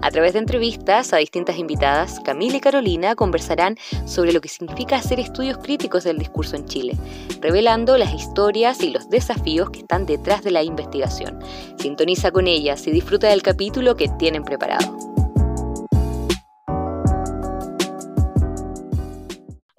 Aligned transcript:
A 0.00 0.10
través 0.10 0.32
de 0.32 0.40
entrevistas 0.40 1.12
a 1.12 1.18
distintas 1.18 1.58
invitadas, 1.58 2.20
Camila 2.20 2.56
y 2.56 2.60
Carolina 2.60 3.14
conversarán 3.14 3.76
sobre 4.06 4.32
lo 4.32 4.40
que 4.40 4.48
significa 4.48 4.96
hacer 4.96 5.20
estudios 5.20 5.58
críticos 5.58 6.04
del 6.04 6.18
discurso 6.18 6.56
en 6.56 6.66
Chile, 6.66 6.96
revelando 7.40 7.96
las 7.96 8.12
historias 8.12 8.82
y 8.82 8.90
los 8.90 9.08
desafíos 9.08 9.70
que 9.70 9.80
están 9.80 10.06
detrás 10.06 10.42
de 10.42 10.50
la 10.50 10.62
investigación. 10.62 11.38
Sintoniza 11.78 12.30
con 12.30 12.46
ellas 12.46 12.86
y 12.86 12.90
disfruta 12.90 13.28
del 13.28 13.42
capítulo 13.42 13.96
que 13.96 14.08
tienen 14.18 14.44
preparado. 14.44 15.12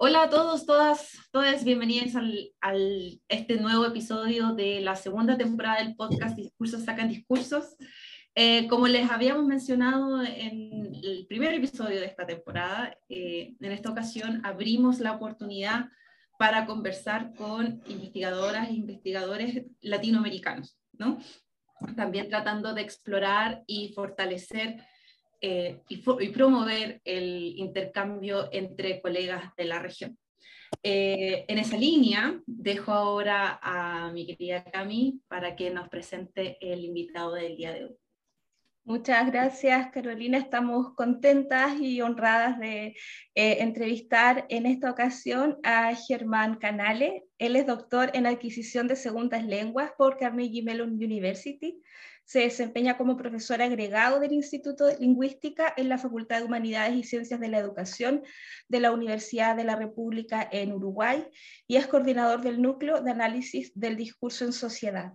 Hola 0.06 0.24
a 0.24 0.28
todos, 0.28 0.66
todas, 0.66 1.12
todas 1.32 1.64
bienvenidas 1.64 2.14
al, 2.14 2.50
al, 2.60 3.20
este 3.28 3.56
nuevo 3.56 3.86
episodio 3.86 4.52
de 4.52 4.80
la 4.80 4.96
segunda 4.96 5.38
temporada 5.38 5.82
del 5.82 5.96
podcast 5.96 6.36
Discursos 6.36 6.84
Sacan 6.84 7.08
Discursos. 7.08 7.74
Eh, 8.36 8.66
como 8.66 8.88
les 8.88 9.08
habíamos 9.10 9.44
mencionado 9.46 10.20
en 10.24 10.92
el 11.04 11.24
primer 11.28 11.54
episodio 11.54 12.00
de 12.00 12.06
esta 12.06 12.26
temporada, 12.26 12.98
eh, 13.08 13.54
en 13.60 13.72
esta 13.72 13.90
ocasión 13.90 14.44
abrimos 14.44 14.98
la 14.98 15.12
oportunidad 15.12 15.86
para 16.36 16.66
conversar 16.66 17.32
con 17.34 17.80
investigadoras 17.86 18.68
e 18.68 18.72
investigadores 18.72 19.66
latinoamericanos, 19.82 20.76
¿no? 20.98 21.18
También 21.94 22.28
tratando 22.28 22.74
de 22.74 22.82
explorar 22.82 23.62
y 23.68 23.92
fortalecer 23.92 24.84
eh, 25.40 25.82
y, 25.88 26.02
y, 26.20 26.28
promover 26.30 27.00
el 27.04 27.54
intercambio 27.56 28.48
entre 28.50 29.00
colegas 29.00 29.54
de 29.56 29.64
la 29.64 29.78
región. 29.78 30.18
en 30.82 31.58
esa 31.58 31.76
línea, 31.76 32.40
dejo 32.46 32.92
ahora 32.92 33.60
a 33.62 34.10
mi 34.12 34.26
querida 34.26 34.64
Cami 34.64 35.20
para 35.28 35.54
que 35.54 35.70
nos 35.70 35.88
presente 35.88 36.58
el 36.60 36.84
invitado 36.84 37.34
del 37.34 37.56
día 37.56 37.72
de 37.72 37.84
hoy. 37.84 37.96
Muchas 38.86 39.32
gracias, 39.32 39.90
Carolina. 39.92 40.36
Estamos 40.36 40.94
contentas 40.94 41.80
y 41.80 42.02
honradas 42.02 42.58
de 42.58 42.94
eh, 43.34 43.56
entrevistar 43.60 44.44
en 44.50 44.66
esta 44.66 44.90
ocasión 44.90 45.58
a 45.62 45.94
Germán 45.94 46.56
Canale. 46.56 47.24
Él 47.38 47.56
es 47.56 47.66
doctor 47.66 48.10
en 48.12 48.26
adquisición 48.26 48.86
de 48.86 48.96
segundas 48.96 49.42
lenguas 49.42 49.92
por 49.96 50.18
Carnegie 50.18 50.62
Mellon 50.62 50.90
University. 50.90 51.80
Se 52.26 52.40
desempeña 52.40 52.98
como 52.98 53.16
profesor 53.16 53.62
agregado 53.62 54.20
del 54.20 54.34
Instituto 54.34 54.84
de 54.84 54.98
Lingüística 54.98 55.72
en 55.78 55.88
la 55.88 55.96
Facultad 55.96 56.40
de 56.40 56.44
Humanidades 56.44 56.94
y 56.94 57.04
Ciencias 57.04 57.40
de 57.40 57.48
la 57.48 57.60
Educación 57.60 58.22
de 58.68 58.80
la 58.80 58.92
Universidad 58.92 59.56
de 59.56 59.64
la 59.64 59.76
República 59.76 60.46
en 60.52 60.72
Uruguay 60.74 61.26
y 61.66 61.76
es 61.76 61.86
coordinador 61.86 62.42
del 62.42 62.60
Núcleo 62.60 63.00
de 63.00 63.12
Análisis 63.12 63.72
del 63.74 63.96
Discurso 63.96 64.44
en 64.44 64.52
Sociedad. 64.52 65.14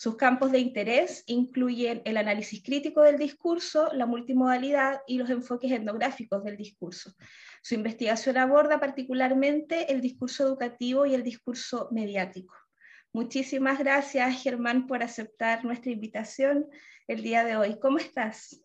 Sus 0.00 0.16
campos 0.16 0.50
de 0.50 0.60
interés 0.60 1.24
incluyen 1.26 2.00
el 2.06 2.16
análisis 2.16 2.62
crítico 2.62 3.02
del 3.02 3.18
discurso, 3.18 3.90
la 3.92 4.06
multimodalidad 4.06 5.00
y 5.06 5.18
los 5.18 5.28
enfoques 5.28 5.70
etnográficos 5.70 6.42
del 6.42 6.56
discurso. 6.56 7.12
Su 7.60 7.74
investigación 7.74 8.38
aborda 8.38 8.80
particularmente 8.80 9.92
el 9.92 10.00
discurso 10.00 10.42
educativo 10.42 11.04
y 11.04 11.12
el 11.12 11.22
discurso 11.22 11.90
mediático. 11.92 12.54
Muchísimas 13.12 13.78
gracias, 13.78 14.42
Germán, 14.42 14.86
por 14.86 15.02
aceptar 15.02 15.66
nuestra 15.66 15.92
invitación 15.92 16.64
el 17.06 17.22
día 17.22 17.44
de 17.44 17.58
hoy. 17.58 17.78
¿Cómo 17.78 17.98
estás? 17.98 18.58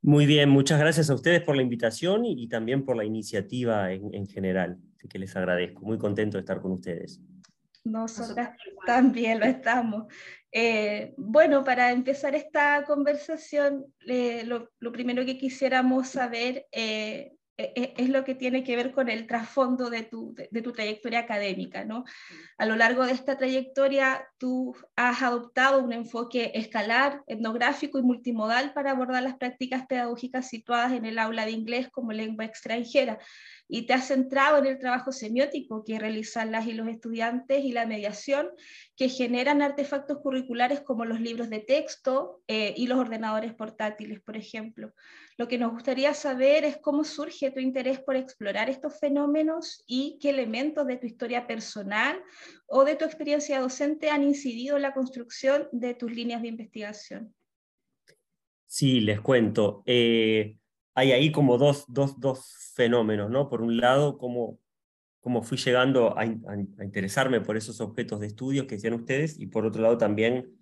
Muy 0.00 0.24
bien, 0.24 0.48
muchas 0.48 0.80
gracias 0.80 1.10
a 1.10 1.14
ustedes 1.14 1.42
por 1.42 1.54
la 1.54 1.60
invitación 1.60 2.24
y, 2.24 2.48
también 2.48 2.82
por 2.82 2.96
la 2.96 3.04
iniciativa 3.04 3.92
en, 3.92 4.14
en 4.14 4.26
general, 4.26 4.78
que 5.06 5.18
les 5.18 5.36
agradezco. 5.36 5.84
Muy 5.84 5.98
contento 5.98 6.38
de 6.38 6.40
estar 6.40 6.62
con 6.62 6.72
ustedes. 6.72 7.20
Nosotras 7.86 8.50
también 8.84 9.38
lo 9.38 9.46
estamos. 9.46 10.12
Eh, 10.50 11.14
bueno, 11.16 11.62
para 11.62 11.92
empezar 11.92 12.34
esta 12.34 12.84
conversación, 12.84 13.86
eh, 14.06 14.42
lo, 14.44 14.92
primero 14.92 15.24
que 15.24 15.38
quisiéramos 15.38 16.08
saber 16.08 16.66
eh, 16.72 17.32
e, 17.56 17.72
e, 17.76 17.94
es 17.96 18.08
lo 18.08 18.24
que 18.24 18.34
tiene 18.34 18.64
que 18.64 18.74
ver 18.74 18.90
con 18.90 19.08
el 19.08 19.26
trasfondo 19.28 19.88
de 19.88 20.02
tu, 20.02 20.34
de, 20.34 20.62
tu, 20.62 20.72
trayectoria 20.72 21.20
académica. 21.20 21.84
¿no? 21.84 22.04
A 22.58 22.66
lo 22.66 22.74
largo 22.74 23.06
de 23.06 23.12
esta 23.12 23.38
trayectoria, 23.38 24.26
tú 24.36 24.74
has 24.96 25.22
adoptado 25.22 25.82
un 25.82 25.92
enfoque 25.92 26.50
escalar, 26.54 27.22
etnográfico 27.28 27.98
y 27.98 28.02
multimodal 28.02 28.72
para 28.74 28.90
abordar 28.90 29.22
las 29.22 29.36
prácticas 29.36 29.86
pedagógicas 29.86 30.48
situadas 30.48 30.92
en 30.92 31.06
el 31.06 31.20
aula 31.20 31.46
de 31.46 31.52
inglés 31.52 31.88
como 31.88 32.10
lengua 32.12 32.44
extranjera 32.44 33.18
y 33.68 33.86
te 33.86 33.94
has 33.94 34.08
centrado 34.08 34.58
en 34.58 34.66
el 34.66 34.78
trabajo 34.78 35.12
semiótico 35.12 35.84
que 35.84 35.98
realizan 35.98 36.52
las 36.52 36.66
y 36.66 36.72
los 36.72 36.88
estudiantes 36.88 37.64
y 37.64 37.72
la 37.72 37.86
mediación 37.86 38.48
que 38.96 39.08
generan 39.08 39.62
artefactos 39.62 40.18
curriculares 40.18 40.80
como 40.80 41.04
los 41.04 41.20
libros 41.20 41.50
de 41.50 41.60
texto 41.60 42.42
eh, 42.46 42.74
y 42.76 42.86
los 42.86 42.98
ordenadores 42.98 43.54
portátiles, 43.54 44.20
por 44.20 44.36
ejemplo. 44.36 44.92
Lo 45.36 45.48
que 45.48 45.58
nos 45.58 45.72
gustaría 45.72 46.14
saber 46.14 46.64
es 46.64 46.78
cómo 46.78 47.04
surge 47.04 47.50
tu 47.50 47.60
interés 47.60 48.00
por 48.00 48.16
explorar 48.16 48.70
estos 48.70 48.98
fenómenos 48.98 49.82
y 49.86 50.18
qué 50.20 50.30
elementos 50.30 50.86
de 50.86 50.96
tu 50.96 51.06
historia 51.06 51.46
personal 51.46 52.22
o 52.66 52.84
de 52.84 52.96
tu 52.96 53.04
experiencia 53.04 53.60
docente 53.60 54.10
han 54.10 54.22
incidido 54.22 54.76
en 54.76 54.82
la 54.82 54.94
construcción 54.94 55.68
de 55.72 55.94
tus 55.94 56.12
líneas 56.12 56.42
de 56.42 56.48
investigación. 56.48 57.34
Sí, 58.66 59.00
les 59.00 59.20
cuento. 59.20 59.82
Eh, 59.86 60.56
hay 60.96 61.12
ahí 61.12 61.30
como 61.30 61.58
dos, 61.58 61.84
dos, 61.88 62.18
dos 62.18 62.72
fenómenos, 62.74 63.30
¿no? 63.30 63.50
Por 63.50 63.60
un 63.60 63.76
lado, 63.76 64.16
cómo, 64.16 64.58
cómo 65.20 65.42
fui 65.42 65.58
llegando 65.58 66.18
a, 66.18 66.24
interesarme 66.24 67.42
por 67.42 67.58
esos 67.58 67.82
objetos 67.82 68.18
de 68.18 68.28
estudio 68.28 68.66
que 68.66 68.76
decían 68.76 68.94
ustedes, 68.94 69.38
y 69.38 69.46
por 69.46 69.66
otro 69.66 69.82
lado 69.82 69.98
también 69.98 70.58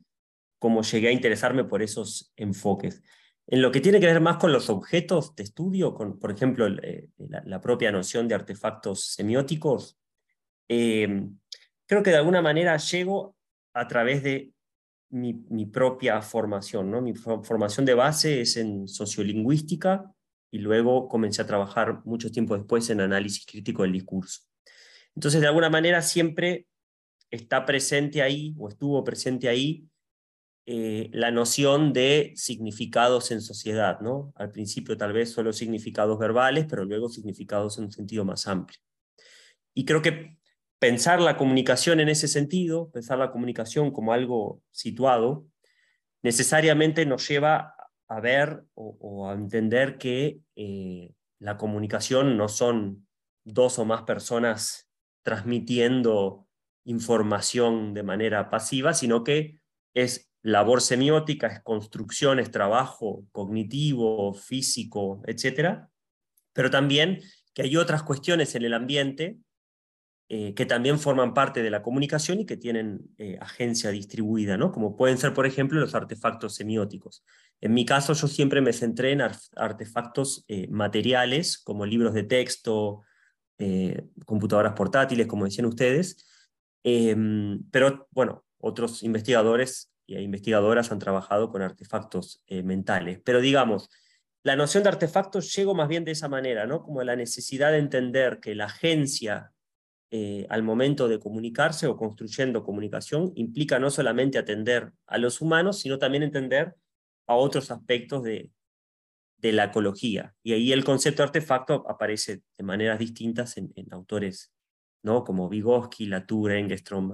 cómo 0.59 0.83
llegué 0.83 1.09
a 1.09 1.13
interesarme 1.13 1.63
por 1.63 1.83
esos 1.83 2.33
enfoques. 2.35 3.01
En 3.47 3.63
lo 3.63 3.71
que 3.71 3.81
tiene 3.81 4.01
que 4.01 4.07
ver 4.07 4.21
más 4.21 4.39
con 4.39 4.51
los 4.51 4.71
objetos 4.71 5.37
de 5.37 5.45
estudio, 5.45 5.95
con, 5.95 6.19
por 6.19 6.33
ejemplo, 6.33 6.67
eh, 6.67 7.11
la, 7.19 7.61
propia 7.61 7.93
noción 7.93 8.27
de 8.27 8.35
artefactos 8.35 9.13
semióticos, 9.13 10.01
eh, 10.69 11.29
creo 11.87 12.03
que 12.03 12.11
de 12.11 12.17
alguna 12.17 12.43
manera 12.43 12.77
llego 12.79 13.37
a 13.73 13.87
través 13.87 14.25
de 14.25 14.53
mi, 15.11 15.35
mi, 15.49 15.67
propia 15.67 16.21
formación. 16.23 16.91
¿no? 16.91 17.01
Mi 17.01 17.15
formación 17.15 17.87
de 17.87 17.95
base 17.95 18.41
es 18.41 18.57
en 18.57 18.89
sociolingüística 18.89 20.11
y 20.55 20.59
luego 20.59 21.09
comencé 21.09 21.43
a 21.43 21.47
trabajar 21.49 22.03
mucho 22.05 22.31
tiempo 22.31 22.57
después 22.57 22.89
en 22.89 23.01
análisis 23.01 23.45
crítico 23.45 23.83
del 23.83 23.91
discurso. 23.91 24.43
Entonces, 25.17 25.41
de 25.41 25.49
alguna 25.49 25.69
manera, 25.69 26.01
siempre 26.01 26.69
está 27.29 27.67
presente 27.67 28.23
ahí, 28.23 28.55
o 28.57 28.69
estuvo 28.69 29.03
presente 29.03 29.49
ahí, 29.49 29.89
eh, 30.67 31.11
la 31.13 31.33
noción 31.33 31.93
de 31.93 32.35
significados 32.37 33.33
en 33.33 33.41
sociedad, 33.41 33.99
¿no? 33.99 34.33
Al 34.37 34.53
principio 34.53 34.97
tal 34.97 35.13
vez 35.13 35.33
solo 35.33 35.53
significados 35.53 36.21
verbales, 36.21 36.67
pero 36.71 36.85
luego 36.85 37.09
significados 37.09 37.77
en 37.79 37.87
un 37.87 37.93
sentido 37.93 38.25
más 38.25 38.47
amplio. 38.47 38.79
Y 39.75 39.85
creo 39.85 40.03
que 40.03 40.39
pensar 40.79 41.21
la 41.21 41.37
comunicación 41.37 41.99
en 41.99 42.11
ese 42.11 42.29
sentido, 42.29 42.93
pensar 42.93 43.19
la 43.19 43.33
comunicación 43.33 43.91
como 43.91 44.13
algo 44.13 44.63
situado, 44.71 45.49
necesariamente 46.23 47.07
nos 47.07 47.29
lleva 47.29 47.74
a 48.09 48.21
ver 48.21 48.65
o, 48.75 49.29
a 49.29 49.35
entender 49.35 49.99
que 49.99 50.41
eh, 50.57 51.13
la 51.39 51.57
comunicación 51.57 52.37
no 52.37 52.49
son 52.49 53.07
dos 53.45 53.79
o 53.79 53.85
más 53.85 54.03
personas 54.03 54.89
transmitiendo 55.23 56.47
información 56.85 57.95
de 57.95 58.03
manera 58.03 58.51
pasiva, 58.51 58.95
sino 58.95 59.25
que 59.25 59.59
es 59.95 60.31
labor 60.43 60.83
semiótica, 60.83 61.47
es 61.47 61.63
construcción, 61.63 62.39
es 62.39 62.51
trabajo 62.51 63.27
cognitivo, 63.33 64.35
físico, 64.35 65.23
etc. 65.27 65.87
Pero 66.53 66.71
también 66.71 67.21
que 67.55 67.63
hay 67.63 67.77
otras 67.77 68.03
cuestiones 68.03 68.55
en 68.55 68.65
el 68.65 68.75
ambiente 68.75 69.39
eh, 70.31 70.55
que 70.55 70.65
también 70.65 70.99
forman 70.99 71.35
parte 71.35 71.63
de 71.63 71.71
la 71.71 71.83
comunicación 71.83 72.41
y 72.41 72.47
que 72.47 72.57
tienen 72.57 73.15
eh, 73.19 73.37
agencia 73.41 73.91
distribuida, 73.91 74.57
¿no? 74.57 74.73
como 74.73 74.97
pueden 74.97 75.19
ser, 75.19 75.35
por 75.35 75.47
ejemplo, 75.47 75.79
los 75.79 75.95
artefactos 75.95 76.55
semióticos. 76.55 77.23
En 77.61 77.73
mi 77.73 77.85
caso, 77.85 78.13
yo 78.13 78.29
siempre 78.29 78.61
me 78.61 78.73
centré 78.73 79.13
en 79.13 79.23
artefactos 79.57 80.45
eh, 80.49 80.69
materiales, 80.69 81.59
como 81.59 81.87
libros 81.87 82.15
de 82.15 82.25
texto, 82.25 83.03
computadoras 84.27 84.73
portátiles, 84.73 85.29
como 85.29 85.45
decían 85.45 85.67
ustedes, 85.67 86.27
em, 86.83 87.63
pero 87.71 88.09
bueno, 88.11 88.45
otros 88.59 89.03
investigadores 89.05 89.93
e 90.09 90.21
investigadoras 90.21 90.91
han 90.91 90.99
trabajado 90.99 91.51
con 91.51 91.63
artefactos 91.63 92.43
mentales. 92.49 93.21
Pero 93.25 93.41
digamos, 93.41 93.89
la 94.45 94.57
noción 94.57 94.83
de 94.83 94.91
artefactos 94.91 95.55
llegó 95.57 95.75
más 95.75 95.89
bien 95.89 96.05
de 96.05 96.13
esa 96.13 96.29
manera, 96.29 96.67
¿no? 96.67 96.83
como 96.83 97.03
la 97.03 97.17
necesidad 97.17 97.73
de 97.73 97.79
entender 97.79 98.41
que 98.41 98.55
la 98.55 98.67
agencia 98.67 99.53
eh, 100.11 100.47
al 100.51 100.63
momento 100.63 101.09
de 101.09 101.19
comunicarse 101.19 101.87
o 101.87 101.97
construyendo 101.97 102.63
comunicación 102.63 103.33
implica 103.37 103.79
no 103.79 103.91
solamente 103.91 104.37
atender 104.37 104.93
a 105.07 105.17
los 105.17 105.41
humanos, 105.41 105.81
sino 105.81 105.99
también 105.99 106.23
entender 106.23 106.75
a 107.27 107.35
otros 107.35 107.71
aspectos 107.71 108.23
de, 108.23 108.51
de 109.45 109.53
la 109.53 109.65
ecología. 109.65 110.35
Y 110.43 110.55
ahí 110.55 110.73
el 110.73 110.85
concepto 110.85 111.23
de 111.23 111.27
artefacto 111.27 111.85
aparece 111.89 112.43
de 112.57 112.65
maneras 112.65 112.99
distintas 112.99 113.57
en, 113.59 113.73
autores 113.91 114.53
¿no? 115.03 115.23
como 115.23 115.51
Vygotsky, 115.51 116.07
Latour, 116.07 116.53
Engstrom, 116.53 117.13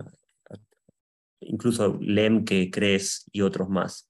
incluso 1.41 1.99
Lemke, 2.01 2.71
Kress 2.71 3.29
y 3.33 3.41
otros 3.41 3.69
más. 3.69 4.09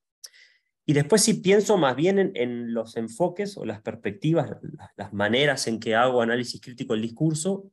Y 0.84 0.92
después 0.92 1.22
si 1.22 1.34
pienso 1.34 1.78
más 1.78 1.96
bien 1.96 2.32
en, 2.34 2.74
los 2.74 2.96
enfoques 2.96 3.56
o 3.56 3.64
las 3.64 3.80
perspectivas, 3.80 4.50
las, 4.96 5.12
maneras 5.14 5.66
en 5.66 5.80
que 5.80 5.94
hago 5.94 6.20
análisis 6.20 6.60
crítico 6.60 6.92
del 6.92 7.02
discurso, 7.02 7.70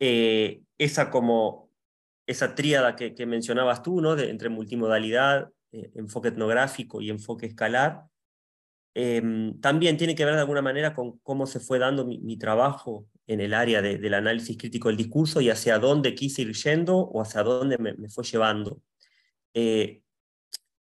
eh, 0.00 0.62
esa 0.76 1.10
como 1.10 1.70
esa 2.26 2.54
tríada 2.54 2.96
que, 2.96 3.26
mencionabas 3.26 3.82
tú, 3.82 4.00
¿no? 4.00 4.18
Entre 4.18 4.48
multimodalidad, 4.48 5.50
eh, 5.74 5.90
enfoque 5.96 6.28
etnográfico 6.28 7.00
y 7.02 7.10
enfoque 7.10 7.46
escalar, 7.46 8.04
em, 8.94 9.60
también 9.60 9.96
tiene 9.96 10.14
que 10.14 10.24
ver 10.24 10.34
de 10.34 10.40
alguna 10.40 10.62
manera 10.62 10.94
con 10.94 11.18
cómo 11.18 11.46
se 11.48 11.58
fue 11.58 11.80
dando 11.80 12.04
mi, 12.06 12.36
trabajo 12.38 13.08
en 13.26 13.40
el 13.40 13.54
área 13.54 13.82
del 13.82 14.14
análisis 14.14 14.56
crítico 14.56 14.86
del 14.88 14.96
discurso 14.96 15.40
y 15.40 15.50
hacia 15.50 15.80
dónde 15.80 16.14
quise 16.14 16.42
ir 16.42 16.52
yendo 16.52 16.98
o 16.98 17.20
hacia 17.20 17.42
dónde 17.42 17.76
me, 17.78 18.08
fue 18.08 18.22
llevando. 18.22 18.80
Eh, 19.52 20.02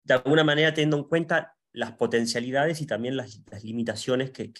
de 0.03 0.13
alguna 0.13 0.43
manera 0.43 0.73
teniendo 0.73 0.97
en 0.97 1.03
cuenta 1.05 1.55
las 1.71 1.93
potencialidades 1.93 2.81
y 2.81 2.85
también 2.85 3.15
las, 3.15 3.39
limitaciones 3.63 4.31
que, 4.31 4.51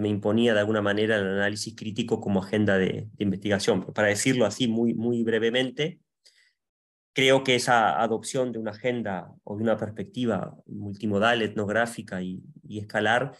me 0.00 0.08
imponía 0.08 0.54
de 0.54 0.60
alguna 0.60 0.82
manera 0.82 1.16
el 1.16 1.26
análisis 1.26 1.74
crítico 1.74 2.20
como 2.20 2.40
agenda 2.40 2.78
de, 2.78 3.08
investigación. 3.18 3.84
Para 3.92 4.08
decirlo 4.08 4.46
así 4.46 4.68
muy, 4.68 4.94
muy 4.94 5.24
brevemente, 5.24 5.98
creo 7.14 7.42
que 7.44 7.54
esa 7.54 8.02
adopción 8.02 8.52
de 8.52 8.58
una 8.58 8.72
agenda 8.72 9.32
o 9.42 9.56
de 9.56 9.62
una 9.62 9.78
perspectiva 9.78 10.54
multimodal, 10.66 11.40
etnográfica 11.40 12.22
y, 12.22 12.42
escalar 12.68 13.36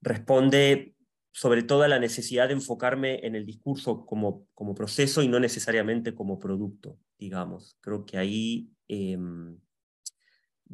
responde 0.00 0.94
sobre 1.32 1.62
todo 1.62 1.82
a 1.82 1.88
la 1.88 1.98
necesidad 1.98 2.48
de 2.48 2.54
enfocarme 2.54 3.26
en 3.26 3.34
el 3.34 3.44
discurso 3.44 4.06
como, 4.06 4.46
como 4.54 4.74
proceso 4.74 5.22
y 5.22 5.28
no 5.28 5.40
necesariamente 5.40 6.14
como 6.14 6.38
producto, 6.38 6.98
digamos. 7.18 7.76
Creo 7.80 8.06
que 8.06 8.16
ahí 8.16 8.70
em, 8.88 9.58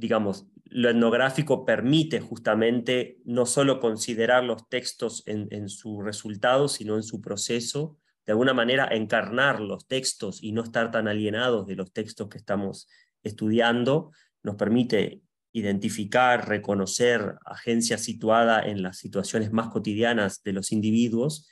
digamos, 0.00 0.46
lo 0.64 0.88
etnográfico 0.88 1.64
permite 1.64 2.20
justamente 2.20 3.18
no 3.24 3.44
solo 3.46 3.80
considerar 3.80 4.44
los 4.44 4.68
textos 4.68 5.22
en, 5.26 5.68
su 5.68 6.00
resultado, 6.00 6.68
sino 6.68 6.96
en 6.96 7.02
su 7.02 7.20
proceso, 7.20 7.98
de 8.30 8.32
alguna 8.32 8.54
manera 8.54 8.86
encarnar 8.92 9.58
los 9.58 9.88
textos 9.88 10.40
y 10.40 10.52
no 10.52 10.62
estar 10.62 10.92
tan 10.92 11.08
alienados 11.08 11.66
de 11.66 11.74
los 11.74 11.92
textos 11.92 12.28
que 12.28 12.38
estamos 12.38 12.86
estudiando, 13.24 14.12
nos 14.44 14.54
permite 14.54 15.20
identificar, 15.50 16.48
reconocer 16.48 17.34
agencia 17.44 17.98
situada 17.98 18.62
en 18.62 18.84
las 18.84 18.98
situaciones 18.98 19.50
más 19.50 19.70
cotidianas 19.70 20.44
de 20.44 20.52
los 20.52 20.70
individuos, 20.70 21.48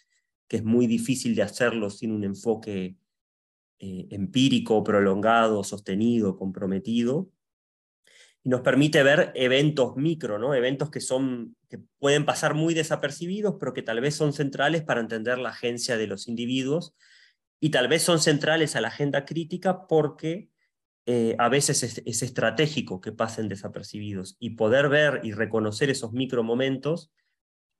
que 0.46 0.58
es 0.58 0.64
muy 0.64 0.86
difícil 0.86 1.34
de 1.34 1.42
hacerlo 1.42 1.90
sin 1.90 2.12
un 2.12 2.22
enfoque 2.22 2.96
eh, 3.80 4.06
empírico, 4.10 4.84
prolongado, 4.84 5.64
sostenido, 5.64 6.36
comprometido 6.36 7.28
nos 8.48 8.62
permite 8.62 9.02
ver 9.02 9.30
eventos 9.34 9.96
micro, 9.96 10.38
¿no? 10.38 10.54
eventos 10.54 10.90
que, 10.90 11.00
son, 11.00 11.54
que 11.68 11.80
pueden 11.98 12.24
pasar 12.24 12.54
muy 12.54 12.72
desapercibidos, 12.72 13.56
pero 13.60 13.74
que 13.74 13.82
tal 13.82 14.00
vez 14.00 14.14
son 14.14 14.32
centrales 14.32 14.82
para 14.82 15.00
entender 15.00 15.36
la 15.36 15.50
agencia 15.50 15.98
de 15.98 16.06
los 16.06 16.28
individuos 16.28 16.94
y 17.60 17.70
tal 17.70 17.88
vez 17.88 18.02
son 18.02 18.20
centrales 18.20 18.74
a 18.74 18.80
la 18.80 18.88
agenda 18.88 19.26
crítica 19.26 19.86
porque 19.86 20.48
eh, 21.04 21.36
a 21.38 21.50
veces 21.50 21.82
es, 21.82 22.22
estratégico 22.22 23.02
que 23.02 23.12
pasen 23.12 23.48
desapercibidos 23.48 24.36
y 24.38 24.50
poder 24.50 24.88
ver 24.88 25.20
y 25.24 25.32
reconocer 25.32 25.90
esos 25.90 26.12
micro 26.12 26.42
momentos 26.42 27.12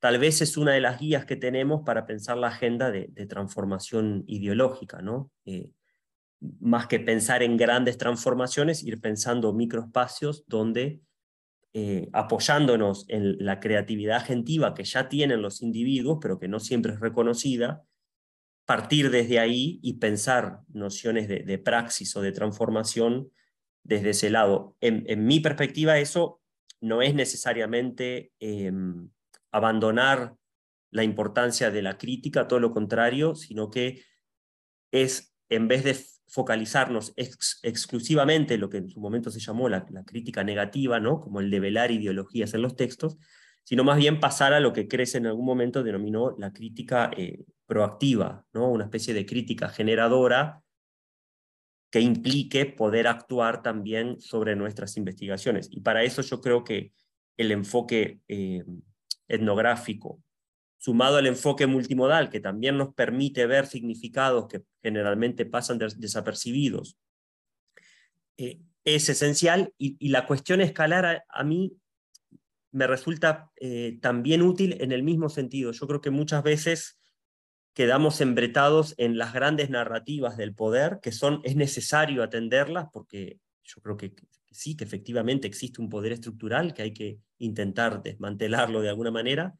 tal 0.00 0.18
vez 0.18 0.42
es 0.42 0.58
una 0.58 0.72
de 0.72 0.80
las 0.80 1.00
guías 1.00 1.24
que 1.24 1.36
tenemos 1.36 1.80
para 1.84 2.04
pensar 2.04 2.36
la 2.36 2.48
agenda 2.48 2.90
de, 2.90 3.08
transformación 3.26 4.22
ideológica, 4.26 5.00
¿no? 5.00 5.30
Eh, 5.44 5.70
más 6.40 6.86
que 6.86 7.00
pensar 7.00 7.42
en 7.42 7.56
grandes 7.56 7.98
transformaciones, 7.98 8.82
ir 8.84 9.00
pensando 9.00 9.52
microespacios 9.52 10.44
donde, 10.46 11.00
eh, 11.74 12.08
apoyándonos 12.12 13.04
en 13.08 13.44
la 13.44 13.60
creatividad 13.60 14.18
agentiva 14.18 14.74
que 14.74 14.84
ya 14.84 15.08
tienen 15.08 15.42
los 15.42 15.62
individuos, 15.62 16.18
pero 16.20 16.38
que 16.38 16.48
no 16.48 16.60
siempre 16.60 16.92
es 16.92 17.00
reconocida, 17.00 17.84
partir 18.64 19.10
desde 19.10 19.38
ahí 19.38 19.80
y 19.82 19.94
pensar 19.94 20.60
nociones 20.68 21.26
de, 21.26 21.58
praxis 21.58 22.14
o 22.16 22.20
de 22.20 22.32
transformación 22.32 23.32
desde 23.82 24.10
ese 24.10 24.28
lado. 24.28 24.76
En, 24.82 25.24
mi 25.24 25.40
perspectiva, 25.40 25.98
eso 25.98 26.42
no 26.80 27.00
es 27.00 27.14
necesariamente 27.14 28.30
em, 28.40 29.08
abandonar 29.52 30.34
la 30.90 31.02
importancia 31.02 31.70
de 31.70 31.80
la 31.80 31.96
crítica, 31.96 32.46
todo 32.46 32.60
lo 32.60 32.72
contrario, 32.72 33.34
sino 33.34 33.70
que 33.70 34.04
es, 34.92 35.34
en 35.48 35.66
vez 35.68 35.84
de 35.84 35.96
focalizarnos 36.28 37.14
exclusivamente 37.16 38.54
en 38.54 38.60
lo 38.60 38.68
que 38.68 38.78
en 38.78 38.88
su 38.88 39.00
momento 39.00 39.30
se 39.30 39.40
llamó 39.40 39.68
la, 39.68 39.86
crítica 40.04 40.44
negativa, 40.44 41.00
¿no? 41.00 41.20
como 41.20 41.40
el 41.40 41.50
develar 41.50 41.90
ideologías 41.90 42.54
en 42.54 42.62
los 42.62 42.76
textos, 42.76 43.16
sino 43.64 43.82
más 43.84 43.96
bien 43.96 44.20
pasar 44.20 44.52
a 44.52 44.60
lo 44.60 44.72
que 44.72 44.88
Crece 44.88 45.18
en 45.18 45.26
algún 45.26 45.46
momento 45.46 45.82
denominó 45.82 46.36
la 46.38 46.52
crítica 46.52 47.10
eh, 47.16 47.44
proactiva, 47.66 48.44
¿no? 48.52 48.70
una 48.70 48.84
especie 48.84 49.14
de 49.14 49.26
crítica 49.26 49.68
generadora 49.68 50.62
que 51.90 52.00
implique 52.00 52.66
poder 52.66 53.06
actuar 53.06 53.62
también 53.62 54.20
sobre 54.20 54.54
nuestras 54.54 54.96
investigaciones. 54.98 55.68
Y 55.72 55.80
para 55.80 56.02
eso 56.02 56.20
yo 56.20 56.40
creo 56.42 56.62
que 56.62 56.92
el 57.38 57.52
enfoque 57.52 58.20
eh, 58.28 58.64
etnográfico 59.26 60.22
sumado 60.78 61.16
al 61.16 61.26
enfoque 61.26 61.66
multimodal, 61.66 62.30
que 62.30 62.40
también 62.40 62.78
nos 62.78 62.94
permite 62.94 63.46
ver 63.46 63.66
significados 63.66 64.46
que 64.48 64.62
generalmente 64.80 65.44
pasan 65.44 65.78
desapercibidos, 65.78 66.96
eh, 68.36 68.60
es 68.84 69.08
esencial 69.08 69.74
y, 69.76 70.08
la 70.08 70.26
cuestión 70.26 70.60
escalar 70.60 71.24
a, 71.28 71.44
mí 71.44 71.76
me 72.70 72.86
resulta 72.86 73.50
eh, 73.56 73.98
también 74.00 74.40
útil 74.40 74.76
en 74.80 74.92
el 74.92 75.02
mismo 75.02 75.28
sentido. 75.28 75.72
Yo 75.72 75.86
creo 75.86 76.00
que 76.00 76.10
muchas 76.10 76.42
veces 76.42 76.98
quedamos 77.74 78.20
embretados 78.20 78.94
en 78.96 79.18
las 79.18 79.32
grandes 79.32 79.68
narrativas 79.68 80.36
del 80.36 80.54
poder, 80.54 81.00
que 81.02 81.12
son, 81.12 81.40
es 81.44 81.56
necesario 81.56 82.22
atenderlas 82.22 82.86
porque 82.92 83.40
yo 83.62 83.82
creo 83.82 83.96
que 83.96 84.14
sí, 84.50 84.76
que 84.76 84.84
efectivamente 84.84 85.46
existe 85.46 85.80
un 85.80 85.88
poder 85.88 86.12
estructural 86.12 86.72
que 86.72 86.82
hay 86.82 86.92
que 86.94 87.18
intentar 87.38 88.02
desmantelarlo 88.02 88.80
de 88.80 88.88
alguna 88.88 89.10
manera, 89.10 89.54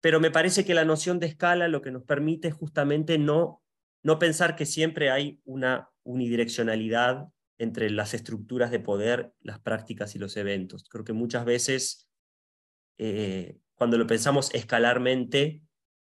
pero 0.00 0.20
me 0.20 0.30
parece 0.30 0.64
que 0.64 0.74
la 0.74 0.84
noción 0.84 1.18
de 1.18 1.26
escala 1.26 1.68
lo 1.68 1.82
que 1.82 1.90
nos 1.90 2.04
permite 2.04 2.48
es 2.48 2.54
justamente 2.54 3.18
no, 3.18 3.62
no 4.02 4.18
pensar 4.18 4.56
que 4.56 4.66
siempre 4.66 5.10
hay 5.10 5.40
una 5.44 5.90
unidireccionalidad 6.02 7.28
entre 7.58 7.90
las 7.90 8.14
estructuras 8.14 8.70
de 8.70 8.80
poder, 8.80 9.32
las 9.40 9.58
prácticas 9.58 10.14
y 10.14 10.18
los 10.18 10.36
eventos. 10.36 10.88
Creo 10.88 11.04
que 11.04 11.12
muchas 11.12 11.44
veces, 11.44 12.08
eh, 12.98 13.58
cuando 13.74 13.98
lo 13.98 14.06
pensamos 14.06 14.54
escalarmente, 14.54 15.62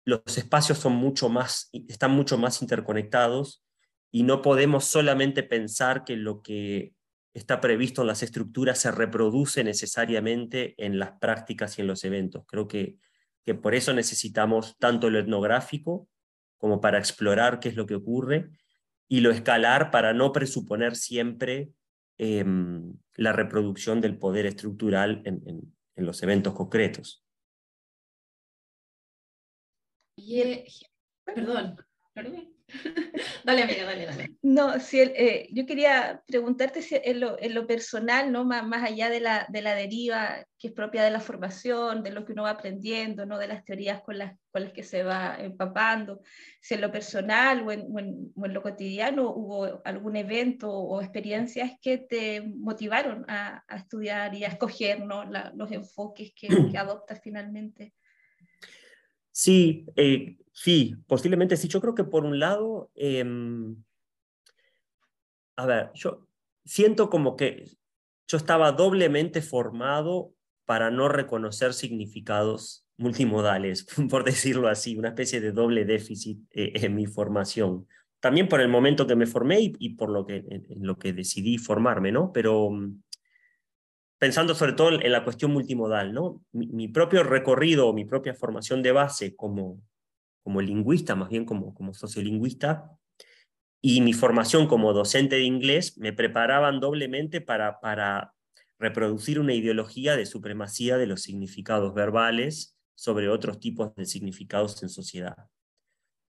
los 0.04 0.22
espacios 0.36 0.78
son 0.78 0.94
mucho 0.94 1.28
más, 1.28 1.68
están 1.88 2.12
mucho 2.12 2.38
más 2.38 2.62
interconectados 2.62 3.64
y 4.10 4.22
no 4.24 4.42
podemos 4.42 4.84
solamente 4.84 5.42
pensar 5.42 6.04
que 6.04 6.16
lo 6.16 6.42
que 6.42 6.94
está 7.34 7.60
previsto 7.60 8.02
en 8.02 8.08
las 8.08 8.22
estructuras 8.22 8.78
se 8.78 8.90
reproduce 8.90 9.64
necesariamente 9.64 10.74
en 10.76 10.98
las 10.98 11.12
prácticas 11.12 11.78
y 11.78 11.82
en 11.82 11.86
los 11.86 12.04
eventos. 12.04 12.44
Creo 12.46 12.68
que 12.68 12.98
que 13.44 13.54
por 13.54 13.74
eso 13.74 13.92
necesitamos 13.92 14.76
tanto 14.78 15.10
lo 15.10 15.18
etnográfico 15.18 16.08
como 16.58 16.80
para 16.80 16.98
explorar 16.98 17.58
qué 17.58 17.68
es 17.68 17.76
lo 17.76 17.86
que 17.86 17.96
ocurre, 17.96 18.50
y 19.08 19.20
lo 19.20 19.30
escalar 19.30 19.90
para 19.90 20.14
no 20.14 20.32
presuponer 20.32 20.96
siempre 20.96 21.70
em, 22.16 22.94
la 23.14 23.32
reproducción 23.32 24.00
del 24.00 24.18
poder 24.18 24.46
estructural 24.46 25.22
en, 25.26 25.74
los 25.96 26.22
eventos 26.22 26.54
concretos. 26.54 27.22
Perdón, 31.24 31.76
perdón. 32.14 32.51
dale, 33.44 33.62
amiga, 33.62 33.84
dale, 33.84 34.06
dale. 34.06 34.36
No, 34.42 34.78
si 34.80 35.00
eh, 35.00 35.48
yo 35.52 35.66
quería 35.66 36.22
preguntarte 36.26 36.82
si 36.82 36.96
en 37.02 37.20
lo, 37.20 37.40
en 37.40 37.54
lo 37.54 37.66
personal, 37.66 38.32
¿no? 38.32 38.44
Más, 38.44 38.66
más 38.66 38.82
allá 38.82 39.10
de 39.10 39.20
la, 39.20 39.46
de 39.48 39.62
la, 39.62 39.74
deriva 39.74 40.46
que 40.58 40.68
es 40.68 40.74
propia 40.74 41.02
de 41.02 41.10
la 41.10 41.20
formación, 41.20 42.02
de 42.02 42.12
lo 42.12 42.24
que 42.24 42.32
uno 42.32 42.44
va 42.44 42.50
aprendiendo, 42.50 43.26
¿no? 43.26 43.36
de 43.36 43.48
las 43.48 43.64
teorías 43.64 44.00
con 44.02 44.16
las, 44.16 44.38
con 44.52 44.62
las 44.62 44.72
que 44.72 44.84
se 44.84 45.02
va 45.02 45.36
empapando, 45.40 46.20
si 46.60 46.74
en 46.74 46.80
lo 46.82 46.92
personal 46.92 47.66
o 47.66 47.72
en, 47.72 47.86
o 47.90 47.98
en, 47.98 48.54
lo 48.54 48.62
cotidiano 48.62 49.32
hubo 49.34 49.82
algún 49.84 50.14
evento 50.14 50.70
o 50.70 51.00
experiencias 51.00 51.72
que 51.80 51.98
te 51.98 52.42
motivaron 52.42 53.24
a, 53.28 53.64
a 53.66 53.76
estudiar 53.76 54.34
y 54.34 54.44
a 54.44 54.48
escoger 54.48 55.00
¿no? 55.04 55.24
los 55.24 55.72
enfoques 55.72 56.32
que, 56.36 56.46
que 56.46 56.48
adoptas 56.78 57.20
finalmente. 57.22 57.92
Sí, 59.32 59.86
eh, 59.96 60.36
Sí, 60.62 60.94
posiblemente 61.08 61.56
sí. 61.56 61.66
Yo 61.66 61.80
creo 61.80 61.96
que 61.96 62.04
por 62.04 62.24
un 62.24 62.38
lado, 62.38 62.92
em, 62.94 63.82
a 65.56 65.66
ver, 65.66 65.90
yo 65.94 66.28
siento 66.64 67.10
como 67.10 67.34
que 67.34 67.64
yo 68.28 68.36
estaba 68.36 68.70
doblemente 68.70 69.42
formado 69.42 70.32
para 70.64 70.92
no 70.92 71.08
reconocer 71.08 71.74
significados 71.74 72.86
multimodales, 72.96 73.86
por 74.08 74.22
decirlo 74.22 74.68
así, 74.68 74.96
una 74.96 75.08
especie 75.08 75.40
de 75.40 75.50
doble 75.50 75.84
déficit 75.84 76.38
eh, 76.52 76.72
en 76.74 76.94
mi 76.94 77.06
formación. 77.06 77.88
También 78.20 78.48
por 78.48 78.60
el 78.60 78.68
momento 78.68 79.08
que 79.08 79.16
me 79.16 79.26
formé 79.26 79.58
y, 79.60 79.96
por 79.96 80.10
lo 80.10 80.24
que, 80.24 80.44
en, 80.48 80.64
lo 80.86 80.96
que 80.96 81.12
decidí 81.12 81.58
formarme, 81.58 82.12
¿no? 82.12 82.30
Pero 82.32 82.70
mm, 82.70 83.02
pensando 84.16 84.54
sobre 84.54 84.74
todo 84.74 84.92
en 84.92 85.10
la 85.10 85.24
cuestión 85.24 85.52
multimodal, 85.52 86.12
¿no? 86.12 86.40
Mi, 86.52 86.86
propio 86.86 87.24
recorrido, 87.24 87.92
mi 87.92 88.04
propia 88.04 88.34
formación 88.34 88.80
de 88.80 88.92
base 88.92 89.34
como, 89.34 89.82
como 90.42 90.60
lingüista, 90.60 91.14
más 91.14 91.28
bien 91.28 91.44
como, 91.44 91.74
como 91.74 91.94
sociolingüista, 91.94 92.90
y 93.80 94.00
mi 94.00 94.12
formación 94.12 94.68
como 94.68 94.92
docente 94.92 95.36
de 95.36 95.42
inglés 95.42 95.98
me 95.98 96.12
preparaban 96.12 96.78
doblemente 96.78 97.40
para, 97.40 97.80
para 97.80 98.34
reproducir 98.78 99.40
una 99.40 99.54
ideología 99.54 100.16
de 100.16 100.26
supremacía 100.26 100.98
de 100.98 101.06
los 101.06 101.22
significados 101.22 101.92
verbales 101.92 102.78
sobre 102.94 103.28
otros 103.28 103.58
tipos 103.58 103.94
de 103.96 104.06
significados 104.06 104.80
en 104.82 104.88
sociedad. 104.88 105.36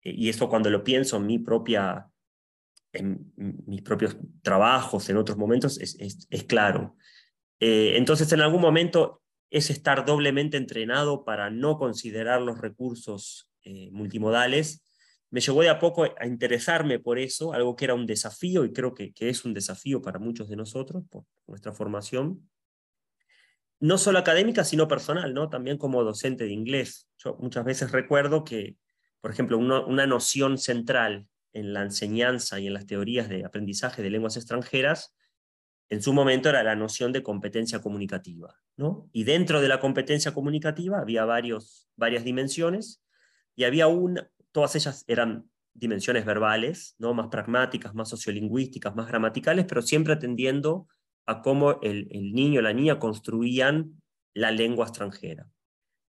Eh, 0.03 0.15
y 0.17 0.29
eso 0.29 0.49
cuando 0.49 0.71
lo 0.71 0.85
pienso 0.85 1.17
en, 1.17 1.27
mi 1.27 1.39
propia, 1.39 2.09
en 2.93 3.33
mis 3.37 3.83
propios 3.83 4.17
trabajos, 4.43 5.09
en 5.09 5.17
otros 5.17 5.39
momentos, 5.39 5.79
es, 5.81 5.97
es, 5.99 6.45
claro. 6.45 6.97
Eh, 7.61 7.95
entonces, 7.97 8.31
en 8.33 8.41
algún 8.41 8.61
momento 8.61 9.23
es 9.51 9.71
estar 9.71 10.05
doblemente 10.05 10.59
entrenado 10.59 11.25
para 11.25 11.49
no 11.49 11.79
considerar 11.79 12.43
los 12.43 12.61
recursos 12.61 13.48
eh, 13.65 13.91
multimodales 13.91 14.85
me 15.31 15.41
llevó 15.41 15.63
de 15.63 15.69
a 15.69 15.79
poco 15.79 16.05
a 16.05 16.27
interesarme 16.27 16.99
por 16.99 17.19
eso, 17.19 17.53
algo 17.53 17.77
que 17.77 17.85
era 17.85 17.95
un 17.95 18.07
desafío 18.07 18.65
y 18.65 18.73
creo 18.73 18.95
que, 18.95 19.13
que 19.13 19.29
es 19.29 19.45
un 19.45 19.53
desafío 19.53 20.01
para 20.01 20.19
muchos 20.19 20.49
de 20.49 20.57
nosotros 20.57 21.05
por 21.11 21.25
nuestra 21.47 21.73
formación, 21.73 22.49
no 23.81 23.99
solo 23.99 24.19
académica, 24.19 24.65
sino 24.65 24.89
personal, 24.89 25.35
¿no? 25.35 25.49
también 25.51 25.77
como 25.77 26.03
docente 26.03 26.45
de 26.45 26.53
inglés. 26.53 27.09
Yo 27.19 27.37
muchas 27.41 27.65
veces 27.65 27.93
recuerdo 27.93 28.43
que, 28.43 28.77
por 29.21 29.31
ejemplo, 29.31 29.59
una 29.59 30.07
noción 30.07 30.59
central 30.59 31.29
en 31.53 31.73
la 31.73 31.83
enseñanza 31.83 32.59
y 32.59 32.67
en 32.67 32.75
las 32.75 32.87
teorías 32.87 33.29
de 33.29 33.45
aprendizaje 33.45 34.03
de 34.03 34.11
lenguas 34.11 34.37
extranjeras, 34.37 35.15
en 35.91 36.03
su 36.03 36.13
momento 36.13 36.49
era 36.49 36.63
la 36.63 36.75
noción 36.75 37.13
de 37.13 37.23
competencia 37.23 37.81
comunicativa. 37.81 38.55
¿no? 38.77 39.09
Y 39.13 39.25
dentro 39.25 39.61
de 39.61 39.69
la 39.69 39.81
competencia 39.81 40.33
comunicativa 40.33 40.99
había 40.99 41.25
varios, 41.25 41.89
varias 41.97 42.25
dimensiones 42.25 43.03
y 43.59 43.65
había 43.65 43.89
una, 43.89 44.31
todas 44.53 44.77
ellas 44.77 45.05
eran 45.09 45.51
dimensiones 45.75 46.25
verbales, 46.25 46.95
¿no? 46.97 47.13
más 47.13 47.27
pragmáticas, 47.27 47.93
más 47.93 48.09
sociolingüísticas, 48.09 48.95
más 48.95 49.09
gramaticales, 49.09 49.67
pero 49.67 49.83
siempre 49.83 50.13
atendiendo 50.13 50.87
a 51.27 51.43
cómo 51.43 51.81
el, 51.83 52.07
niño 52.33 52.61
o 52.61 52.63
la 52.63 52.73
niña 52.73 53.01
construían 53.01 54.01
la 54.33 54.53
lengua 54.53 54.87
extranjera. 54.87 55.49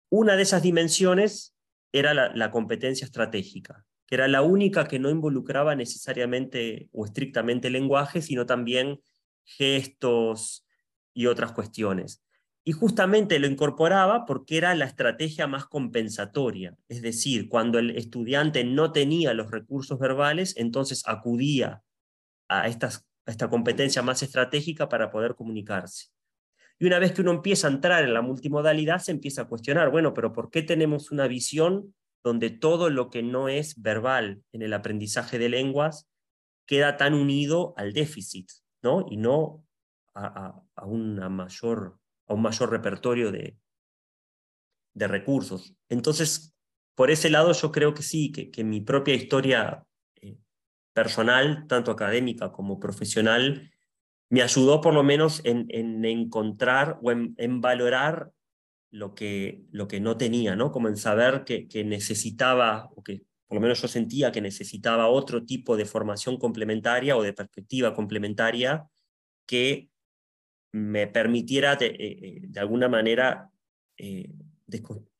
Una 0.09 0.37
de 0.37 0.43
esas 0.43 0.63
dimensiones 0.63 1.53
era 1.91 2.13
la, 2.13 2.49
competencia 2.49 3.03
estratégica, 3.03 3.85
que 4.07 4.15
era 4.15 4.29
la 4.29 4.41
única 4.41 4.87
que 4.87 4.99
no 4.99 5.09
involucraba 5.09 5.75
necesariamente 5.75 6.87
o 6.93 7.03
estrictamente 7.03 7.69
lenguaje, 7.69 8.21
sino 8.21 8.45
también 8.45 9.01
gestos 9.43 10.65
y 11.13 11.25
otras 11.25 11.51
cuestiones 11.51 12.23
y 12.65 12.71
justamente 12.71 13.39
lo 13.39 13.47
incorporaba 13.47 14.25
porque 14.25 14.57
era 14.57 14.73
la 14.73 14.85
estrategia 14.85 15.47
más 15.47 15.65
compensatoria, 15.65 16.77
es 16.87 17.01
decir, 17.01 17.49
cuando 17.49 17.77
el 17.77 17.91
estudiante 17.97 18.63
no 18.63 18.91
tenía 18.91 19.33
los 19.33 19.51
recursos 19.51 19.99
verbales, 19.99 20.55
entonces 20.55 21.03
acudía 21.05 21.83
a, 22.47 22.67
esta 22.67 23.49
competencia 23.49 24.01
más 24.01 24.23
estratégica 24.23 24.87
para 24.87 25.11
poder 25.11 25.35
comunicarse. 25.35 26.07
Y 26.79 26.85
una 26.85 26.99
vez 26.99 27.11
que 27.11 27.21
uno 27.21 27.31
empieza 27.31 27.67
a 27.67 27.71
entrar 27.71 28.03
en 28.03 28.13
la 28.13 28.21
multimodalidad, 28.21 28.99
se 28.99 29.11
empieza 29.11 29.43
a 29.43 29.47
cuestionar, 29.47 29.91
bueno, 29.91 30.13
pero 30.13 30.31
¿por 30.31 30.49
qué 30.49 30.61
tenemos 30.63 31.11
una 31.11 31.27
visión 31.27 31.93
donde 32.23 32.49
todo 32.49 32.89
lo 32.89 33.09
que 33.09 33.23
no 33.23 33.49
es 33.49 33.81
verbal 33.81 34.41
en 34.53 34.61
el 34.61 34.73
aprendizaje 34.73 35.37
de 35.37 35.49
lenguas 35.49 36.09
queda 36.65 36.95
tan 36.95 37.13
unido 37.13 37.73
al 37.75 37.91
déficit, 37.91 38.49
¿no? 38.81 39.05
Y 39.09 39.17
no 39.17 39.65
a 40.15 40.85
una 40.85 41.27
mayor 41.27 41.99
a 42.27 42.33
un 42.33 42.41
mayor 42.41 42.69
repertorio 42.69 43.31
de, 43.31 43.57
de 44.93 45.07
recursos. 45.07 45.75
Entonces, 45.89 46.53
por 46.95 47.11
ese 47.11 47.29
lado 47.29 47.53
yo 47.53 47.71
creo 47.71 47.93
que 47.93 48.03
sí, 48.03 48.31
que, 48.31 48.63
mi 48.63 48.81
propia 48.81 49.15
historia 49.15 49.83
eh, 50.21 50.37
personal, 50.93 51.65
tanto 51.67 51.91
académica 51.91 52.51
como 52.51 52.79
profesional, 52.79 53.71
me 54.29 54.41
ayudó 54.41 54.81
por 54.81 54.93
lo 54.93 55.03
menos 55.03 55.41
en, 55.43 55.67
encontrar 56.05 56.99
o 57.01 57.11
en, 57.11 57.61
valorar 57.61 58.31
lo 58.91 59.13
que, 59.13 59.63
lo 59.71 59.87
que 59.87 59.99
no 59.99 60.17
tenía, 60.17 60.55
¿no? 60.55 60.71
como 60.71 60.87
en 60.87 60.97
saber 60.97 61.43
que, 61.43 61.67
que 61.67 61.83
necesitaba, 61.83 62.89
o 62.95 63.03
que 63.03 63.23
por 63.47 63.55
lo 63.55 63.61
menos 63.61 63.81
yo 63.81 63.87
sentía 63.87 64.31
que 64.31 64.41
necesitaba 64.41 65.07
otro 65.07 65.45
tipo 65.45 65.77
de 65.77 65.85
formación 65.85 66.37
complementaria 66.37 67.15
o 67.15 67.21
de 67.21 67.33
perspectiva 67.33 67.93
complementaria 67.93 68.87
que 69.45 69.89
me 70.73 71.07
permitiera 71.07 71.75
de, 71.75 71.85
eh, 71.85 71.95
eh, 71.99 72.59
alguna 72.59 72.89
manera 72.89 73.49
eh, 73.97 74.29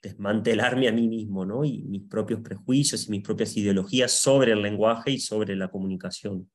desmantelarme 0.01 0.87
a 0.87 0.91
mí 0.91 1.07
mismo, 1.07 1.45
¿no? 1.45 1.63
Y 1.63 1.83
mis 1.83 2.03
propios 2.03 2.41
prejuicios 2.41 3.07
y 3.07 3.11
mis 3.11 3.21
propias 3.21 3.55
ideologías 3.55 4.11
sobre 4.11 4.53
el 4.53 4.61
lenguaje 4.63 5.11
y 5.11 5.19
sobre 5.19 5.55
la 5.55 5.69
comunicación. 5.69 6.49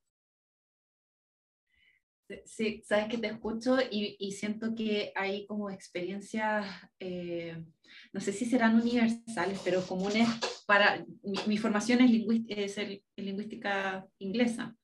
Sí, 2.45 2.83
sabes 2.85 3.09
que 3.09 3.19
te 3.19 3.28
escucho 3.28 3.78
y, 3.90 4.33
siento 4.33 4.75
que 4.75 5.12
hay 5.14 5.47
como 5.47 5.71
experiencias, 5.71 6.67
no 8.12 8.21
sé 8.21 8.33
si 8.33 8.45
serán 8.45 8.78
universales, 8.78 9.61
pero 9.64 9.81
comunes 9.87 10.28
para, 10.67 11.07
mi, 11.47 11.57
formación 11.57 12.00
es, 12.02 12.76
es 12.76 13.00
lingüística 13.17 14.07
inglesa, 14.19 14.76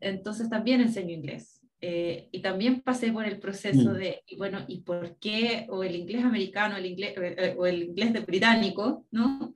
entonces 0.00 0.50
también 0.50 0.80
enseño 0.80 1.14
inglés. 1.14 1.57
Eh, 1.80 2.28
y 2.32 2.40
también 2.40 2.80
pasé 2.80 3.12
por 3.12 3.24
el 3.24 3.38
proceso 3.38 3.90
mm. 3.90 3.94
de, 3.94 4.22
y 4.26 4.36
bueno, 4.36 4.64
¿y 4.66 4.80
por 4.80 5.16
qué 5.18 5.66
o 5.68 5.84
el 5.84 5.94
inglés 5.94 6.24
americano 6.24 6.76
el 6.76 6.86
inglés, 6.86 7.14
eh, 7.16 7.54
o 7.56 7.66
el 7.66 7.84
inglés 7.84 8.12
de 8.12 8.20
británico, 8.20 9.06
¿no? 9.12 9.54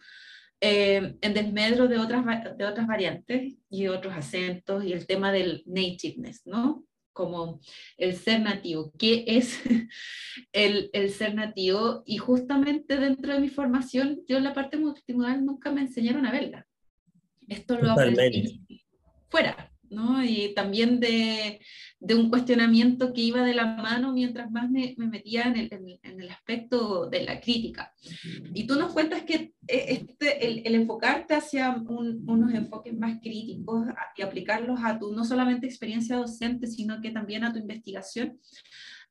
Eh, 0.61 1.17
en 1.21 1.35
desmedro 1.35 1.89
de 1.89 1.99
otras, 1.99 2.25
de 2.57 2.65
otras 2.65 2.87
variantes 2.87 3.55
y 3.69 3.89
otros 3.89 4.15
acentos 4.15 4.85
y 4.85 4.93
el 4.93 5.07
tema 5.07 5.33
del 5.33 5.65
nativeness, 5.67 6.47
¿no? 6.47 6.85
Como 7.13 7.61
el 7.97 8.15
ser 8.15 8.41
nativo. 8.41 8.93
¿Qué 8.97 9.25
es 9.27 9.61
el, 10.53 10.91
el 10.93 11.11
ser 11.11 11.35
nativo? 11.35 12.05
Y 12.07 12.19
justamente 12.19 12.99
dentro 12.99 13.35
de 13.35 13.41
mi 13.41 13.49
formación, 13.49 14.21
yo 14.29 14.37
en 14.37 14.45
la 14.45 14.55
parte 14.55 14.77
multimodal 14.77 15.45
nunca 15.45 15.73
me 15.73 15.81
enseñaron 15.81 16.25
a 16.27 16.31
verla. 16.31 16.65
Esto 17.49 17.79
lo 17.79 17.91
aprendí 17.91 18.63
fuera, 19.29 19.73
¿no? 19.91 20.23
Y 20.23 20.55
también 20.55 21.01
de, 21.01 21.61
de, 22.03 22.15
un 22.15 22.31
cuestionamiento 22.31 23.13
que 23.13 23.21
iba 23.21 23.45
de 23.45 23.55
la 23.55 23.67
mano 23.67 24.13
mientras 24.13 24.51
más 24.51 24.71
me, 24.71 24.95
me 24.99 25.07
metía 25.07 25.45
en 25.45 25.57
el, 25.57 25.99
en, 26.03 26.21
el, 26.21 26.31
aspecto 26.31 27.07
de 27.07 27.25
la 27.25 27.41
crítica. 27.41 27.93
Y 28.55 28.67
tú 28.67 28.77
nos 28.77 28.93
cuentas 28.93 29.23
que 29.23 29.55
eh, 29.67 29.87
este, 29.89 30.47
el, 30.47 30.63
el 30.65 30.75
enfocarte 30.75 31.35
hacia 31.35 31.75
unos 31.77 32.55
enfoques 32.55 32.97
más 32.97 33.21
críticos 33.21 33.87
y 34.17 34.23
aplicarlos 34.23 34.81
a 34.83 34.99
tu 34.99 35.13
no 35.13 35.25
solamente 35.25 35.67
experiencia 35.67 36.17
docente, 36.17 36.67
sino 36.67 37.01
que 37.01 37.11
también 37.11 37.45
a 37.45 37.53
tu 37.53 37.59
investigación, 37.59 38.39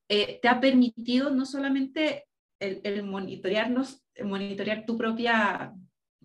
eh, 0.08 0.38
te 0.42 0.48
ha 0.48 0.60
permitido 0.60 1.30
no 1.30 1.46
solamente 1.46 2.26
el, 2.58 2.80
el 2.84 3.02
monitorearnos, 3.02 4.02
monitorear 4.22 4.84
tu 4.84 4.96
propia 4.96 5.72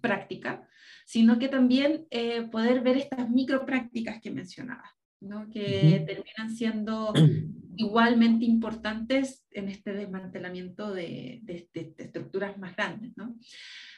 práctica, 0.02 0.68
sino 1.06 1.40
que 1.40 1.48
también 1.48 2.06
eh, 2.10 2.44
poder 2.44 2.82
ver 2.82 2.98
estas 2.98 3.30
micro 3.30 3.66
prácticas 3.66 4.22
que 4.22 4.32
mencionaba, 4.32 4.97
¿no? 5.20 5.50
que 5.50 6.04
terminan 6.06 6.56
siendo 6.56 7.14
igualmente 7.76 8.46
importantes 8.46 9.46
en 9.52 9.70
este 9.70 9.94
desmantelamiento 9.94 10.94
de, 10.94 11.40
de, 11.44 11.70
estructuras 11.98 12.58
más 12.58 12.76
grandes. 12.76 13.16
¿no? 13.16 13.36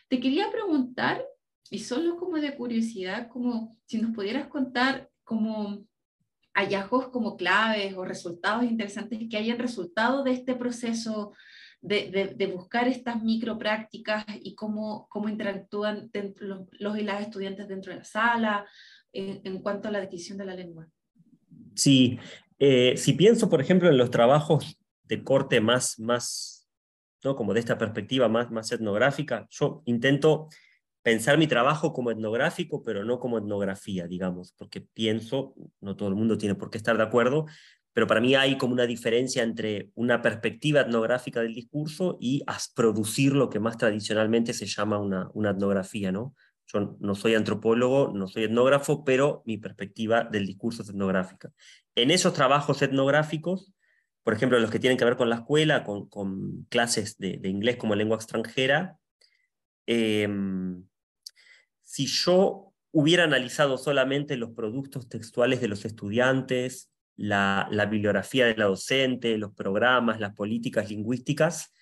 Te 0.07 0.19
quería 0.19 0.51
preguntar, 0.51 1.23
y 1.71 1.79
solo 1.79 2.17
como 2.17 2.38
de 2.38 2.55
curiosidad, 2.55 3.27
como 3.27 3.77
si 3.85 4.01
nos 4.01 4.15
pudieras 4.15 4.47
contar 4.47 5.09
como 5.23 5.85
hallazgos 6.53 7.09
como 7.09 7.38
claves 7.38 7.95
o 7.95 8.03
resultados 8.03 8.63
interesantes 8.63 9.19
que 9.29 9.38
hayan 9.38 9.59
resultado 9.59 10.23
de 10.23 10.31
este 10.31 10.55
proceso 10.55 11.33
de, 11.81 12.51
buscar 12.53 12.88
estas 12.88 13.21
micro 13.23 13.57
prácticas 13.57 14.25
y 14.41 14.55
cómo, 14.55 15.07
cómo 15.09 15.29
interactúan 15.29 16.09
los, 16.39 16.97
y 16.97 17.03
las 17.03 17.21
estudiantes 17.21 17.67
dentro 17.67 17.93
de 17.93 17.99
la 17.99 18.03
sala 18.03 18.65
en, 19.13 19.61
cuanto 19.61 19.88
a 19.88 19.91
la 19.91 19.99
adquisición 19.99 20.38
de 20.38 20.45
la 20.45 20.55
lengua. 20.55 20.88
Sí, 21.75 22.19
eh, 22.59 22.95
si 22.97 23.13
pienso, 23.13 23.49
por 23.49 23.61
ejemplo, 23.61 23.89
en 23.89 23.97
los 23.97 24.11
trabajos 24.11 24.77
de 25.03 25.23
corte 25.23 25.61
más, 25.61 25.99
más 25.99 26.69
¿no? 27.23 27.35
como 27.35 27.53
de 27.53 27.59
esta 27.59 27.77
perspectiva 27.77 28.27
más, 28.27 28.51
más 28.51 28.71
etnográfica, 28.71 29.47
yo 29.49 29.81
intento 29.85 30.47
pensar 31.01 31.38
mi 31.38 31.47
trabajo 31.47 31.93
como 31.93 32.11
etnográfico, 32.11 32.83
pero 32.83 33.03
no 33.05 33.19
como 33.19 33.38
etnografía, 33.38 34.07
digamos, 34.07 34.53
porque 34.57 34.81
pienso, 34.81 35.55
no 35.79 35.95
todo 35.95 36.09
el 36.09 36.15
mundo 36.15 36.38
tiene 36.38 36.55
por 36.55 36.69
qué 36.69 36.77
estar 36.77 36.97
de 36.97 37.03
acuerdo, 37.03 37.45
pero 37.93 38.07
para 38.07 38.21
mí 38.21 38.35
hay 38.35 38.57
como 38.57 38.73
una 38.73 38.85
diferencia 38.85 39.43
entre 39.43 39.89
una 39.95 40.21
perspectiva 40.21 40.81
etnográfica 40.81 41.41
del 41.41 41.55
discurso 41.55 42.17
y 42.19 42.43
producir 42.75 43.33
lo 43.33 43.49
que 43.49 43.59
más 43.59 43.77
tradicionalmente 43.77 44.53
se 44.53 44.67
llama 44.67 44.99
una, 44.99 45.29
una 45.33 45.51
etnografía, 45.51 46.11
¿no? 46.11 46.35
Yo 46.71 46.97
no 46.99 47.15
soy 47.15 47.35
antropólogo, 47.35 48.11
no 48.13 48.27
soy 48.27 48.43
etnógrafo, 48.43 49.03
pero 49.03 49.41
mi 49.45 49.57
perspectiva 49.57 50.23
del 50.23 50.45
discurso 50.45 50.83
es 50.83 50.89
etnográfica. 50.89 51.51
En 51.95 52.11
esos 52.11 52.33
trabajos 52.33 52.81
etnográficos, 52.81 53.73
por 54.23 54.33
ejemplo, 54.33 54.59
los 54.59 54.69
que 54.69 54.79
tienen 54.79 54.97
que 54.97 55.05
ver 55.05 55.17
con 55.17 55.29
la 55.29 55.38
escuela, 55.38 55.83
con, 55.83 56.67
clases 56.69 57.17
de, 57.17 57.39
inglés 57.43 57.77
como 57.77 57.95
lengua 57.95 58.17
extranjera, 58.17 58.97
em, 59.88 60.83
si 61.81 62.05
yo 62.05 62.73
hubiera 62.91 63.23
analizado 63.23 63.77
solamente 63.77 64.38
los 64.38 64.51
productos 64.51 65.09
textuales 65.09 65.61
de 65.61 65.67
los 65.69 65.85
estudiantes, 65.85 66.91
la, 67.15 67.67
la 67.71 67.88
bibliografía 67.88 68.45
de 68.45 68.55
la 68.55 68.65
docente, 68.65 69.38
los 69.39 69.53
programas, 69.53 70.19
las 70.19 70.35
políticas 70.35 70.89
lingüísticas, 70.89 71.73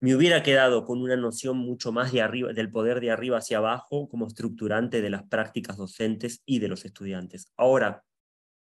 me 0.00 0.14
hubiera 0.14 0.42
quedado 0.42 0.84
con 0.84 1.00
una 1.00 1.16
noción 1.16 1.56
mucho 1.56 1.92
más 1.92 2.12
de 2.12 2.20
arriba, 2.20 2.52
del 2.52 2.70
poder 2.70 3.00
de 3.00 3.10
arriba 3.10 3.38
hacia 3.38 3.58
abajo 3.58 4.08
como 4.08 4.26
estructurante 4.26 5.00
de 5.00 5.10
las 5.10 5.24
prácticas 5.24 5.76
docentes 5.76 6.42
y 6.44 6.58
de 6.58 6.68
los 6.68 6.84
estudiantes. 6.84 7.52
Ahora, 7.56 8.04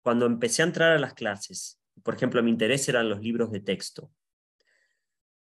cuando 0.01 0.25
empecé 0.25 0.61
a 0.61 0.65
entrar 0.65 0.91
a 0.91 0.99
las 0.99 1.13
clases, 1.13 1.79
por 2.03 2.15
ejemplo, 2.15 2.43
mi 2.43 2.51
interés 2.51 2.87
eran 2.89 3.09
los 3.09 3.21
libros 3.21 3.51
de 3.51 3.59
texto. 3.59 4.11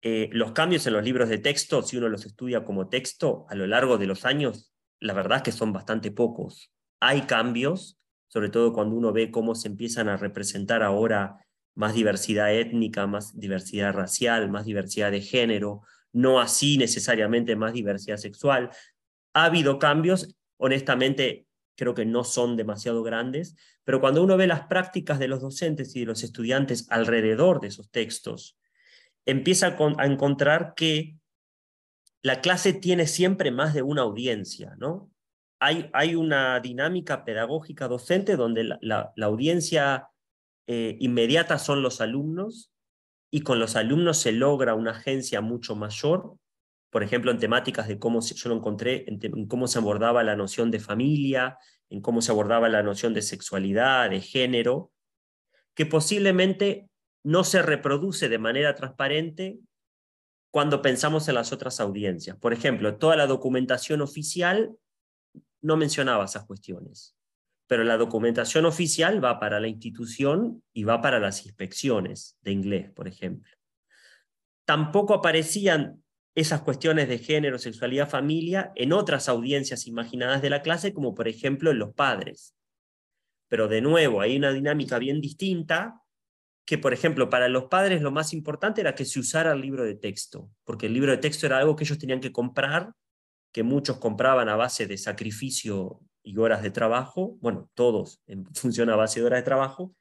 Eh, 0.01 0.30
los 0.32 0.51
cambios 0.51 0.88
en 0.88 0.94
los 0.94 1.03
libros 1.03 1.30
de 1.30 1.38
texto, 1.38 1.84
si 1.84 1.96
uno 1.96 2.10
los 2.10 2.25
estudia 2.25 2.65
como 2.65 2.89
texto, 2.89 3.46
a 3.50 3.56
lo 3.56 3.68
largo 3.68 3.98
de 3.98 4.08
los 4.08 4.25
años, 4.25 4.74
la 5.00 5.13
verdad 5.13 5.38
es 5.38 5.44
que 5.44 5.51
son 5.51 5.72
bastante 5.72 6.12
pocos. 6.12 6.72
Hay 7.00 7.22
cambios, 7.22 8.00
sobre 8.27 8.50
todo 8.50 8.74
cuando 8.74 8.96
uno 8.96 9.13
ve 9.13 9.32
cómo 9.32 9.56
se 9.56 9.68
empiezan 9.68 10.10
a 10.10 10.18
representar 10.18 10.84
ahora 10.84 11.46
más 11.75 11.94
diversidad 11.94 12.54
étnica, 12.54 13.08
más 13.08 13.40
diversidad 13.40 13.94
racial, 13.94 14.50
más 14.50 14.66
diversidad 14.66 15.12
de 15.12 15.22
género, 15.22 15.82
no 16.13 16.40
así 16.40 16.78
necesariamente 16.78 17.56
más 17.56 17.74
diversidad 17.74 18.18
sexual. 18.18 18.72
Ha 19.34 19.46
habido 19.46 19.80
cambios, 19.80 20.36
honestamente 20.58 21.48
creo 21.75 21.96
que 21.96 22.06
no 22.06 22.24
son 22.24 22.58
demasiado 22.58 23.01
grandes, 23.01 23.56
pero 23.84 24.00
cuando 24.01 24.22
uno 24.24 24.38
ve 24.38 24.46
las 24.46 24.68
prácticas 24.68 25.18
de 25.18 25.28
los 25.28 25.42
docentes 25.42 25.96
y 25.96 26.01
de 26.01 26.06
los 26.06 26.24
estudiantes 26.24 26.86
alrededor 26.92 27.60
de 27.60 27.70
esos 27.70 27.90
textos, 27.90 28.60
empieza 29.25 29.75
a 29.98 30.06
encontrar 30.06 30.74
que 30.75 31.16
la 32.22 32.42
clase 32.42 32.74
tiene 32.74 33.08
siempre 33.08 33.50
más 33.50 33.74
de 33.74 33.82
una 33.82 34.04
audiencia, 34.04 34.75
¿no? 34.78 35.10
Hay, 35.60 35.90
hay 35.94 36.16
una 36.16 36.60
dinámica 36.60 37.24
pedagógica 37.24 37.88
docente 37.88 38.36
donde 38.36 38.63
la 38.63 39.13
audiencia 39.22 40.11
eh, 40.74 40.96
inmediata 41.01 41.60
son 41.60 41.84
los 41.84 42.00
alumnos 42.00 42.72
y 43.30 43.42
con 43.42 43.60
los 43.60 43.75
alumnos 43.75 44.20
se 44.20 44.32
logra 44.32 44.74
una 44.74 44.92
agencia 44.92 45.42
mucho 45.42 45.75
mayor, 45.75 46.38
por 46.90 47.04
ejemplo, 47.04 47.30
en 47.30 47.40
temáticas 47.40 47.90
de 47.90 48.00
cómo 48.00 48.22
yo 48.22 48.50
lo 48.50 48.56
encontré, 48.56 49.04
en, 49.06 49.48
cómo 49.48 49.68
se 49.68 49.80
abordaba 49.80 50.24
la 50.24 50.38
noción 50.38 50.72
de 50.72 50.80
familia, 50.80 51.58
en 51.90 52.00
cómo 52.00 52.22
se 52.22 52.32
abordaba 52.32 52.70
la 52.70 52.84
noción 52.84 53.13
de 53.13 53.22
sexualidad, 53.22 54.12
de 54.12 54.22
género, 54.22 54.94
que 55.74 55.86
posiblemente 55.86 56.88
no 57.22 57.44
se 57.44 57.62
reproduce 57.62 58.30
de 58.30 58.40
manera 58.40 58.74
transparente 58.74 59.60
cuando 60.51 60.82
pensamos 60.82 61.28
en 61.28 61.36
las 61.36 61.51
otras 61.51 61.82
audiencias. 61.82 62.38
Por 62.38 62.54
ejemplo, 62.54 62.96
toda 62.96 63.18
la 63.18 63.28
documentación 63.28 64.00
oficial 64.00 64.74
no 65.62 65.75
mencionaba 65.75 66.24
esas 66.24 66.46
cuestiones 66.46 67.18
pero 67.72 67.86
la 67.86 67.96
documentación 67.96 68.66
oficial 68.66 69.24
va 69.24 69.40
para 69.40 69.62
la 69.62 69.70
institución 69.70 70.62
y 70.74 70.84
va 70.84 71.00
para 71.00 71.22
las 71.22 71.46
inspecciones 71.46 72.38
de 72.42 72.51
inglés, 72.51 72.92
por 72.92 73.07
ejemplo. 73.07 73.50
Tampoco 74.66 75.14
aparecían 75.14 76.03
esas 76.36 76.64
cuestiones 76.64 77.07
de 77.07 77.18
género, 77.18 77.57
sexualidad, 77.57 78.10
familia 78.10 78.74
en 78.75 78.92
otras 78.92 79.29
audiencias 79.29 79.88
imaginadas 79.88 80.42
de 80.42 80.50
la 80.50 80.62
clase, 80.62 80.94
como 80.94 81.16
por 81.16 81.29
ejemplo 81.29 81.72
en 81.72 81.79
los 81.79 81.94
padres. 81.94 82.57
Pero 83.48 83.70
de 83.70 83.79
nuevo, 83.79 84.20
hay 84.20 84.36
una 84.36 84.51
dinámica 84.51 85.00
bien 85.00 85.22
distinta, 85.22 86.01
que 86.66 86.77
por 86.77 86.92
ejemplo 86.92 87.29
para 87.29 87.48
los 87.48 87.68
padres 87.70 88.01
lo 88.01 88.12
más 88.12 88.34
importante 88.34 88.81
era 88.81 88.96
que 88.96 89.05
se 89.05 89.22
usara 89.22 89.53
el 89.53 89.62
libro 89.62 89.86
de 89.86 89.96
texto, 89.96 90.51
porque 90.66 90.88
el 90.88 90.94
libro 90.94 91.12
de 91.12 91.20
texto 91.20 91.46
era 91.46 91.60
algo 91.60 91.77
que 91.77 91.86
ellos 91.86 92.00
tenían 92.00 92.20
que 92.20 92.34
comprar, 92.34 92.92
que 93.53 93.64
muchos 93.64 93.98
compraban 93.98 94.50
a 94.50 94.57
base 94.57 94.88
de 94.88 94.98
sacrificio 94.98 96.01
y 96.24 96.38
horas 96.38 96.62
de 96.62 96.72
trabajo, 96.72 97.38
bueno, 97.42 97.70
todos 97.74 98.22
función 98.53 98.90
a 98.90 98.96
base 98.96 99.20
de 99.20 99.25
horas 99.25 99.40
de 99.40 99.46
trabajo, 99.46 99.96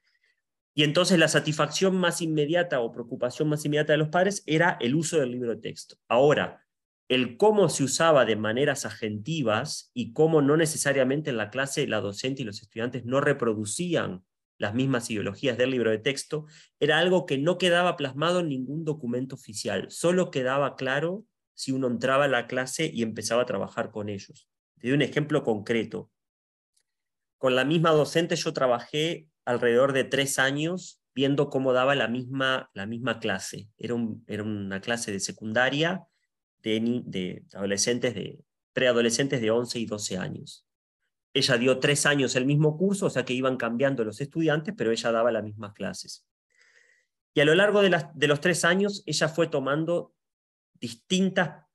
y 0.73 0.83
entonces 0.83 1.19
la 1.19 1.27
satisfacción 1.27 1.97
más 1.97 2.21
inmediata 2.21 2.79
o 2.79 2.91
preocupación 2.91 3.49
más 3.49 3.65
inmediata 3.65 3.93
de 3.93 3.97
los 3.97 4.09
padres 4.09 4.43
era 4.45 4.77
el 4.79 4.95
uso 4.95 5.19
del 5.19 5.31
libro 5.31 5.49
de 5.49 5.61
texto. 5.61 5.97
Ahora, 6.07 6.65
el 7.09 7.35
cómo 7.35 7.67
se 7.67 7.83
usaba 7.83 8.23
de 8.23 8.37
maneras 8.37 8.85
agentivas 8.85 9.91
y 9.93 10.13
cómo 10.13 10.41
no 10.41 10.55
necesariamente 10.55 11.29
en 11.29 11.37
la 11.37 11.49
clase 11.49 11.85
la 11.87 11.99
docente 11.99 12.41
y 12.41 12.45
los 12.45 12.61
estudiantes 12.61 13.03
no 13.03 13.19
reproducían 13.19 14.23
las 14.57 14.73
mismas 14.73 15.09
ideologías 15.09 15.57
del 15.57 15.71
libro 15.71 15.89
de 15.89 15.97
texto, 15.97 16.45
era 16.79 16.99
algo 16.99 17.25
que 17.25 17.37
no 17.37 17.57
quedaba 17.57 17.97
plasmado 17.97 18.39
en 18.39 18.49
ningún 18.49 18.85
documento 18.85 19.35
oficial, 19.35 19.89
solo 19.89 20.31
quedaba 20.31 20.75
claro 20.75 21.25
si 21.53 21.71
uno 21.71 21.87
entraba 21.87 22.25
a 22.25 22.29
la 22.29 22.47
clase 22.47 22.89
y 22.93 23.01
empezaba 23.01 23.41
a 23.41 23.45
trabajar 23.45 23.91
con 23.91 24.07
ellos. 24.07 24.47
Te 24.81 24.87
doy 24.87 24.95
un 24.95 25.03
ejemplo 25.03 25.43
concreto. 25.43 26.09
Con 27.37 27.55
la 27.55 27.65
misma 27.65 27.91
docente 27.91 28.35
yo 28.35 28.51
trabajé 28.51 29.27
alrededor 29.45 29.93
de 29.93 30.03
tres 30.03 30.39
años 30.39 30.99
viendo 31.13 31.49
cómo 31.49 31.71
daba 31.71 31.93
la 31.93 32.07
misma, 32.07 32.71
la 32.73 32.87
misma 32.87 33.19
clase. 33.19 33.69
Era, 33.77 33.95
era 34.27 34.43
una 34.43 34.81
clase 34.81 35.11
de 35.11 35.19
secundaria 35.19 36.03
de, 36.63 37.43
adolescentes, 37.53 38.15
de 38.15 38.43
preadolescentes 38.73 39.39
de 39.39 39.51
11 39.51 39.79
y 39.79 39.85
12 39.85 40.17
años. 40.17 40.65
Ella 41.33 41.57
dio 41.57 41.79
tres 41.79 42.07
años 42.07 42.35
el 42.35 42.45
mismo 42.45 42.75
curso, 42.75 43.05
o 43.05 43.09
sea 43.09 43.23
que 43.23 43.33
iban 43.33 43.57
cambiando 43.57 44.03
los 44.03 44.19
estudiantes, 44.19 44.73
pero 44.75 44.91
ella 44.91 45.11
daba 45.11 45.31
las 45.31 45.43
mismas 45.43 45.73
clases. 45.73 46.25
Y 47.33 47.39
a 47.39 47.45
lo 47.45 47.53
largo 47.53 47.81
de, 47.81 48.03
de 48.13 48.27
los 48.27 48.41
tres 48.41 48.65
años, 48.65 49.03
ella 49.05 49.29
fue 49.29 49.47
tomando 49.47 50.13
distintas 50.73 51.65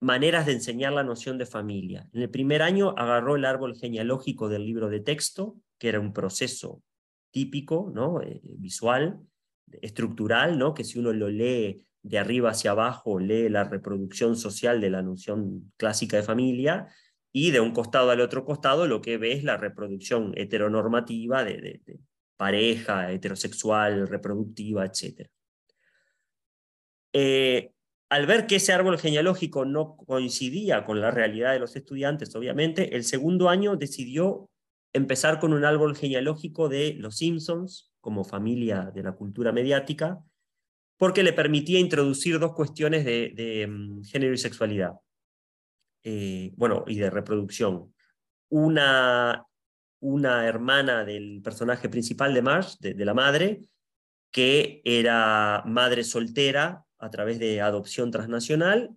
maneras 0.00 0.46
de 0.46 0.52
enseñar 0.52 0.92
la 0.92 1.04
noción 1.04 1.38
de 1.38 1.46
familia. 1.46 2.08
En 2.12 2.22
el 2.22 2.30
primer 2.30 2.62
año 2.62 2.94
agarró 2.96 3.36
el 3.36 3.44
árbol 3.44 3.76
genealógico 3.76 4.48
del 4.48 4.64
libro 4.64 4.88
de 4.88 5.00
texto, 5.00 5.56
que 5.78 5.88
era 5.88 6.00
un 6.00 6.12
proceso 6.12 6.82
típico, 7.30 7.90
¿no? 7.94 8.20
Eh, 8.22 8.40
visual, 8.42 9.20
estructural, 9.82 10.58
¿no? 10.58 10.74
que 10.74 10.84
si 10.84 10.98
uno 10.98 11.12
lo 11.12 11.28
lee 11.28 11.84
de 12.02 12.18
arriba 12.18 12.50
hacia 12.50 12.70
abajo, 12.70 13.18
lee 13.18 13.48
la 13.48 13.64
reproducción 13.64 14.36
social 14.36 14.80
de 14.80 14.90
la 14.90 15.02
noción 15.02 15.72
clásica 15.76 16.16
de 16.16 16.22
familia, 16.22 16.88
y 17.32 17.50
de 17.50 17.60
un 17.60 17.72
costado 17.72 18.10
al 18.10 18.22
otro 18.22 18.46
costado 18.46 18.86
lo 18.86 19.02
que 19.02 19.18
ve 19.18 19.32
es 19.32 19.44
la 19.44 19.58
reproducción 19.58 20.32
heteronormativa 20.38 21.44
de, 21.44 21.82
pareja, 22.38 23.12
heterosexual, 23.12 24.08
reproductiva, 24.08 24.86
etc 24.86 25.28
al 28.08 28.26
ver 28.26 28.46
que 28.46 28.56
ese 28.56 28.72
árbol 28.72 28.98
genealógico 28.98 29.64
no 29.64 29.96
coincidía 29.96 30.84
con 30.84 31.00
la 31.00 31.10
realidad 31.10 31.52
de 31.52 31.58
los 31.58 31.74
estudiantes, 31.74 32.34
obviamente, 32.36 32.96
el 32.96 33.04
segundo 33.04 33.48
año 33.48 33.76
decidió 33.76 34.48
empezar 34.92 35.40
con 35.40 35.52
un 35.52 35.64
árbol 35.64 35.96
genealógico 35.96 36.68
de 36.68 36.94
los 36.94 37.16
Simpsons, 37.16 37.92
como 38.00 38.24
familia 38.24 38.92
de 38.94 39.02
la 39.02 39.12
cultura 39.12 39.50
mediática, 39.50 40.22
porque 40.96 41.24
le 41.24 41.32
permitía 41.32 41.80
introducir 41.80 42.38
dos 42.38 42.54
cuestiones 42.54 43.04
de, 43.04 43.66
mm, 43.68 44.04
género 44.04 44.32
y 44.32 44.38
sexualidad, 44.38 44.92
eh, 46.04 46.52
bueno, 46.56 46.84
y 46.86 46.96
de 46.96 47.10
reproducción. 47.10 47.92
Una, 48.48 49.44
una 50.00 50.46
hermana 50.46 51.04
del 51.04 51.42
personaje 51.42 51.88
principal 51.88 52.32
de 52.32 52.42
Marsh, 52.42 52.78
de 52.78 53.04
la 53.04 53.14
madre, 53.14 53.64
que 54.30 54.80
era 54.84 55.62
madre 55.66 56.04
soltera 56.04 56.85
a 56.98 57.10
través 57.10 57.38
de 57.38 57.60
adopción 57.60 58.10
transnacional, 58.10 58.96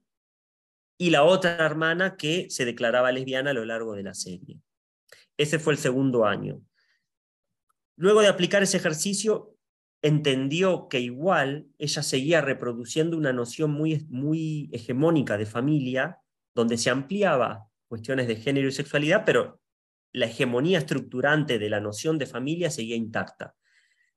y 0.97 1.11
la 1.11 1.23
otra 1.23 1.65
hermana 1.65 2.17
que 2.17 2.49
se 2.49 2.65
declaraba 2.65 3.11
lesbiana 3.11 3.51
a 3.51 3.53
lo 3.53 3.63
largo 3.65 3.95
de 3.95 4.03
la 4.03 4.13
serie. 4.13 4.59
Ese 5.37 5.57
fue 5.57 5.73
el 5.73 5.79
segundo 5.79 6.25
año. 6.25 6.61
Luego 7.95 8.21
de 8.21 8.27
aplicar 8.27 8.63
ese 8.63 8.77
ejercicio, 8.77 9.55
entendió 10.01 10.87
que 10.89 10.99
igual 10.99 11.67
ella 11.77 12.03
seguía 12.03 12.41
reproduciendo 12.41 13.17
una 13.17 13.33
noción 13.33 13.71
muy, 13.71 14.05
muy 14.09 14.69
hegemónica 14.73 15.37
de 15.37 15.45
familia, 15.45 16.19
donde 16.53 16.77
se 16.77 16.89
ampliaba 16.89 17.69
cuestiones 17.87 18.27
de 18.27 18.35
género 18.35 18.67
y 18.67 18.71
sexualidad, 18.71 19.23
pero 19.25 19.61
la 20.11 20.25
hegemonía 20.25 20.79
estructurante 20.79 21.59
de 21.59 21.69
la 21.69 21.79
noción 21.79 22.17
de 22.17 22.25
familia 22.25 22.69
seguía 22.69 22.95
intacta. 22.95 23.55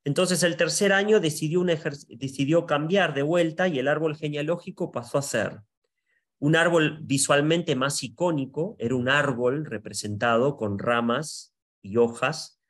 Entonces 0.04 0.42
el 0.42 0.56
tercer 0.56 0.92
año 0.92 1.20
decidió, 1.20 1.64
decidió 1.64 2.66
cambiar 2.66 3.14
de 3.14 3.22
vuelta 3.22 3.68
y 3.68 3.78
el 3.78 3.88
árbol 3.88 4.16
genealógico 4.16 4.90
pasó 4.90 5.18
a 5.18 5.22
ser 5.22 5.60
un 6.42 6.56
árbol 6.56 6.98
visualmente 7.02 7.76
más 7.76 8.02
icónico 8.02 8.74
era 8.80 8.96
un 8.96 9.08
árbol 9.08 9.64
representado 9.64 10.56
con 10.56 10.80
ramas 10.80 11.54
y 11.82 11.98
hojas. 11.98 12.60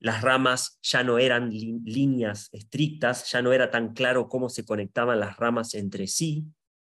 Las 0.00 0.22
ramas 0.22 0.80
ya 0.82 1.04
no 1.04 1.20
eran 1.20 1.50
líneas 1.50 2.48
estrictas, 2.50 3.30
ya 3.30 3.40
no 3.40 3.52
era 3.52 3.70
tan 3.70 3.94
claro 3.94 4.28
cómo 4.28 4.48
se 4.48 4.64
conectaban 4.64 5.20
las 5.20 5.36
ramas 5.36 5.74
entre 5.74 6.08
sí, 6.08 6.46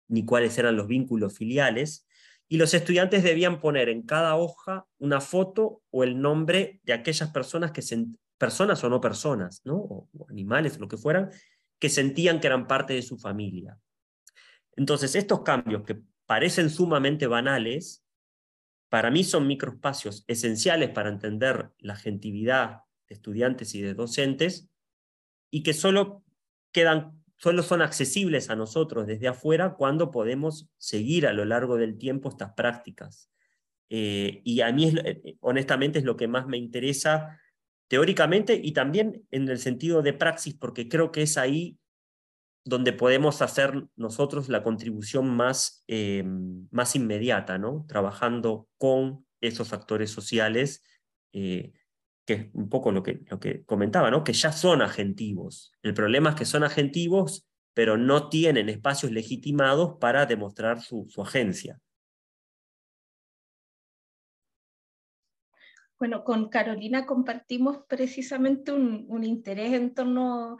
ni 0.09 0.25
cuáles 0.25 0.57
eran 0.57 0.75
los 0.75 0.87
vínculos 0.87 1.33
filiales. 1.33 2.05
Y 2.47 2.57
los 2.57 2.73
estudiantes 2.73 3.23
debían 3.23 3.59
poner 3.59 3.89
en 3.89 4.03
cada 4.03 4.35
hoja 4.35 4.85
una 4.99 5.19
foto 5.19 5.81
o 5.89 6.03
el 6.03 6.21
nombre 6.21 6.79
de 6.83 6.93
aquellas 6.93 7.31
personas 7.31 7.71
que 7.71 7.81
personas 8.37 8.83
o 8.83 8.89
no 8.89 9.01
personas, 9.01 9.61
¿no? 9.65 9.75
o, 9.75 10.09
animales, 10.29 10.79
lo 10.79 10.87
que 10.87 10.97
fueran, 10.97 11.29
que 11.79 11.89
sentían 11.89 12.39
que 12.39 12.47
eran 12.47 12.67
parte 12.67 12.93
de 12.93 13.01
su 13.01 13.17
familia. 13.17 13.77
Entonces, 14.75 15.15
estos 15.15 15.41
cambios 15.41 15.83
que 15.83 16.01
parecen 16.25 16.69
sumamente 16.69 17.27
banales, 17.27 18.05
para 18.89 19.11
mí 19.11 19.23
son 19.23 19.47
microespacios 19.47 20.23
esenciales 20.27 20.91
para 20.91 21.09
entender 21.09 21.71
la 21.79 21.95
gentividad 21.95 22.81
de 23.07 23.15
estudiantes 23.15 23.75
y 23.75 23.81
de 23.81 23.93
docentes 23.93 24.69
y 25.51 25.63
que 25.63 25.73
solo 25.73 26.23
quedan 26.71 27.23
solo 27.37 27.63
son 27.63 27.81
accesibles 27.81 28.49
a 28.49 28.55
nosotros 28.55 29.07
desde 29.07 29.27
afuera 29.27 29.75
cuando 29.75 30.11
podemos 30.11 30.69
seguir 30.77 31.27
a 31.27 31.33
lo 31.33 31.45
largo 31.45 31.77
del 31.77 31.97
tiempo 31.97 32.29
estas 32.29 32.53
prácticas. 32.53 33.31
Eh, 33.89 34.41
y 34.43 34.61
a 34.61 34.71
mí, 34.71 34.93
eh, 35.03 35.37
honestamente, 35.39 35.99
es 35.99 36.05
lo 36.05 36.17
que 36.17 36.27
más 36.27 36.45
me 36.47 36.57
interesa 36.57 37.39
teóricamente 37.87 38.59
y 38.61 38.73
también 38.73 39.25
en 39.31 39.47
el 39.47 39.59
sentido 39.59 40.01
de 40.01 40.13
praxis, 40.13 40.55
porque 40.55 40.89
creo 40.89 41.11
que 41.11 41.21
es 41.21 41.37
ahí 41.37 41.77
donde 42.67 42.91
podemos 42.91 43.41
hacer 43.41 43.85
nosotros 43.95 44.49
la 44.49 44.61
contribución 44.61 45.29
más, 45.29 45.85
eh, 45.87 46.23
más 46.69 46.97
inmediata, 46.97 47.57
¿no? 47.57 47.85
trabajando 47.87 48.67
con 48.77 49.25
esos 49.39 49.71
actores 49.71 50.11
sociales, 50.11 50.83
eh, 51.31 51.71
que 52.27 52.33
es 52.33 52.47
un 52.53 52.67
poco 52.67 52.91
lo 52.91 53.01
que, 53.03 53.21
lo 53.27 53.39
que 53.39 53.63
comentaba, 53.63 54.11
¿no? 54.11 54.25
que 54.25 54.33
ya 54.33 54.51
son 54.51 54.81
agentivos. 54.81 55.71
El 55.81 55.93
problema 55.93 56.31
es 56.31 56.35
que 56.35 56.45
son 56.45 56.65
agentivos, 56.65 57.47
pero 57.73 57.95
no 57.97 58.27
tienen 58.27 58.67
espacios 58.67 59.13
legitimados 59.13 59.95
para 59.97 60.25
demostrar 60.25 60.81
su, 60.81 61.07
agencia. 61.23 61.79
Bueno, 65.97 66.25
con 66.25 66.49
Carolina 66.49 67.05
compartimos 67.05 67.79
precisamente 67.87 68.73
un, 68.73 69.05
un 69.07 69.23
interés 69.23 69.73
en 69.73 69.93
torno 69.93 70.57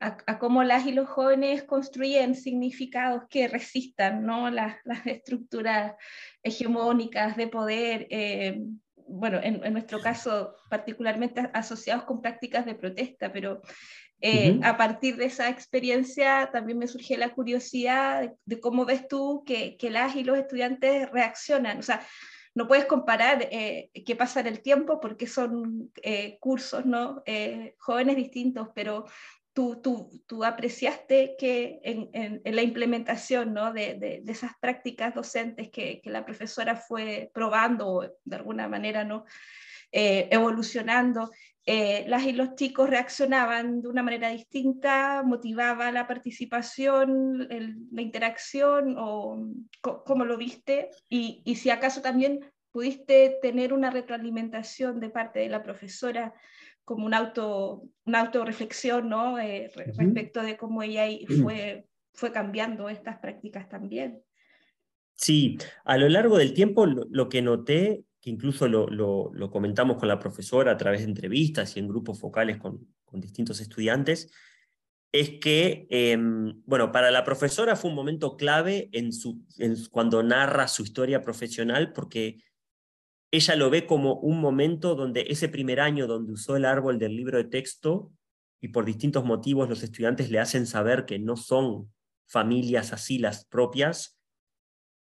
a, 0.00 0.38
cómo 0.38 0.64
las 0.64 0.84
y 0.86 0.92
los 0.92 1.08
jóvenes 1.08 1.62
construyen 1.62 2.34
significados 2.34 3.22
que 3.30 3.48
resistan 3.48 4.24
¿no? 4.24 4.50
las, 4.50 4.76
las 4.84 5.06
estructuras 5.06 5.94
hegemónicas 6.42 7.36
de 7.36 7.46
poder, 7.48 8.06
eh, 8.10 8.60
bueno, 9.06 9.40
en, 9.42 9.60
nuestro 9.72 10.00
caso 10.00 10.56
particularmente 10.68 11.50
asociados 11.52 12.04
con 12.04 12.20
prácticas 12.20 12.66
de 12.66 12.74
protesta, 12.74 13.32
pero 13.32 13.62
eh, 14.20 14.58
a 14.62 14.76
partir 14.76 15.16
de 15.16 15.26
esa 15.26 15.48
experiencia 15.48 16.50
también 16.52 16.78
me 16.78 16.86
surgió 16.86 17.18
la 17.18 17.34
curiosidad 17.34 18.32
de, 18.44 18.60
cómo 18.60 18.84
ves 18.84 19.06
tú 19.08 19.44
que, 19.44 19.76
que, 19.76 19.90
las 19.90 20.16
y 20.16 20.24
los 20.24 20.38
estudiantes 20.38 21.10
reaccionan, 21.10 21.78
o 21.78 21.82
sea, 21.82 22.06
no 22.54 22.68
puedes 22.68 22.86
comparar 22.86 23.48
eh, 23.50 23.90
qué 24.06 24.14
pasa 24.14 24.40
en 24.40 24.46
el 24.46 24.62
tiempo 24.62 25.00
porque 25.00 25.26
son 25.26 25.92
cursos, 26.38 26.86
¿no? 26.86 27.22
jóvenes 27.78 28.16
distintos, 28.16 28.68
pero 28.74 29.06
tú, 29.54 29.80
tú, 29.80 30.10
tú 30.26 30.44
apreciaste 30.44 31.36
que 31.38 31.80
en, 31.84 32.10
en, 32.12 32.56
la 32.56 32.62
implementación 32.62 33.54
¿no? 33.54 33.72
de, 33.72 33.94
de, 33.94 34.22
esas 34.26 34.52
prácticas 34.60 35.14
docentes 35.14 35.70
que, 35.70 36.00
que, 36.02 36.10
la 36.10 36.26
profesora 36.26 36.76
fue 36.76 37.30
probando 37.32 38.14
de 38.24 38.36
alguna 38.36 38.68
manera 38.68 39.04
¿no? 39.04 39.24
Eh, 39.92 40.28
evolucionando, 40.32 41.30
eh, 41.66 42.04
las 42.08 42.24
y 42.24 42.32
los 42.32 42.56
chicos 42.56 42.90
reaccionaban 42.90 43.80
de 43.80 43.88
una 43.88 44.02
manera 44.02 44.28
distinta, 44.28 45.22
motivaba 45.24 45.92
la 45.92 46.08
participación, 46.08 47.46
la 47.48 48.02
interacción, 48.02 48.96
o 48.98 49.48
cómo 49.80 50.24
lo 50.24 50.36
viste, 50.36 50.90
y, 51.08 51.42
y 51.44 51.54
si 51.54 51.70
acaso 51.70 52.02
también 52.02 52.40
pudiste 52.72 53.38
tener 53.40 53.72
una 53.72 53.90
retroalimentación 53.90 54.98
de 54.98 55.10
parte 55.10 55.38
de 55.38 55.48
la 55.48 55.62
profesora 55.62 56.34
como 56.84 57.06
un 57.06 57.14
auto, 57.14 57.84
una 58.04 58.20
autorreflexión 58.20 59.08
¿no? 59.08 59.38
Eh, 59.38 59.70
respecto 59.74 60.42
de 60.42 60.56
cómo 60.56 60.82
ella 60.82 61.06
fue, 61.42 61.86
fue 62.12 62.32
cambiando 62.32 62.88
estas 62.88 63.18
prácticas 63.18 63.68
también. 63.68 64.22
Sí, 65.14 65.58
a 65.84 65.96
lo 65.96 66.08
largo 66.08 66.38
del 66.38 66.54
tiempo 66.54 66.86
lo, 66.86 67.28
que 67.28 67.40
noté, 67.40 68.04
que 68.20 68.30
incluso 68.30 68.68
lo, 68.68 68.88
lo, 68.88 69.50
comentamos 69.50 69.96
con 69.96 70.08
la 70.08 70.18
profesora 70.18 70.72
a 70.72 70.76
través 70.76 71.00
de 71.00 71.08
entrevistas 71.08 71.76
y 71.76 71.80
en 71.80 71.88
grupos 71.88 72.20
focales 72.20 72.58
con, 72.58 72.86
con 73.04 73.20
distintos 73.20 73.60
estudiantes, 73.60 74.32
es 75.12 75.38
que, 75.38 75.86
em, 75.90 76.60
bueno, 76.66 76.90
para 76.90 77.12
la 77.12 77.22
profesora 77.22 77.76
fue 77.76 77.90
un 77.90 77.96
momento 77.96 78.36
clave 78.36 78.88
en 78.90 79.12
su, 79.12 79.40
en, 79.58 79.76
cuando 79.92 80.24
narra 80.24 80.66
su 80.66 80.82
historia 80.82 81.22
profesional, 81.22 81.92
porque 81.92 82.42
ella 83.34 83.56
lo 83.56 83.68
ve 83.68 83.84
como 83.84 84.14
un 84.14 84.40
momento 84.40 84.94
donde 84.94 85.26
ese 85.28 85.48
primer 85.48 85.80
año 85.80 86.06
donde 86.06 86.32
usó 86.32 86.54
el 86.54 86.64
árbol 86.64 87.00
del 87.00 87.16
libro 87.16 87.38
de 87.38 87.44
texto 87.44 88.12
y 88.60 88.68
por 88.68 88.84
distintos 88.84 89.24
motivos 89.24 89.68
los 89.68 89.82
estudiantes 89.82 90.30
le 90.30 90.38
hacen 90.38 90.68
saber 90.68 91.04
que 91.04 91.18
no 91.18 91.36
son 91.36 91.92
familias 92.28 92.92
así 92.92 93.18
las 93.18 93.44
propias, 93.44 94.20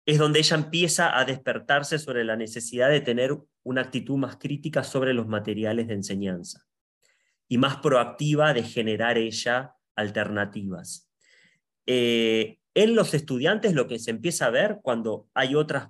es 0.07 0.19
donde 0.19 0.39
ella 0.39 0.57
empieza 0.57 1.19
a 1.19 1.25
despertarse 1.25 1.99
sobre 1.99 2.25
la 2.25 2.37
necesidad 2.37 2.89
de 2.89 3.01
tener 3.01 3.37
una 3.65 3.81
actitud 3.81 4.17
más 4.17 4.37
crítica 4.37 4.85
sobre 4.85 5.13
los 5.13 5.27
materiales 5.27 5.89
de 5.89 5.95
enseñanza 5.95 6.65
y 7.49 7.59
más 7.59 7.79
proactiva 7.79 8.55
de 8.55 8.63
generar 8.63 9.19
ella 9.19 9.75
alternativas. 9.97 11.11
Eh, 11.87 12.59
en 12.75 12.95
los 12.95 13.13
estudiantes 13.13 13.75
lo 13.75 13.89
que 13.89 13.99
se 13.99 14.13
empieza 14.13 14.47
a 14.47 14.51
ver 14.51 14.79
cuando 14.83 15.29
hay 15.35 15.57
otras 15.57 15.89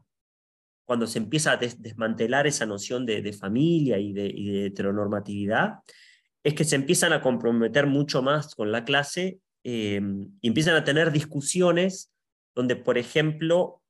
cuando 0.84 1.06
se 1.06 1.18
empieza 1.18 1.52
a 1.52 1.56
desmantelar 1.56 2.46
esa 2.46 2.66
noción 2.66 3.06
de, 3.06 3.32
familia 3.32 3.98
y 3.98 4.12
de, 4.12 4.66
heteronormatividad, 4.66 5.78
es 6.42 6.54
que 6.54 6.64
se 6.64 6.76
empiezan 6.76 7.12
a 7.12 7.22
comprometer 7.22 7.86
mucho 7.86 8.22
más 8.22 8.54
con 8.54 8.70
la 8.70 8.84
clase 8.84 9.38
em, 9.62 10.30
y 10.40 10.48
empiezan 10.48 10.76
a 10.76 10.84
tener 10.84 11.10
discusiones 11.10 12.12
donde, 12.54 12.76
por 12.76 12.98
ejemplo, 12.98 13.82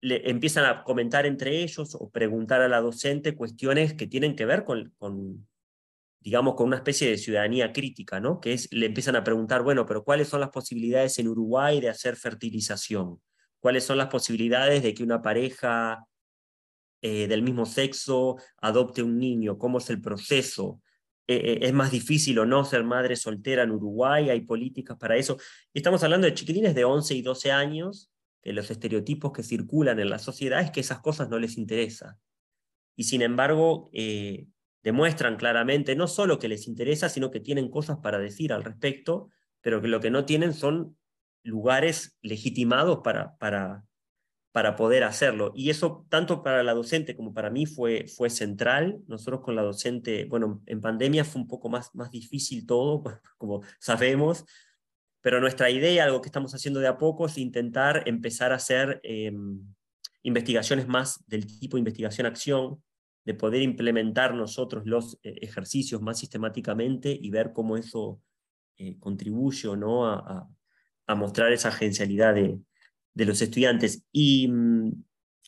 le 0.00 0.28
empiezan 0.28 0.64
a 0.64 0.82
comentar 0.82 1.26
entre 1.26 1.62
ellos 1.62 1.94
o 1.94 2.10
preguntar 2.10 2.62
a 2.62 2.68
la 2.68 2.80
docente 2.80 3.36
cuestiones 3.36 3.94
que 3.94 4.06
tienen 4.06 4.34
que 4.34 4.46
ver 4.46 4.64
con, 4.64 4.92
con 4.98 5.46
digamos, 6.20 6.54
con 6.54 6.66
una 6.66 6.76
especie 6.76 7.08
de 7.08 7.18
ciudadanía 7.18 7.72
crítica, 7.72 8.20
¿no? 8.20 8.40
Que 8.40 8.52
es, 8.52 8.72
le 8.72 8.86
empiezan 8.86 9.16
a 9.16 9.24
preguntar, 9.24 9.62
bueno, 9.62 9.86
pero 9.86 10.04
¿cuáles 10.04 10.28
son 10.28 10.40
las 10.40 10.50
posibilidades 10.50 11.18
en 11.18 11.28
Uruguay 11.28 11.80
de 11.80 11.88
hacer 11.88 12.16
fertilización? 12.16 13.20
¿Cuáles 13.58 13.84
son 13.84 13.98
las 13.98 14.08
posibilidades 14.08 14.82
de 14.82 14.94
que 14.94 15.02
una 15.02 15.22
pareja 15.22 16.06
eh, 17.02 17.26
del 17.28 17.42
mismo 17.42 17.66
sexo 17.66 18.36
adopte 18.58 19.02
un 19.02 19.18
niño, 19.18 19.58
cómo 19.58 19.78
es 19.78 19.88
el 19.90 20.00
proceso. 20.00 20.82
Eh, 21.26 21.36
eh, 21.36 21.58
¿Es 21.62 21.72
más 21.72 21.90
difícil 21.90 22.38
o 22.38 22.46
no 22.46 22.64
ser 22.64 22.84
madre 22.84 23.16
soltera 23.16 23.62
en 23.62 23.70
Uruguay? 23.70 24.30
¿Hay 24.30 24.42
políticas 24.42 24.96
para 24.98 25.16
eso? 25.16 25.38
Estamos 25.72 26.02
hablando 26.02 26.26
de 26.26 26.34
chiquilines 26.34 26.74
de 26.74 26.84
11 26.84 27.14
y 27.14 27.22
12 27.22 27.52
años, 27.52 28.10
que 28.42 28.52
los 28.52 28.70
estereotipos 28.70 29.32
que 29.32 29.42
circulan 29.42 30.00
en 30.00 30.10
la 30.10 30.18
sociedad 30.18 30.60
es 30.60 30.70
que 30.70 30.80
esas 30.80 31.00
cosas 31.00 31.28
no 31.28 31.38
les 31.38 31.56
interesan. 31.56 32.16
Y 32.96 33.04
sin 33.04 33.22
embargo, 33.22 33.90
demuestran 34.82 35.36
claramente 35.36 35.94
no 35.94 36.06
solo 36.06 36.38
que 36.38 36.48
les 36.48 36.66
interesa, 36.66 37.08
sino 37.08 37.30
que 37.30 37.40
tienen 37.40 37.70
cosas 37.70 37.98
para 37.98 38.18
decir 38.18 38.52
al 38.52 38.64
respecto, 38.64 39.30
pero 39.60 39.80
que 39.80 39.88
lo 39.88 40.00
que 40.00 40.10
no 40.10 40.24
tienen 40.24 40.52
son 40.52 40.98
lugares 41.42 42.18
legitimados 42.22 43.00
para, 43.02 43.84
para 44.52 44.74
poder 44.74 45.04
hacerlo. 45.04 45.52
Y 45.54 45.70
eso, 45.70 46.06
tanto 46.08 46.42
para 46.42 46.62
la 46.62 46.74
docente 46.74 47.14
como 47.14 47.32
para 47.32 47.50
mí, 47.50 47.66
fue, 47.66 48.06
fue 48.08 48.30
central. 48.30 49.00
Nosotros 49.06 49.40
con 49.42 49.54
la 49.54 49.62
docente, 49.62 50.24
bueno, 50.24 50.62
en 50.66 50.80
pandemia 50.80 51.24
fue 51.24 51.42
un 51.42 51.48
poco 51.48 51.68
más, 51.68 51.94
más 51.94 52.10
difícil 52.10 52.66
todo, 52.66 53.02
como 53.38 53.62
sabemos, 53.78 54.44
pero 55.20 55.40
nuestra 55.40 55.70
idea, 55.70 56.04
algo 56.04 56.20
que 56.22 56.28
estamos 56.28 56.54
haciendo 56.54 56.80
de 56.80 56.88
a 56.88 56.96
poco, 56.96 57.26
es 57.26 57.38
intentar 57.38 58.04
empezar 58.06 58.52
a 58.52 58.56
hacer 58.56 59.00
em, 59.04 59.60
investigaciones 60.22 60.88
más 60.88 61.22
del 61.26 61.46
tipo 61.46 61.78
investigación-acción, 61.78 62.82
de 63.24 63.34
poder 63.34 63.60
implementar 63.62 64.34
nosotros 64.34 64.84
los 64.86 65.18
eh, 65.22 65.36
ejercicios 65.42 66.00
más 66.00 66.18
sistemáticamente 66.18 67.16
y 67.20 67.30
ver 67.30 67.52
cómo 67.52 67.76
eso 67.76 68.20
eh, 68.78 68.98
contribuye 68.98 69.76
¿no? 69.76 70.06
a, 70.06 70.48
a 71.06 71.14
mostrar 71.14 71.52
esa 71.52 71.68
agencialidad 71.68 72.34
de, 72.34 72.58
de 73.14 73.24
los 73.24 73.42
estudiantes. 73.42 74.04
Y 74.12 74.48
mm, 74.48 74.92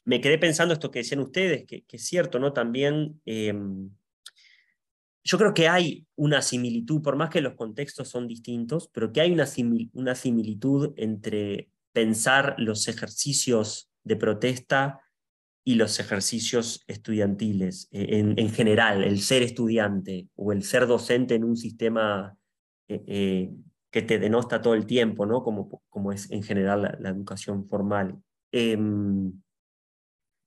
me 0.05 0.21
quedé 0.21 0.39
pensando 0.39 0.75
esto 0.75 0.91
que 0.91 1.01
decían 1.01 1.21
ustedes, 1.21 1.65
que, 1.67 1.85
es 1.89 2.07
cierto, 2.07 2.39
¿no? 2.39 2.53
También 2.53 3.21
em, 3.25 3.91
yo 5.25 5.39
creo 5.39 5.55
que 5.55 5.69
hay 5.69 6.07
una 6.17 6.43
similitud, 6.43 7.01
por 7.01 7.17
más 7.17 7.31
que 7.31 7.41
los 7.41 7.55
contextos 7.55 8.09
son 8.09 8.27
distintos, 8.27 8.89
pero 8.93 9.13
que 9.13 9.21
hay 9.21 9.33
una, 9.33 9.47
similitud 10.15 10.95
entre 10.97 11.71
pensar 11.93 12.57
los 12.59 12.89
ejercicios 12.89 13.91
de 14.03 14.17
protesta 14.17 15.01
y 15.65 15.77
los 15.77 16.01
ejercicios 16.01 16.83
estudiantiles 16.89 17.89
eh, 17.93 18.35
en, 18.37 18.51
general, 18.51 19.05
el 19.05 19.21
ser 19.21 19.43
estudiante 19.43 20.29
o 20.35 20.51
el 20.51 20.65
ser 20.65 20.89
docente 20.89 21.37
en 21.37 21.45
un 21.45 21.57
sistema 21.57 22.37
eh, 22.89 23.05
eh, 23.07 23.51
que 23.93 24.03
te 24.03 24.19
denosta 24.19 24.63
todo 24.63 24.75
el 24.75 24.87
tiempo, 24.87 25.27
¿no? 25.27 25.45
como, 25.45 25.83
como 25.91 26.13
es 26.13 26.31
en 26.31 26.43
general 26.43 26.97
la, 26.99 27.11
educación 27.11 27.67
formal. 27.69 28.17
Em, 28.51 29.31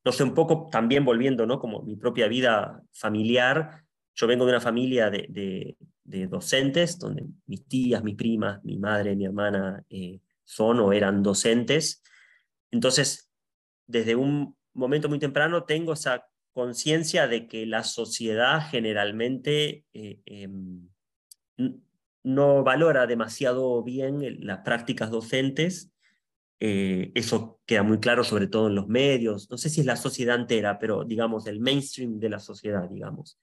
no 0.04 0.12
sé, 0.12 0.24
un 0.24 0.34
poco 0.34 0.68
también 0.72 1.06
volviendo, 1.06 1.46
¿no? 1.46 1.60
como 1.60 1.84
mi 1.84 1.96
propia 1.96 2.28
vida 2.28 2.84
familiar, 2.92 3.84
yo 4.16 4.28
vengo 4.28 4.46
de 4.46 4.52
una 4.52 4.62
familia 4.62 5.12
de, 5.12 5.78
docentes, 6.04 6.98
donde 6.98 7.26
mis 7.46 7.68
tías, 7.68 8.04
mis 8.04 8.16
primas, 8.16 8.64
mi 8.64 8.78
madre, 8.78 9.16
mi 9.16 9.26
hermana 9.26 9.84
son 10.44 10.80
o 10.80 10.94
eran 10.94 11.22
docentes. 11.22 12.02
Entonces, 12.72 13.30
desde 13.86 14.16
un 14.16 14.56
momento 14.74 15.10
muy 15.10 15.20
temprano 15.20 15.66
tengo 15.66 15.94
esa 15.94 16.26
conciencia 16.54 17.28
de 17.28 17.48
que 17.48 17.66
la 17.66 17.84
sociedad 17.84 18.62
generalmente 18.70 19.84
eh, 19.94 20.20
em, 20.26 20.88
no 22.26 22.64
valora 22.64 23.06
demasiado 23.06 23.84
bien 23.84 24.46
las 24.46 24.60
prácticas 24.60 25.12
docentes. 25.12 25.92
Eh, 26.60 27.12
eso 27.14 27.60
queda 27.66 27.84
muy 27.84 28.00
claro 28.00 28.24
sobre 28.24 28.48
todo 28.48 28.68
en 28.68 28.76
los 28.76 28.88
medios. 28.88 29.50
No 29.52 29.58
sé 29.58 29.70
si 29.70 29.82
es 29.82 29.86
la 29.86 29.96
sociedad 29.96 30.36
entera, 30.36 30.80
pero 30.80 31.06
digamos 31.06 31.46
el 31.46 31.60
mainstream 31.60 32.20
de 32.20 32.30
la 32.30 32.40
sociedad, 32.40 32.90
digamos. 32.90 33.40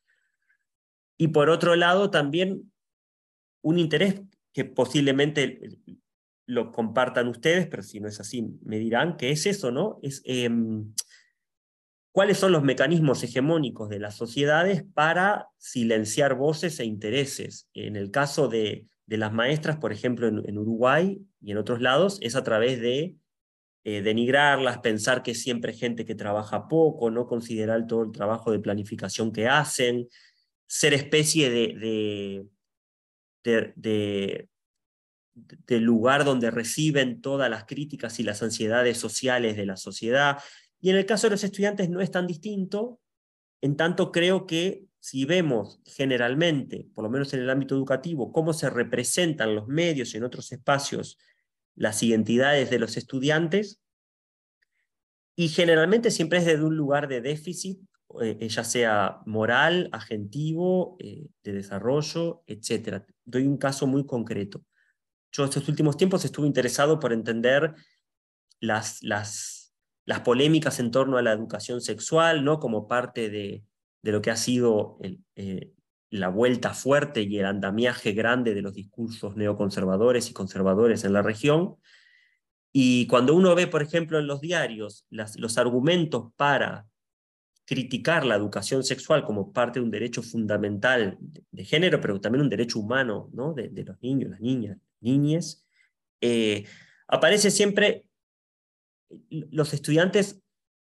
Y 1.16 1.28
por 1.28 1.48
otro 1.48 1.76
lado, 1.76 2.10
también 2.10 2.72
un 3.62 3.78
interés 3.78 4.20
que 4.52 4.64
posiblemente 4.64 5.60
lo 6.46 6.72
compartan 6.72 7.28
ustedes, 7.28 7.68
pero 7.68 7.84
si 7.84 8.00
no 8.00 8.08
es 8.08 8.18
así, 8.18 8.58
me 8.64 8.80
dirán 8.80 9.16
que 9.16 9.30
es 9.30 9.46
eso, 9.46 9.70
¿no? 9.70 10.00
Es 10.02 10.22
em, 10.24 10.92
cuáles 12.12 12.38
son 12.38 12.53
los 12.53 12.62
mecanismos 12.62 13.22
hegemónicos 13.22 13.88
de 13.88 13.98
las 13.98 14.14
sociedades 14.14 14.85
para 14.94 15.48
silenciar 15.57 16.35
voces 16.35 16.79
e 16.79 16.85
intereses. 16.85 17.68
En 17.72 17.96
el 17.96 18.11
caso 18.11 18.48
de, 18.48 18.87
las 19.07 19.33
maestras, 19.33 19.77
por 19.79 19.92
ejemplo, 19.92 20.29
en, 20.29 20.59
Uruguay 20.59 21.20
y 21.40 21.51
en 21.51 21.59
otros 21.59 21.81
lados, 21.81 22.18
es 22.20 22.37
a 22.37 22.44
través 22.44 22.81
de 22.81 23.16
eh, 23.85 24.01
denigrarlas, 24.01 24.79
pensar 24.79 25.22
que 25.22 25.35
siempre 25.35 25.72
gente 25.72 26.05
que 26.05 26.14
trabaja 26.14 26.68
poco, 26.68 27.11
no 27.11 27.27
considerar 27.27 27.87
todo 27.87 28.05
el 28.05 28.12
trabajo 28.12 28.53
de 28.53 28.61
planificación 28.61 29.33
que 29.33 29.48
hacen, 29.48 30.09
ser 30.66 30.94
especie 30.94 31.51
de, 31.51 32.46
de 35.35 35.81
lugar 35.81 36.25
donde 36.25 36.51
reciben 36.51 37.20
todas 37.20 37.51
las 37.51 37.64
críticas 37.64 38.20
y 38.20 38.22
las 38.22 38.42
ansiedades 38.42 38.98
sociales 38.98 39.57
de 39.57 39.66
la 39.66 39.77
sociedad. 39.77 40.38
Y 40.82 40.90
en 40.90 40.96
el 40.96 41.06
caso 41.06 41.26
de 41.26 41.30
los 41.30 41.44
estudiantes 41.44 41.88
no 41.88 42.02
es 42.02 42.10
tan 42.10 42.26
distinto, 42.26 43.00
en 43.62 43.76
tanto 43.76 44.12
creo 44.12 44.46
que 44.46 44.84
si 45.00 45.24
vemos 45.24 45.80
generalmente, 45.86 46.86
por 46.94 47.04
lo 47.04 47.10
menos 47.10 47.32
en 47.32 47.40
el 47.40 47.48
ámbito 47.48 47.74
educativo, 47.74 48.32
cómo 48.32 48.52
se 48.52 48.68
representan 48.68 49.54
los 49.54 49.66
medios 49.66 50.14
en 50.14 50.24
otros 50.24 50.52
espacios 50.52 51.18
las 51.74 52.02
identidades 52.02 52.68
de 52.68 52.78
los 52.78 52.98
estudiantes, 52.98 53.80
y 55.34 55.48
generalmente 55.48 56.10
siempre 56.10 56.40
es 56.40 56.44
desde 56.44 56.64
un 56.64 56.76
lugar 56.76 57.08
de 57.08 57.22
déficit, 57.22 57.80
eh, 58.20 58.46
ya 58.46 58.62
sea 58.62 59.22
moral, 59.24 59.88
agentivo, 59.90 60.96
eh, 60.98 61.28
de 61.42 61.52
desarrollo, 61.54 62.42
etc. 62.46 63.06
Doy 63.24 63.46
un 63.46 63.56
caso 63.56 63.86
muy 63.86 64.04
concreto 64.04 64.62
yo 65.32 65.44
estos 65.44 65.66
últimos 65.68 65.96
tiempos 65.96 66.24
estuve 66.24 66.46
interesado 66.46 67.00
por 67.00 67.12
entender 67.12 67.74
las, 68.60 69.02
las, 69.02 69.62
las 70.04 70.20
polémicas 70.20 70.80
en 70.80 70.90
torno 70.90 71.16
a 71.16 71.22
la 71.22 71.32
educación 71.32 71.80
sexual, 71.80 72.44
¿no? 72.44 72.58
como 72.58 72.88
parte 72.88 73.30
de, 73.30 73.64
de 74.02 74.12
lo 74.12 74.20
que 74.20 74.30
ha 74.30 74.36
sido 74.36 74.98
eh, 75.36 75.72
la 76.10 76.28
vuelta 76.28 76.74
fuerte 76.74 77.22
y 77.22 77.38
el 77.38 77.46
andamiaje 77.46 78.12
grande 78.12 78.54
de 78.54 78.62
los 78.62 78.74
discursos 78.74 79.36
neoconservadores 79.36 80.28
y 80.28 80.32
conservadores 80.32 81.04
en 81.04 81.12
la 81.12 81.22
región. 81.22 81.76
Y 82.72 83.06
cuando 83.06 83.34
uno 83.34 83.54
ve, 83.54 83.66
por 83.66 83.82
ejemplo, 83.82 84.18
en 84.18 84.26
los 84.26 84.40
diarios 84.40 85.06
los 85.10 85.58
argumentos 85.58 86.32
para 86.36 86.86
criticar 87.64 88.26
la 88.26 88.34
educación 88.34 88.82
sexual 88.82 89.24
como 89.24 89.52
parte 89.52 89.78
de 89.78 89.84
un 89.84 89.90
derecho 89.90 90.22
fundamental 90.22 91.16
de, 91.20 91.64
género, 91.64 92.00
pero 92.00 92.20
también 92.20 92.42
un 92.42 92.48
derecho 92.48 92.80
humano 92.80 93.30
¿no? 93.32 93.54
de, 93.54 93.68
de 93.68 93.84
los 93.84 94.00
niños, 94.02 94.30
las 94.30 94.40
niñas, 94.40 94.78
niñes, 95.00 95.64
eh, 96.20 96.64
aparece 97.06 97.50
siempre 97.50 98.04
los 99.29 99.75
estudiantes 99.75 100.42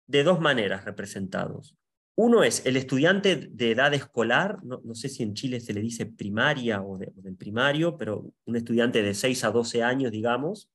de 0.07 0.25
dos 0.25 0.41
maneras 0.41 0.85
representados. 0.85 1.77
Uno 2.17 2.43
es 2.43 2.67
el 2.67 2.77
estudiante 2.77 3.37
de 3.37 3.71
edad 3.71 3.95
escolar, 3.95 4.63
no, 4.63 4.95
sé 4.95 5.09
si 5.09 5.23
en 5.23 5.35
Chile 5.35 5.61
se 5.61 5.73
le 5.73 5.81
dice 5.81 6.05
primaria 6.05 6.83
o, 6.83 6.99
del 6.99 7.37
primario, 7.37 7.97
pero 7.97 8.33
un 8.45 8.57
estudiante 8.57 9.03
de 9.03 9.15
6 9.15 9.45
a 9.45 9.51
12 9.51 9.83
años, 9.83 10.11
digamos, 10.11 10.71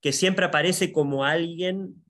que 0.00 0.12
siempre 0.12 0.44
aparece 0.44 0.92
como 0.92 1.24
alguien 1.24 2.04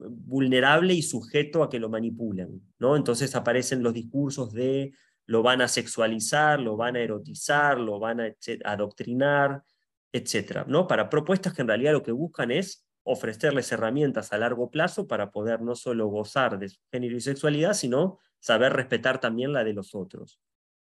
vulnerable 0.00 0.94
y 0.94 1.02
sujeto 1.02 1.62
a 1.62 1.70
que 1.70 1.78
lo 1.78 1.88
manipulen. 1.88 2.62
¿no? 2.78 2.96
Entonces 2.96 3.34
aparecen 3.34 3.82
los 3.82 3.94
discursos 3.94 4.52
de 4.52 4.92
lo 5.26 5.42
van 5.42 5.60
a 5.60 5.68
sexualizar, 5.68 6.58
lo 6.58 6.76
van 6.76 6.96
a 6.96 7.00
erotizar, 7.00 7.78
lo 7.78 7.98
van 7.98 8.20
a 8.20 8.34
adoctrinar, 8.64 9.62
etc. 10.10 10.64
¿no? 10.66 10.88
Para 10.88 11.10
propuestas 11.10 11.52
que 11.52 11.62
en 11.62 11.68
realidad 11.68 11.92
lo 11.92 12.02
que 12.02 12.12
buscan 12.12 12.50
es 12.50 12.87
ofrecerles 13.08 13.72
herramientas 13.72 14.32
a 14.32 14.38
largo 14.38 14.70
plazo 14.70 15.08
para 15.08 15.30
poder 15.30 15.62
no 15.62 15.74
solo 15.74 16.08
gozar 16.08 16.58
de 16.58 16.68
su 16.68 16.78
género 16.92 17.16
y 17.16 17.20
sexualidad, 17.20 17.72
sino 17.72 18.18
saber 18.38 18.74
respetar 18.74 19.18
también 19.18 19.52
la 19.52 19.64
de 19.64 19.72
los 19.72 19.94
otros, 19.94 20.40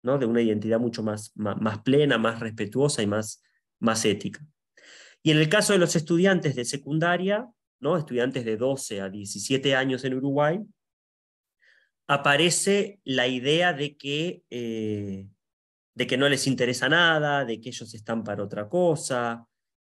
¿no? 0.03 0.19
de 0.19 0.27
una 0.27 0.43
identidad 0.43 0.79
mucho 0.79 1.03
más, 1.03 1.33
más, 1.35 1.79
plena, 1.81 2.19
más 2.19 2.41
respetuosa 2.41 3.03
y 3.03 3.07
más, 3.07 3.43
más 3.79 4.05
ética. 4.05 4.45
Y 5.23 5.31
en 5.31 5.39
el 5.39 5.49
caso 5.49 5.73
de 5.73 5.79
los 5.79 5.97
estudiantes 5.97 6.55
de 6.55 6.65
secundaria, 6.67 7.49
¿no? 7.81 7.97
estudiantes 7.97 8.45
de 8.45 8.57
12 8.57 9.01
a 9.01 9.09
17 9.09 9.75
años 9.75 10.05
en 10.05 10.15
Uruguay, 10.15 10.61
aparece 12.07 13.01
la 13.05 13.29
idea 13.29 13.73
de 13.73 13.97
que, 13.97 14.43
eh, 14.51 15.27
de 15.95 16.07
que 16.07 16.17
no 16.19 16.29
les 16.29 16.47
interesa 16.47 16.89
nada, 16.89 17.47
de 17.47 17.61
que 17.61 17.71
ellos 17.71 17.95
están 17.95 18.25
para 18.25 18.45
otra 18.45 18.69
cosa, 18.69 19.47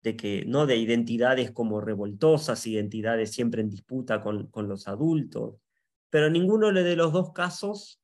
de 0.04 0.16
que 0.16 0.46
no 0.46 0.66
de 0.66 0.78
identidades 0.78 1.52
como 1.52 1.82
revoltosas, 1.82 2.66
identidades 2.68 3.32
siempre 3.32 3.62
en 3.62 3.70
disputa 3.70 4.22
con, 4.22 4.48
con 4.48 4.68
los 4.68 4.88
adultos, 4.88 5.56
pero 6.10 6.30
ninguno 6.30 6.72
de 6.72 6.96
los 6.96 7.12
dos 7.12 7.32
casos 7.34 8.02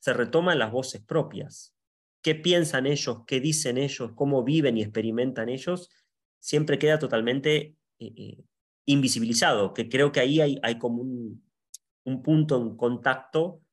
se 0.00 0.12
retoman 0.12 0.58
las 0.58 0.72
voces 0.72 1.02
propias. 1.02 1.74
¿Qué 2.22 2.34
piensan 2.34 2.86
ellos? 2.86 3.20
¿Qué 3.26 3.40
dicen 3.40 3.78
ellos? 3.78 4.12
¿Cómo 4.14 4.42
viven 4.44 4.78
y 4.78 4.82
experimentan 4.82 5.48
ellos? 5.48 5.90
Siempre 6.40 6.78
queda 6.78 6.98
totalmente 6.98 7.76
eh, 7.98 8.12
eh, 8.16 8.44
invisibilizado, 8.86 9.74
que 9.74 9.88
creo 9.88 10.10
que 10.12 10.20
ahí 10.20 10.40
hay, 10.40 10.58
hay 10.62 10.78
como 10.78 11.02
un, 11.02 11.44
un 12.04 12.22
punto 12.22 12.60
en 12.60 12.76
contacto 12.76 13.63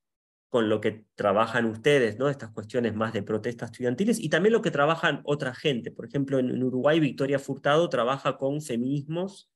con 0.52 0.68
lo 0.68 0.82
que 0.82 1.06
trabajan 1.16 1.66
ustedes, 1.66 2.20
¿no? 2.20 2.28
estas 2.28 2.52
cuestiones 2.52 2.94
más 2.94 3.14
de 3.14 3.24
protestas 3.24 3.72
estudiantiles, 3.72 4.20
y 4.20 4.28
también 4.28 4.52
lo 4.52 4.62
que 4.62 4.70
trabajan 4.70 5.22
otra 5.24 5.56
gente. 5.56 5.92
Por 5.92 6.06
ejemplo, 6.06 6.40
en, 6.40 6.62
Uruguay, 6.62 7.00
Victoria 7.00 7.40
Furtado 7.40 7.88
trabaja 7.88 8.38
con 8.38 8.62
feminismos 8.62 9.50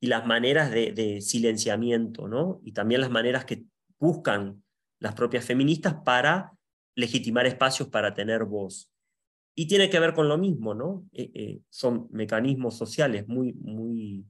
y 0.00 0.06
las 0.06 0.26
maneras 0.26 0.70
de, 0.70 1.20
silenciamiento, 1.20 2.28
¿no? 2.28 2.62
y 2.64 2.72
también 2.72 3.02
las 3.02 3.10
maneras 3.10 3.44
que 3.44 3.64
buscan 3.98 4.64
las 5.00 5.14
propias 5.14 5.44
feministas 5.44 5.96
para 6.02 6.54
legitimar 6.94 7.44
espacios 7.44 7.88
para 7.88 8.14
tener 8.14 8.46
voz. 8.46 8.90
Y 9.54 9.68
tiene 9.68 9.90
que 9.90 10.00
ver 10.00 10.14
con 10.14 10.28
lo 10.28 10.38
mismo, 10.38 10.74
¿no? 10.74 11.06
Eh, 11.12 11.30
eh, 11.34 11.60
son 11.68 12.08
mecanismos 12.10 12.76
sociales 12.76 13.28
muy, 13.28 13.52
muy 13.52 14.24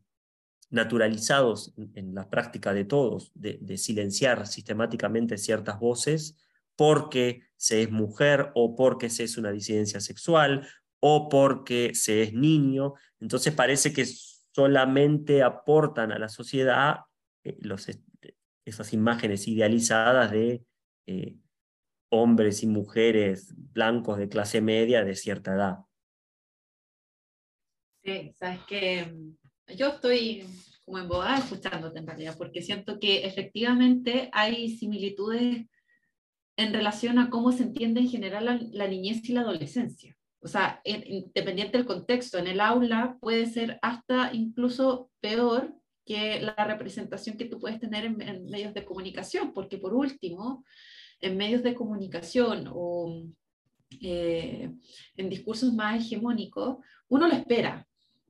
naturalizados 0.70 1.74
en 1.94 2.14
la 2.14 2.28
práctica 2.28 2.74
de 2.74 2.84
todos, 2.84 3.30
de, 3.34 3.76
silenciar 3.78 4.46
sistemáticamente 4.46 5.38
ciertas 5.38 5.78
voces 5.78 6.36
porque 6.74 7.42
se 7.56 7.82
es 7.82 7.90
mujer 7.90 8.50
o 8.54 8.76
porque 8.76 9.08
se 9.08 9.24
es 9.24 9.38
una 9.38 9.50
disidencia 9.50 10.00
sexual 10.00 10.66
o 11.00 11.28
porque 11.28 11.94
se 11.94 12.22
es 12.22 12.34
niño. 12.34 12.94
Entonces 13.20 13.54
parece 13.54 13.92
que 13.92 14.04
solamente 14.04 15.42
aportan 15.42 16.12
a 16.12 16.18
la 16.18 16.28
sociedad 16.28 17.00
eh, 17.44 17.56
los, 17.60 17.86
esas 18.64 18.92
imágenes 18.92 19.46
idealizadas 19.48 20.30
de 20.32 20.64
eh, 21.06 21.36
hombres 22.10 22.62
y 22.62 22.66
mujeres 22.66 23.54
blancos 23.56 24.18
de 24.18 24.28
clase 24.28 24.60
media 24.60 25.04
de 25.04 25.14
cierta 25.14 25.54
edad. 25.54 25.78
Sí, 28.02 28.32
sabes 28.36 28.60
que 28.68 29.12
yo 29.74 29.88
estoy 29.88 30.44
como 30.84 30.98
embobada 30.98 31.38
escuchándote 31.38 31.98
en 31.98 32.06
realidad, 32.06 32.36
porque 32.38 32.62
siento 32.62 33.00
que 33.00 33.26
efectivamente 33.26 34.30
hay 34.32 34.76
similitudes 34.76 35.66
en 36.56 36.72
relación 36.72 37.18
a 37.18 37.28
cómo 37.28 37.52
se 37.52 37.64
entiende 37.64 38.00
en 38.00 38.08
general 38.08 38.70
la, 38.72 38.88
niñez 38.88 39.28
y 39.28 39.32
la 39.32 39.40
adolescencia. 39.40 40.16
O 40.40 40.48
sea, 40.48 40.80
independiente 40.84 41.76
del 41.76 41.86
contexto, 41.86 42.38
en 42.38 42.46
el 42.46 42.60
aula 42.60 43.18
puede 43.20 43.46
ser 43.46 43.78
hasta 43.82 44.32
incluso 44.32 45.10
peor 45.20 45.74
que 46.04 46.40
la 46.40 46.54
representación 46.54 47.36
que 47.36 47.46
tú 47.46 47.58
puedes 47.58 47.80
tener 47.80 48.04
en, 48.04 48.46
medios 48.46 48.72
de 48.72 48.84
comunicación, 48.84 49.52
porque 49.52 49.76
por 49.76 49.92
último, 49.92 50.64
en 51.20 51.36
medios 51.36 51.64
de 51.64 51.74
comunicación 51.74 52.70
o 52.72 53.24
eh, 54.00 54.72
en 55.16 55.28
discursos 55.28 55.74
más 55.74 56.00
hegemónicos, 56.00 56.78
uno 57.08 57.26
lo 57.26 57.34
espera, 57.34 57.86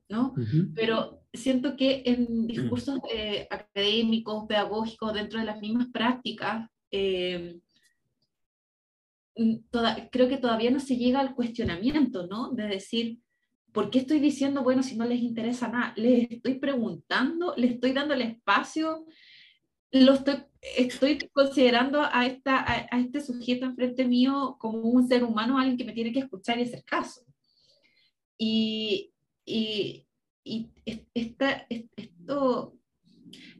¿no? 0.09 0.33
Pero 0.75 1.21
siento 1.33 1.75
que 1.75 2.03
en 2.05 2.47
discursos 2.47 2.99
eh, 3.13 3.47
académicos, 3.49 4.45
pedagógicos, 4.47 5.13
dentro 5.13 5.39
de 5.39 5.45
las 5.45 5.59
mismas 5.59 5.87
prácticas, 5.91 6.69
eh, 6.91 7.59
creo 10.11 10.27
que 10.27 10.37
todavía 10.37 10.71
no 10.71 10.79
se 10.79 10.97
llega 10.97 11.19
al 11.19 11.35
cuestionamiento, 11.35 12.27
¿no? 12.27 12.51
De 12.51 12.67
decir, 12.67 13.19
¿por 13.71 13.89
qué 13.89 13.99
estoy 13.99 14.19
diciendo, 14.19 14.63
bueno, 14.63 14.81
si 14.81 14.95
no 14.95 15.05
les 15.05 15.19
interesa 15.19 15.67
nada? 15.67 15.93
Les 15.95 16.31
estoy 16.31 16.55
preguntando, 16.55 17.53
les 17.57 17.71
estoy 17.71 17.91
dando 17.91 18.13
el 18.13 18.21
espacio, 18.21 19.05
lo 19.91 20.13
estoy, 20.13 20.43
estoy 20.61 21.19
considerando 21.31 22.01
a, 22.01 22.25
esta, 22.25 22.65
a, 22.67 22.99
este 22.99 23.21
sujeto 23.21 23.65
enfrente 23.65 24.05
mío 24.05 24.57
como 24.59 24.79
un 24.79 25.07
ser 25.07 25.23
humano, 25.23 25.57
alguien 25.57 25.77
que 25.77 25.85
me 25.85 25.93
tiene 25.93 26.11
que 26.11 26.19
escuchar 26.19 26.57
y 26.59 26.63
hacer 26.63 26.83
caso. 26.83 27.21
Y, 28.37 29.13
y, 29.47 30.05
y 30.43 30.69
esta, 31.13 31.65
esto, 31.69 32.75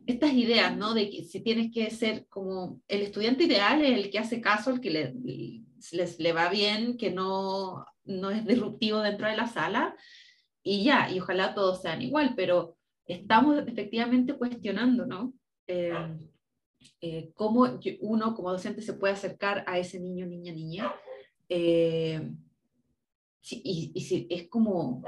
estas 0.05 0.33
ideas, 0.33 0.75
¿no? 0.75 0.93
De 0.93 1.09
que 1.09 1.23
si 1.23 1.39
tienes 1.39 1.71
que 1.73 1.89
ser 1.89 2.27
como 2.27 2.81
el 2.89 3.01
estudiante 3.01 3.45
ideal, 3.45 3.81
el 3.81 4.11
que 4.11 4.19
hace 4.19 4.41
caso, 4.41 4.71
el 4.71 4.81
que 4.81 4.91
le, 4.91 5.13
les, 5.93 6.19
le 6.19 6.33
va 6.33 6.49
bien, 6.49 6.97
que 6.97 7.09
no, 7.09 7.85
no 8.03 8.29
es 8.31 8.45
disruptivo 8.45 8.99
dentro 8.99 9.27
de 9.27 9.37
la 9.37 9.47
sala, 9.47 9.95
y 10.61 10.83
ya, 10.83 11.09
y 11.09 11.21
ojalá 11.21 11.55
todos 11.55 11.81
sean 11.81 12.01
igual, 12.01 12.33
pero 12.35 12.77
estamos 13.05 13.65
efectivamente 13.65 14.33
cuestionando, 14.33 15.05
¿no? 15.05 15.33
Eh, 15.67 16.17
eh, 16.99 17.31
cómo 17.33 17.79
uno 18.01 18.35
como 18.35 18.51
docente 18.51 18.81
se 18.81 18.93
puede 18.93 19.13
acercar 19.13 19.63
a 19.67 19.79
ese 19.79 20.01
niño, 20.01 20.25
niña, 20.25 20.51
niña. 20.51 20.93
Eh, 21.47 22.29
y, 23.49 23.93
y 23.95 24.01
si 24.01 24.27
es 24.29 24.49
como 24.49 25.03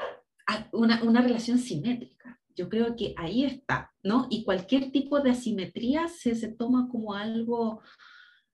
una, 0.72 1.04
una, 1.04 1.22
relación 1.22 1.58
simétrica. 1.58 2.40
Yo 2.56 2.70
creo 2.70 2.96
que 2.96 3.14
ahí 3.18 3.46
está, 3.46 3.94
¿no? 4.04 4.28
Y 4.30 4.44
cualquier 4.44 4.92
tipo 4.92 5.20
de 5.22 5.32
asimetría 5.32 6.08
se, 6.08 6.36
se 6.36 6.50
toma 6.50 6.90
como 6.90 7.14
algo 7.14 7.82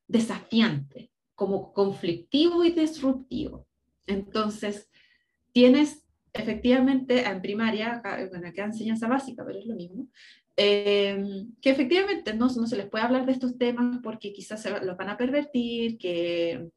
desafiante, 0.07 1.11
como 1.33 1.73
conflictivo 1.73 2.63
y 2.63 2.71
disruptivo. 2.71 3.67
Entonces, 4.07 4.89
tienes 5.51 6.03
efectivamente 6.33 7.25
en 7.25 7.41
primaria, 7.41 8.01
bueno, 8.29 8.47
acá 8.47 8.65
enseñanza 8.65 9.07
básica, 9.07 9.43
pero 9.45 9.59
es 9.59 9.65
lo 9.65 9.75
mismo, 9.75 10.07
eh, 10.57 11.45
que 11.61 11.69
efectivamente 11.69 12.33
no, 12.33 12.47
no, 12.47 12.67
se 12.67 12.77
les 12.77 12.87
puede 12.87 13.03
hablar 13.03 13.25
de 13.25 13.31
estos 13.31 13.57
temas 13.57 13.99
porque 14.03 14.33
quizás 14.33 14.61
se 14.61 14.69
los 14.69 14.97
van 14.97 15.09
a 15.09 15.17
pervertir, 15.17 15.97
que, 15.97 16.69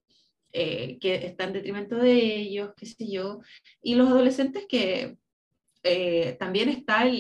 eh, 0.53 0.99
que 0.99 1.27
está 1.27 1.45
en 1.45 1.53
detrimento 1.53 1.97
de 1.97 2.37
ellos, 2.37 2.71
qué 2.77 2.87
sé 2.87 3.11
yo, 3.11 3.41
y 3.83 3.95
los 3.95 4.09
adolescentes 4.09 4.67
que 4.69 5.19
eh, 5.83 6.37
también 6.39 6.69
está 6.69 7.05
la 7.05 7.11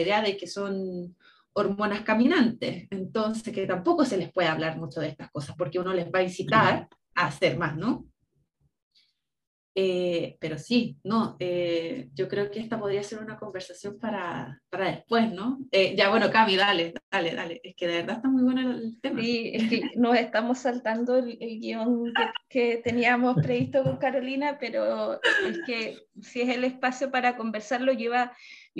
idea 0.00 0.22
de 0.22 0.36
que 0.36 0.46
son 0.46 1.16
hormonas 1.52 2.02
caminantes, 2.02 2.86
entonces 2.90 3.52
que 3.54 3.66
tampoco 3.66 4.04
se 4.04 4.18
les 4.18 4.30
puede 4.30 4.48
hablar 4.48 4.76
mucho 4.76 5.00
de 5.00 5.08
estas 5.08 5.30
cosas 5.30 5.56
porque 5.56 5.78
uno 5.78 5.94
les 5.94 6.06
va 6.06 6.18
a 6.18 6.24
incitar 6.24 6.88
a 7.14 7.26
hacer 7.26 7.56
más, 7.56 7.76
¿no? 7.76 8.06
Eh, 9.78 10.38
pero 10.40 10.56
sí, 10.56 10.96
no, 11.04 11.36
eh, 11.38 12.08
yo 12.14 12.28
creo 12.28 12.50
que 12.50 12.60
esta 12.60 12.80
podría 12.80 13.02
ser 13.02 13.18
una 13.18 13.36
conversación 13.36 13.98
para, 13.98 14.58
para 14.70 14.90
después, 14.90 15.30
¿no? 15.30 15.58
Eh, 15.70 15.94
ya, 15.94 16.08
bueno, 16.08 16.30
Cami, 16.30 16.56
dale, 16.56 16.94
dale, 17.12 17.34
dale. 17.34 17.60
Es 17.62 17.76
que 17.76 17.86
de 17.86 17.96
verdad 17.96 18.16
está 18.16 18.28
muy 18.30 18.42
bueno 18.42 18.70
el, 18.70 18.98
tema. 19.02 19.20
Sí, 19.20 19.50
es 19.52 19.68
que 19.68 19.82
nos 19.96 20.16
estamos 20.16 20.60
saltando 20.60 21.18
el, 21.18 21.36
guion 21.60 22.10
que, 22.48 22.80
teníamos 22.82 23.36
previsto 23.36 23.82
con 23.82 23.98
Carolina, 23.98 24.56
pero 24.58 25.20
es 25.46 25.58
que 25.66 25.98
si 26.22 26.40
es 26.40 26.48
el 26.48 26.64
espacio 26.64 27.10
para 27.10 27.36
conversarlo, 27.36 27.92
yo 27.92 28.06
iba, 28.06 28.32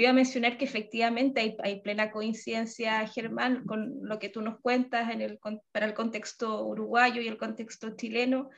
a 0.09 0.13
mencionar 0.15 0.57
que 0.57 0.65
efectivamente 0.65 1.43
hay, 1.43 1.57
hay, 1.63 1.83
plena 1.83 2.11
coincidencia, 2.11 3.07
Germán, 3.07 3.67
con 3.67 3.99
lo 4.01 4.19
que 4.19 4.31
tú 4.31 4.41
nos 4.41 4.61
cuentas 4.61 5.13
en 5.13 5.21
el, 5.21 5.39
para 5.73 5.85
el 5.85 5.93
contexto 5.93 6.65
uruguayo 6.65 7.21
y 7.21 7.29
el 7.29 7.37
contexto 7.37 7.95
chileno. 7.97 8.49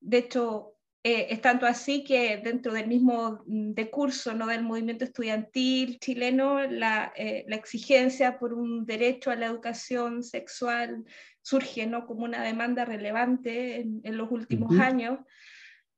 De 0.00 0.18
hecho, 0.18 0.73
eh, 1.06 1.26
es 1.28 1.42
tanto 1.42 1.66
así 1.66 2.02
que 2.02 2.38
dentro 2.38 2.72
del 2.72 2.86
mismo 2.86 3.42
mm, 3.44 3.72
decurso 3.74 4.32
¿no? 4.32 4.46
del 4.46 4.62
movimiento 4.62 5.04
estudiantil 5.04 5.98
chileno, 6.00 6.62
la, 6.62 7.12
eh, 7.14 7.44
la, 7.46 7.56
exigencia 7.56 8.38
por 8.38 8.54
un 8.54 8.86
derecho 8.86 9.30
a 9.30 9.36
la 9.36 9.44
educación 9.44 10.22
sexual 10.22 11.04
surge 11.42 11.86
¿no? 11.86 12.06
como 12.06 12.24
una 12.24 12.42
demanda 12.42 12.86
relevante 12.86 13.80
en, 13.80 14.00
en 14.02 14.16
los 14.16 14.30
últimos 14.30 14.80
años. 14.80 15.18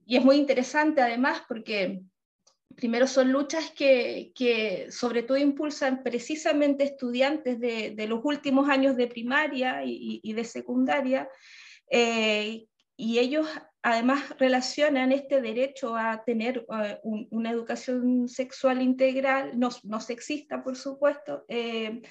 Y 0.04 0.16
es 0.16 0.24
muy 0.24 0.38
interesante 0.38 1.00
además 1.00 1.40
porque 1.48 2.02
primero 2.74 3.06
son 3.06 3.30
luchas 3.30 3.70
que, 3.70 4.32
que 4.34 4.90
sobre 4.90 5.22
todo 5.22 5.38
impulsan 5.38 6.02
precisamente 6.02 6.82
estudiantes 6.82 7.60
de, 7.60 7.92
de, 7.92 8.08
los 8.08 8.24
últimos 8.24 8.68
años 8.68 8.96
de 8.96 9.06
primaria 9.06 9.84
y, 9.84 10.18
y 10.20 10.32
de 10.32 10.44
secundaria, 10.44 11.28
eh, 11.90 12.66
y 12.96 13.18
ellos 13.18 13.46
además 13.82 14.36
relacionan 14.38 15.12
este 15.12 15.40
derecho 15.40 15.96
a 15.96 16.24
tener 16.24 16.66
eh, 16.82 16.98
una 17.02 17.50
educación 17.50 18.28
sexual 18.28 18.82
integral, 18.82 19.58
no, 19.58 19.68
no 19.84 20.00
sexista 20.00 20.64
por 20.64 20.76
supuesto, 20.76 21.44
eh, 21.48 22.02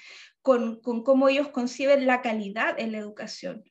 con, 0.41 0.80
con, 0.82 1.04
cómo 1.04 1.28
ellos 1.28 1.50
conciben 1.50 2.06
la 2.06 2.21
calidad 2.21 2.80
en 2.80 2.91
la 2.91 3.00
educación. 3.00 3.63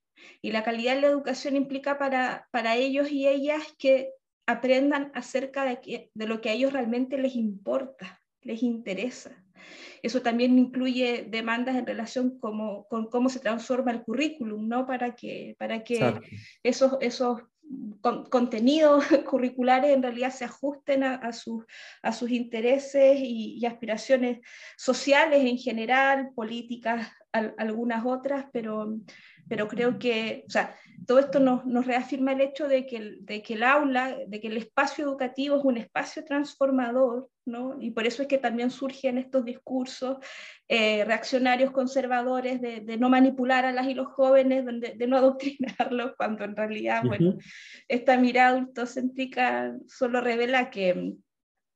Y 0.43 0.53
la 0.53 0.65
calidad 0.65 0.97
en 0.97 1.03
la 1.03 1.09
educación 1.09 1.57
implica 1.57 1.99
para, 1.99 2.49
para 2.51 2.77
ellos 2.77 3.11
y 3.11 3.29
ellas 3.29 3.63
que 3.79 4.11
aprendan 4.47 5.13
acerca 5.15 5.65
de, 5.65 6.11
de 6.13 6.27
lo 6.27 6.41
que 6.41 6.51
a 6.51 6.53
ellos 6.53 6.73
realmente 6.73 7.17
les 7.17 7.37
importa, 7.37 8.21
les 8.43 8.63
interesa. 8.63 9.44
Eso 10.03 10.21
también 10.23 10.59
incluye 10.59 11.27
demandas 11.31 11.77
en 11.77 11.87
relación 11.87 12.39
como, 12.39 12.87
con 12.89 13.09
cómo 13.09 13.29
se 13.29 13.41
transforma 13.41 13.93
el 13.93 14.03
currículum, 14.03 14.69
¿no? 14.69 14.87
Para 14.87 15.15
que, 15.15 15.57
para 15.59 15.83
que 15.83 16.21
esos, 16.63 16.99
esos 17.01 17.43
contenidos 18.31 19.05
curriculares 19.29 19.93
en 19.93 20.03
realidad 20.03 20.31
se 20.31 20.45
ajusten 20.45 21.03
a, 21.05 21.33
sus, 21.33 21.65
a 22.03 22.13
sus 22.13 22.31
intereses 22.31 23.19
y, 23.19 23.65
aspiraciones 23.65 24.41
sociales 24.77 25.45
en 25.45 25.59
general, 25.59 26.31
políticas 26.35 27.11
algunas 27.33 28.05
otras, 28.07 28.47
pero, 28.53 28.99
pero 29.49 29.67
creo 29.67 29.99
que 29.99 30.45
o 30.47 30.51
sea, 30.51 30.77
todo 31.07 31.19
esto 31.19 31.41
nos, 31.41 31.65
nos, 31.67 31.87
reafirma 31.87 32.33
el 32.33 32.43
hecho 32.43 32.69
de 32.69 32.87
que, 32.87 33.17
de 33.21 33.43
que 33.43 33.55
el 33.55 33.65
aula, 33.65 34.17
de 34.29 34.41
que 34.41 34.49
el 34.49 34.57
espacio 34.59 35.05
educativo 35.05 35.57
es 35.57 35.65
un 35.65 35.79
espacio 35.79 36.25
transformador, 36.25 37.29
¿no? 37.47 37.77
y 37.81 37.91
por 37.91 38.07
eso 38.07 38.23
es 38.23 38.29
que 38.29 38.39
también 38.39 38.71
surgen 38.71 39.19
estos 39.19 39.45
discursos 39.45 40.19
eh, 40.69 41.05
reaccionarios 41.05 41.71
conservadores 41.71 42.61
de, 42.61 42.81
de, 42.81 42.97
no 42.97 43.11
manipular 43.11 43.65
a 43.65 43.73
las 43.73 43.87
y 43.87 43.95
los 43.95 44.09
jóvenes, 44.09 44.65
de, 44.65 44.95
de 44.97 45.07
no 45.07 45.17
adoctrinarlos, 45.17 46.13
cuando 46.17 46.45
en 46.45 46.57
realidad, 46.57 47.03
bueno, 47.05 47.37
esta 47.89 48.17
mirada 48.17 48.51
adultocéntrica 48.51 49.77
solo 49.87 50.21
revela 50.21 50.71
que 50.71 51.15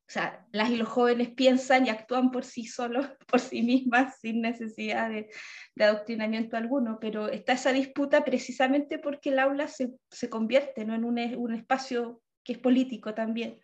o 0.08 0.10
sea, 0.10 0.46
las 0.52 0.70
y 0.70 0.76
los 0.76 0.88
jóvenes 0.88 1.28
piensan 1.34 1.84
y 1.84 1.90
actúan 1.90 2.30
por 2.30 2.42
sí 2.42 2.64
solos, 2.64 3.06
por 3.30 3.40
sí 3.40 3.60
mismas, 3.60 4.18
sin 4.20 4.40
necesidad 4.40 5.10
de, 5.10 5.28
de 5.74 5.84
adoctrinamiento 5.84 6.56
alguno, 6.56 6.98
pero 6.98 7.28
está 7.28 7.52
esa 7.52 7.74
disputa 7.74 8.24
precisamente 8.24 8.98
porque 8.98 9.28
el 9.28 9.38
aula 9.38 9.68
se, 9.68 9.90
se 10.10 10.30
convierte 10.30 10.86
¿no? 10.86 10.94
en 10.94 11.04
un, 11.04 11.18
un, 11.36 11.54
espacio 11.54 12.22
que 12.42 12.54
es 12.54 12.58
político 12.58 13.12
también. 13.12 13.60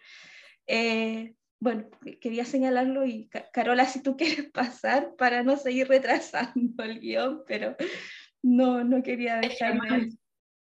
Eh, 0.67 1.35
bueno, 1.65 1.87
quería 2.21 2.45
señalarlo 2.45 3.07
y 3.07 3.31
Carola, 3.53 3.87
si 3.87 4.03
tú 4.03 4.17
quieres 4.19 4.51
pasar 4.53 5.15
para 5.17 5.43
no 5.43 5.57
seguir 5.57 5.89
retrasando 5.89 6.85
el 6.85 7.01
guion, 7.01 7.43
pero 7.49 7.75
no, 8.43 8.85
no 8.85 9.03
quería 9.03 9.39
dejarme... 9.39 10.11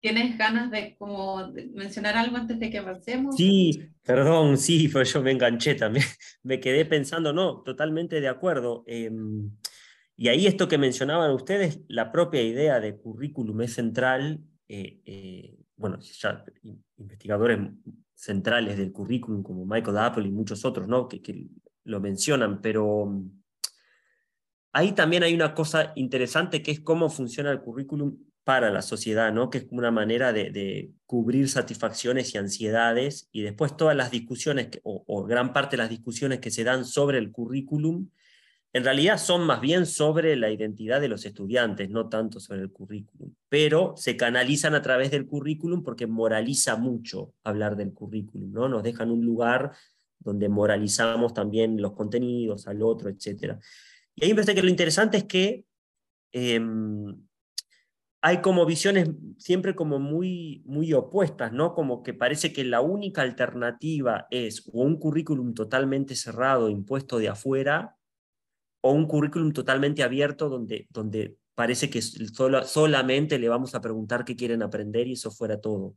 ¿Tienes 0.01 0.37
ganas 0.37 0.69
de, 0.73 0.97
como, 0.97 1.53
mencionar 1.75 2.17
algo 2.17 2.37
antes 2.37 2.59
de 2.59 2.71
que 2.71 2.79
avancemos? 2.79 3.37
Sí, 3.37 3.89
perdón, 4.03 4.59
sí, 4.59 4.89
pero 4.89 5.05
yo 5.05 5.23
me 5.23 5.31
enganché 5.31 5.77
también. 5.77 6.05
Me 6.43 6.59
quedé 6.59 6.85
pensando, 6.85 7.33
no, 7.33 7.63
totalmente 7.63 8.21
de 8.21 8.27
acuerdo. 8.27 8.83
Em, 8.89 9.53
y 10.17 10.27
ahí 10.27 10.49
esto 10.49 10.67
que 10.67 10.77
mencionaban 10.77 11.31
ustedes, 11.31 11.83
la 11.87 12.11
propia 12.11 12.43
idea 12.43 12.81
de 12.81 12.97
currículum 12.97 13.61
es 13.61 13.75
central. 13.75 14.41
Eh, 14.67 15.03
eh, 15.07 15.57
bueno, 15.77 16.01
ya 16.01 16.45
investigadores 16.97 17.61
centrales 18.23 18.77
del 18.77 18.93
currículum 18.93 19.43
como 19.43 19.67
Michael 19.67 19.99
Apple 19.99 20.29
y 20.29 20.31
muchos 20.31 20.65
otros, 20.65 20.87
¿no? 20.87 21.09
que, 21.09 21.21
que 21.21 21.49
lo 21.83 22.01
mencionan, 22.01 22.61
pero 22.61 23.21
ahí 24.73 24.93
también 24.93 25.25
hay 25.25 25.35
una 25.35 25.55
cosa 25.55 25.93
interesante 25.97 26.63
que 26.63 26.71
es 26.71 26.81
cómo 26.81 27.11
funciona 27.11 27.51
el 27.51 27.61
currículum 27.61 28.17
para 28.45 28.71
la 28.71 28.81
sociedad, 28.81 29.33
¿no? 29.33 29.51
que 29.51 29.59
es 29.59 29.67
una 29.71 29.91
manera 29.91 30.33
de, 30.33 30.93
cubrir 31.05 31.49
satisfacciones 31.49 32.33
y 32.33 32.39
ansiedades, 32.39 33.29
y 33.33 33.43
después 33.43 33.77
todas 33.77 33.97
las 33.97 34.13
discusiones, 34.13 34.69
o, 34.85 35.25
gran 35.25 35.53
parte 35.53 35.77
de 35.77 35.83
las 35.83 35.91
discusiones 35.91 36.39
que 36.39 36.53
se 36.53 36.63
dan 36.63 36.85
sobre 36.85 37.19
el 37.19 37.33
currículum, 37.33 38.09
en 38.75 38.85
realidad 38.85 39.19
son 39.19 39.45
más 39.45 39.61
bien 39.61 39.85
sobre 39.85 40.35
la 40.37 40.51
identidad 40.51 41.01
de 41.01 41.09
los 41.09 41.27
estudiantes, 41.27 41.91
no 41.91 42.09
tanto 42.09 42.41
sobre 42.41 42.63
el 42.63 42.73
currículum, 42.73 43.35
pero 43.49 43.95
se 43.97 44.17
canalizan 44.17 44.75
a 44.75 44.81
través 44.81 45.11
del 45.11 45.27
currículum 45.27 45.83
porque 45.83 46.07
moraliza 46.07 46.77
mucho 46.77 47.35
hablar 47.45 47.77
del 47.77 47.93
currículum, 47.93 48.51
¿no? 48.51 48.69
Nos 48.69 48.83
dejan 48.83 49.11
un 49.11 49.27
lugar 49.27 49.73
donde 50.19 50.49
moralizamos 50.49 51.35
también 51.35 51.83
los 51.83 51.93
contenidos 51.93 52.67
al 52.67 52.83
otro, 52.83 53.11
etc. 53.11 53.59
Y 54.15 54.25
ahí 54.25 54.31
me 54.31 54.37
parece 54.37 54.55
que 54.55 54.63
lo 54.63 54.71
interesante 54.71 55.19
es 55.19 55.25
que 55.25 55.67
em, 56.33 57.15
hay 58.23 58.41
como 58.41 58.65
visiones 58.65 59.11
siempre 59.37 59.75
como 59.75 59.99
muy, 59.99 60.63
muy 60.65 60.95
opuestas, 60.95 61.53
¿no? 61.53 61.75
Como 61.75 62.03
que 62.03 62.15
parece 62.15 62.55
que 62.55 62.65
la 62.65 62.81
única 62.81 63.21
alternativa 63.21 64.29
es 64.31 64.67
o 64.73 64.81
un 64.81 64.97
currículum 64.97 65.53
totalmente 65.53 66.15
cerrado, 66.15 66.71
impuesto 66.71 67.19
de 67.19 67.29
afuera, 67.29 67.97
o 68.83 68.93
un 68.93 69.07
currículum 69.07 69.53
totalmente 69.53 70.03
abierto 70.03 70.49
donde, 70.49 70.87
donde 70.91 71.37
parece 71.55 71.89
que 71.89 72.03
solo, 72.03 72.65
solamente 72.67 73.39
le 73.39 73.49
vamos 73.49 73.75
a 73.75 73.81
preguntar 73.81 74.25
qué 74.25 74.37
quieren 74.37 74.63
aprender 74.63 75.07
y 75.07 75.13
eso 75.13 75.31
fuera 75.31 75.61
todo. 75.61 75.95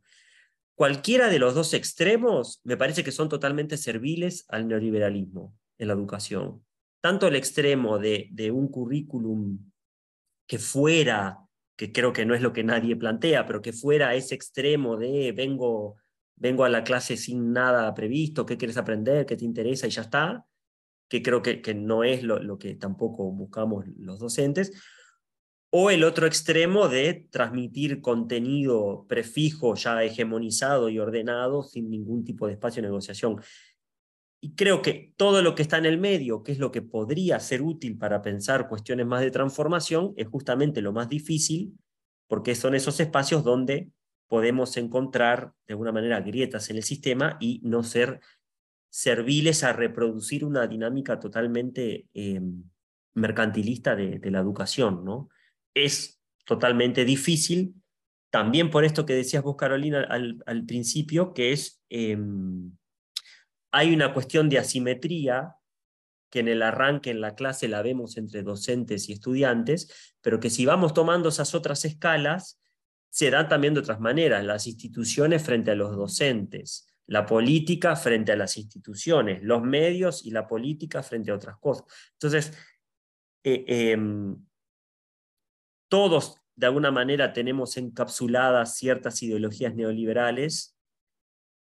Cualquiera 0.74 1.28
de 1.28 1.38
los 1.38 1.54
dos 1.54 1.74
extremos 1.74 2.60
me 2.64 2.76
parece 2.76 3.02
que 3.02 3.12
son 3.12 3.28
totalmente 3.28 3.76
serviles 3.76 4.44
al 4.48 4.68
neoliberalismo 4.68 5.54
en 5.78 5.88
la 5.88 5.94
educación. 5.94 6.64
Tanto 7.00 7.26
el 7.26 7.36
extremo 7.36 7.98
de, 7.98 8.28
de 8.32 8.50
un 8.50 8.68
currículum 8.68 9.58
que 10.46 10.58
fuera, 10.58 11.38
que 11.76 11.92
creo 11.92 12.12
que 12.12 12.24
no 12.24 12.34
es 12.34 12.40
lo 12.40 12.52
que 12.52 12.62
nadie 12.62 12.94
plantea, 12.94 13.46
pero 13.46 13.62
que 13.62 13.72
fuera 13.72 14.14
ese 14.14 14.34
extremo 14.34 14.96
de 14.96 15.32
vengo, 15.32 15.96
vengo 16.36 16.64
a 16.64 16.68
la 16.68 16.84
clase 16.84 17.16
sin 17.16 17.52
nada 17.52 17.92
previsto, 17.94 18.46
qué 18.46 18.56
quieres 18.56 18.76
aprender, 18.76 19.26
qué 19.26 19.36
te 19.36 19.44
interesa 19.44 19.86
y 19.86 19.90
ya 19.90 20.02
está, 20.02 20.46
que 21.08 21.22
creo 21.22 21.42
que, 21.42 21.62
que 21.62 21.74
no 21.74 22.04
es 22.04 22.22
lo, 22.22 22.42
lo, 22.42 22.58
que 22.58 22.74
tampoco 22.74 23.30
buscamos 23.30 23.84
los 23.96 24.18
docentes, 24.18 24.72
o 25.70 25.90
el 25.90 26.04
otro 26.04 26.26
extremo 26.26 26.88
de 26.88 27.28
transmitir 27.30 28.00
contenido 28.00 29.04
prefijo 29.08 29.74
ya 29.74 30.02
hegemonizado 30.02 30.88
y 30.88 30.98
ordenado 30.98 31.62
sin 31.62 31.90
ningún 31.90 32.24
tipo 32.24 32.46
de 32.46 32.54
espacio 32.54 32.82
de 32.82 32.88
negociación. 32.88 33.40
Y 34.40 34.54
creo 34.54 34.80
que 34.80 35.12
todo 35.16 35.42
lo 35.42 35.54
que 35.54 35.62
está 35.62 35.78
en 35.78 35.86
el 35.86 35.98
medio, 35.98 36.42
que 36.42 36.52
es 36.52 36.58
lo 36.58 36.70
que 36.70 36.82
podría 36.82 37.40
ser 37.40 37.62
útil 37.62 37.98
para 37.98 38.22
pensar 38.22 38.68
cuestiones 38.68 39.06
más 39.06 39.20
de 39.22 39.30
transformación, 39.30 40.14
es 40.16 40.28
justamente 40.28 40.80
lo 40.82 40.92
más 40.92 41.08
difícil, 41.08 41.74
porque 42.28 42.54
son 42.54 42.74
esos 42.74 43.00
espacios 43.00 43.42
donde 43.44 43.90
podemos 44.28 44.76
encontrar 44.76 45.52
de 45.66 45.74
alguna 45.74 45.92
manera 45.92 46.20
grietas 46.20 46.70
en 46.70 46.76
el 46.76 46.82
sistema 46.82 47.36
y 47.40 47.60
no 47.64 47.82
ser 47.82 48.20
serviles 48.90 49.64
a 49.64 49.72
reproducir 49.72 50.44
una 50.44 50.66
dinámica 50.66 51.18
totalmente 51.20 52.06
eh, 52.14 52.40
mercantilista 53.14 53.96
de, 53.96 54.20
la 54.30 54.40
educación. 54.40 55.04
¿no? 55.04 55.28
Es 55.74 56.20
totalmente 56.44 57.04
difícil, 57.04 57.74
también 58.30 58.70
por 58.70 58.84
esto 58.84 59.06
que 59.06 59.14
decías 59.14 59.42
vos, 59.42 59.56
Carolina, 59.56 60.02
al, 60.02 60.64
principio, 60.66 61.32
que 61.32 61.52
es, 61.52 61.82
eh, 61.90 62.18
hay 63.72 63.94
una 63.94 64.12
cuestión 64.12 64.48
de 64.48 64.58
asimetría 64.58 65.56
que 66.30 66.40
en 66.40 66.48
el 66.48 66.62
arranque 66.62 67.10
en 67.10 67.20
la 67.20 67.34
clase 67.34 67.68
la 67.68 67.82
vemos 67.82 68.16
entre 68.16 68.42
docentes 68.42 69.08
y 69.08 69.12
estudiantes, 69.12 70.14
pero 70.20 70.40
que 70.40 70.50
si 70.50 70.66
vamos 70.66 70.92
tomando 70.92 71.28
esas 71.28 71.54
otras 71.54 71.84
escalas, 71.84 72.60
se 73.10 73.30
dan 73.30 73.48
también 73.48 73.74
de 73.74 73.80
otras 73.80 74.00
maneras, 74.00 74.44
las 74.44 74.66
instituciones 74.66 75.42
frente 75.42 75.70
a 75.70 75.74
los 75.74 75.96
docentes, 75.96 76.86
la 77.06 77.24
política 77.24 77.94
frente 77.96 78.32
a 78.32 78.36
las 78.36 78.56
instituciones, 78.56 79.42
los 79.42 79.62
medios 79.62 80.24
y 80.24 80.30
la 80.30 80.46
política 80.46 81.02
frente 81.02 81.30
a 81.30 81.34
otras 81.34 81.56
cosas. 81.58 81.84
Entonces, 82.12 82.52
eh, 83.44 83.64
eh, 83.68 83.96
todos 85.88 86.40
de 86.56 86.66
alguna 86.66 86.90
manera 86.90 87.32
tenemos 87.32 87.76
encapsuladas 87.76 88.76
ciertas 88.76 89.22
ideologías 89.22 89.74
neoliberales. 89.74 90.76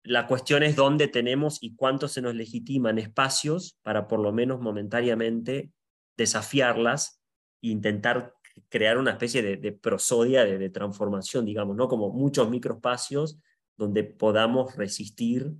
La 0.03 0.27
cuestión 0.27 0.63
es 0.63 0.75
dónde 0.75 1.07
tenemos 1.07 1.59
y 1.61 1.75
cuánto 1.75 2.07
se 2.07 2.21
nos 2.21 2.35
legitiman 2.35 2.99
espacios 2.99 3.79
para 3.81 4.07
por 4.07 4.19
lo 4.19 4.31
menos 4.31 4.59
momentáneamente 4.59 5.71
desafiarlas 6.17 7.21
e 7.61 7.69
intentar 7.69 8.35
crear 8.69 8.97
una 8.97 9.11
especie 9.11 9.41
de, 9.41 9.57
de 9.57 9.71
prosodia 9.71 10.43
de, 10.43 10.57
de, 10.57 10.69
transformación, 10.69 11.45
digamos, 11.45 11.75
¿no? 11.77 11.87
como 11.87 12.09
muchos 12.09 12.49
microespacios 12.49 13.39
donde 13.81 14.03
podamos 14.03 14.75
resistir 14.75 15.53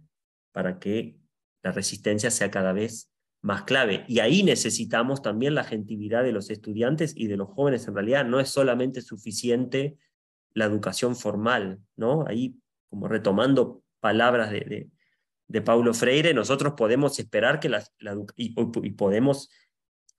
para 0.52 0.78
que 0.78 1.18
la 1.64 1.72
resistencia 1.72 2.30
sea 2.30 2.52
cada 2.52 2.72
vez 2.72 3.12
más 3.42 3.64
clave. 3.64 4.06
Y 4.08 4.20
ahí 4.20 4.44
necesitamos 4.44 5.24
también 5.24 5.56
la 5.56 5.64
gentilidad 5.64 6.24
de 6.24 6.32
los 6.32 6.52
estudiantes 6.52 7.14
y 7.18 7.26
de 7.26 7.38
los 7.38 7.50
jóvenes. 7.50 7.88
En 7.88 7.96
realidad 7.96 8.24
no 8.24 8.40
es 8.40 8.50
solamente 8.50 9.02
suficiente 9.02 9.98
la 10.54 10.66
educación 10.66 11.16
formal, 11.16 11.80
¿no? 11.96 12.26
Ahí, 12.28 12.60
como 12.92 13.08
retomando 13.08 13.82
palabras 14.00 14.52
de, 14.52 14.92
de, 15.48 15.62
Paulo 15.64 15.96
Freire, 15.96 16.36
nosotros 16.36 16.74
podemos 16.78 17.18
esperar 17.18 17.60
que 17.60 17.70
la 17.70 17.84
y, 18.36 18.54
y 18.84 18.92
podemos 18.92 19.50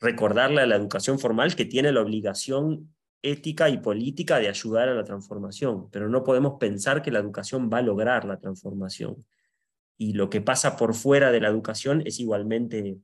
recordarle 0.01 0.63
a 0.63 0.67
la 0.67 0.75
educación 0.75 1.21
formal 1.21 1.55
que 1.55 1.67
tiene 1.67 1.93
la 1.93 2.03
obligación 2.03 2.93
ética 3.23 3.69
y 3.69 3.79
política 3.79 4.39
de 4.39 4.49
ayudar 4.49 4.89
a 4.89 4.95
la 4.95 5.05
transformación, 5.05 5.89
pero 5.91 6.09
no 6.09 6.25
podemos 6.25 6.55
pensar 6.59 7.03
que 7.03 7.13
la 7.13 7.21
educación 7.21 7.71
va 7.73 7.79
a 7.79 7.83
lograr 7.83 8.25
la 8.25 8.39
transformación. 8.39 9.25
Y 9.97 10.15
lo 10.15 10.29
que 10.29 10.41
pasa 10.41 10.77
por 10.77 10.95
fuera 10.95 11.31
de 11.31 11.41
la 11.41 11.49
educación 11.49 12.03
es 12.05 12.19
igualmente 12.19 12.99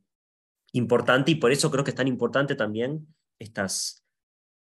importante 0.72 1.30
y 1.30 1.36
por 1.36 1.52
eso 1.52 1.70
creo 1.70 1.84
que 1.84 1.90
es 1.90 1.96
tan 1.96 2.08
importante 2.08 2.56
también 2.56 3.06
estas, 3.38 4.04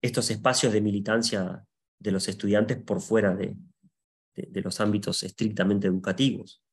estos 0.01 0.31
espacios 0.31 0.71
de 0.71 0.81
militancia 0.81 1.65
de 1.99 2.11
los 2.11 2.27
estudiantes 2.27 2.77
por 2.77 3.01
fuera 3.01 3.35
de, 3.35 3.55
los 4.53 4.79
ámbitos 4.79 5.21
estrictamente 5.23 5.87
educativos. 5.87 6.63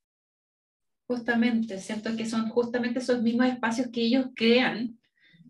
Justamente, 1.07 1.77
siento 1.79 2.15
que 2.15 2.25
son 2.25 2.49
justamente 2.49 2.99
esos 2.99 3.21
mismos 3.21 3.47
espacios 3.47 3.89
que 3.91 4.01
ellos 4.01 4.27
crean 4.35 4.97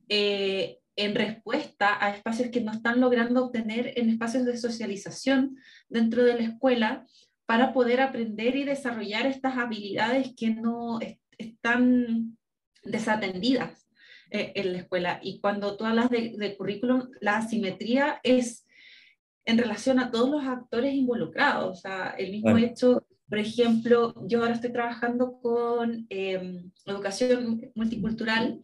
eh, 0.07 0.79
en 0.95 1.15
respuesta 1.15 1.97
a 2.03 2.15
espacios 2.15 2.49
que 2.49 2.61
no 2.61 2.71
están 2.71 2.99
logrando 2.99 3.45
obtener 3.45 3.93
en 3.95 4.09
espacios 4.09 4.45
de 4.45 4.57
socialización 4.57 5.57
dentro 5.87 6.23
de 6.23 6.35
la 6.35 6.43
escuela 6.43 7.05
para 7.45 7.73
poder 7.73 8.01
aprender 8.01 8.55
y 8.55 8.63
desarrollar 8.63 9.25
estas 9.25 9.57
habilidades 9.57 10.33
que 10.35 10.49
no 10.51 10.99
est 11.01 11.19
están 11.39 12.37
desatendidas 12.83 13.87
eh, 14.29 14.51
en 14.55 14.73
la 14.73 14.79
escuela. 14.79 15.19
Y 15.23 15.39
cuando 15.39 15.75
tú 15.77 15.85
hablas 15.85 16.09
de, 16.09 16.35
de, 16.37 16.57
currículum, 16.57 17.09
la 17.21 17.37
asimetría 17.37 18.19
es 18.23 18.67
en 19.45 19.57
relación 19.57 19.99
a 19.99 20.11
todos 20.11 20.29
los 20.29 20.43
actores 20.43 20.93
involucrados. 20.93 21.77
O 21.77 21.81
sea, 21.81 22.13
el 22.17 22.31
mismo 22.31 22.51
bueno. 22.51 22.67
hecho, 22.67 23.07
por 23.27 23.39
ejemplo, 23.39 24.13
yo 24.27 24.41
ahora 24.41 24.53
estoy 24.53 24.71
trabajando 24.71 25.39
con 25.41 26.05
eh, 26.09 26.61
educación 26.85 27.71
multicultural 27.73 28.61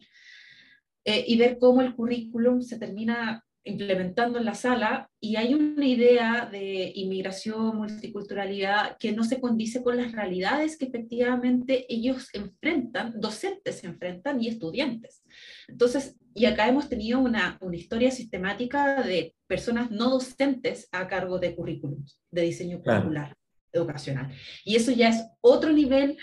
eh, 1.08 1.24
y 1.24 1.38
ver 1.38 1.58
cómo 1.60 1.82
el 1.82 1.94
currículum 1.94 2.62
se 2.62 2.80
termina 2.80 3.44
implementando 3.62 4.38
en 4.38 4.44
la 4.44 4.54
sala 4.54 5.08
y 5.20 5.36
hay 5.36 5.54
una 5.54 5.86
idea 5.86 6.48
de 6.50 6.90
inmigración, 6.96 7.76
multiculturalidad 7.76 8.96
que 8.98 9.12
no 9.12 9.22
se 9.22 9.40
condice 9.40 9.84
con 9.84 9.96
las 9.96 10.10
realidades 10.10 10.76
que 10.76 10.86
efectivamente 10.86 11.86
ellos 11.88 12.28
enfrentan, 12.32 13.20
docentes 13.20 13.84
enfrentan 13.84 14.42
y 14.42 14.48
estudiantes. 14.48 15.22
Entonces, 15.68 16.16
y 16.34 16.46
acá 16.46 16.68
hemos 16.68 16.88
tenido 16.88 17.20
una, 17.20 17.56
una 17.60 17.76
historia 17.76 18.10
sistemática 18.10 19.02
de 19.02 19.32
personas 19.46 19.92
no 19.92 20.10
docentes 20.10 20.88
a 20.90 21.06
cargo 21.06 21.38
de 21.38 21.54
currículums 21.54 22.20
de 22.32 22.42
diseño 22.42 22.82
curricular. 22.82 23.28
Claro 23.28 23.45
educacional. 23.72 24.32
Y 24.64 24.76
eso 24.76 24.92
ya 24.92 25.08
es 25.08 25.24
otro 25.40 25.72
nivel 25.72 26.18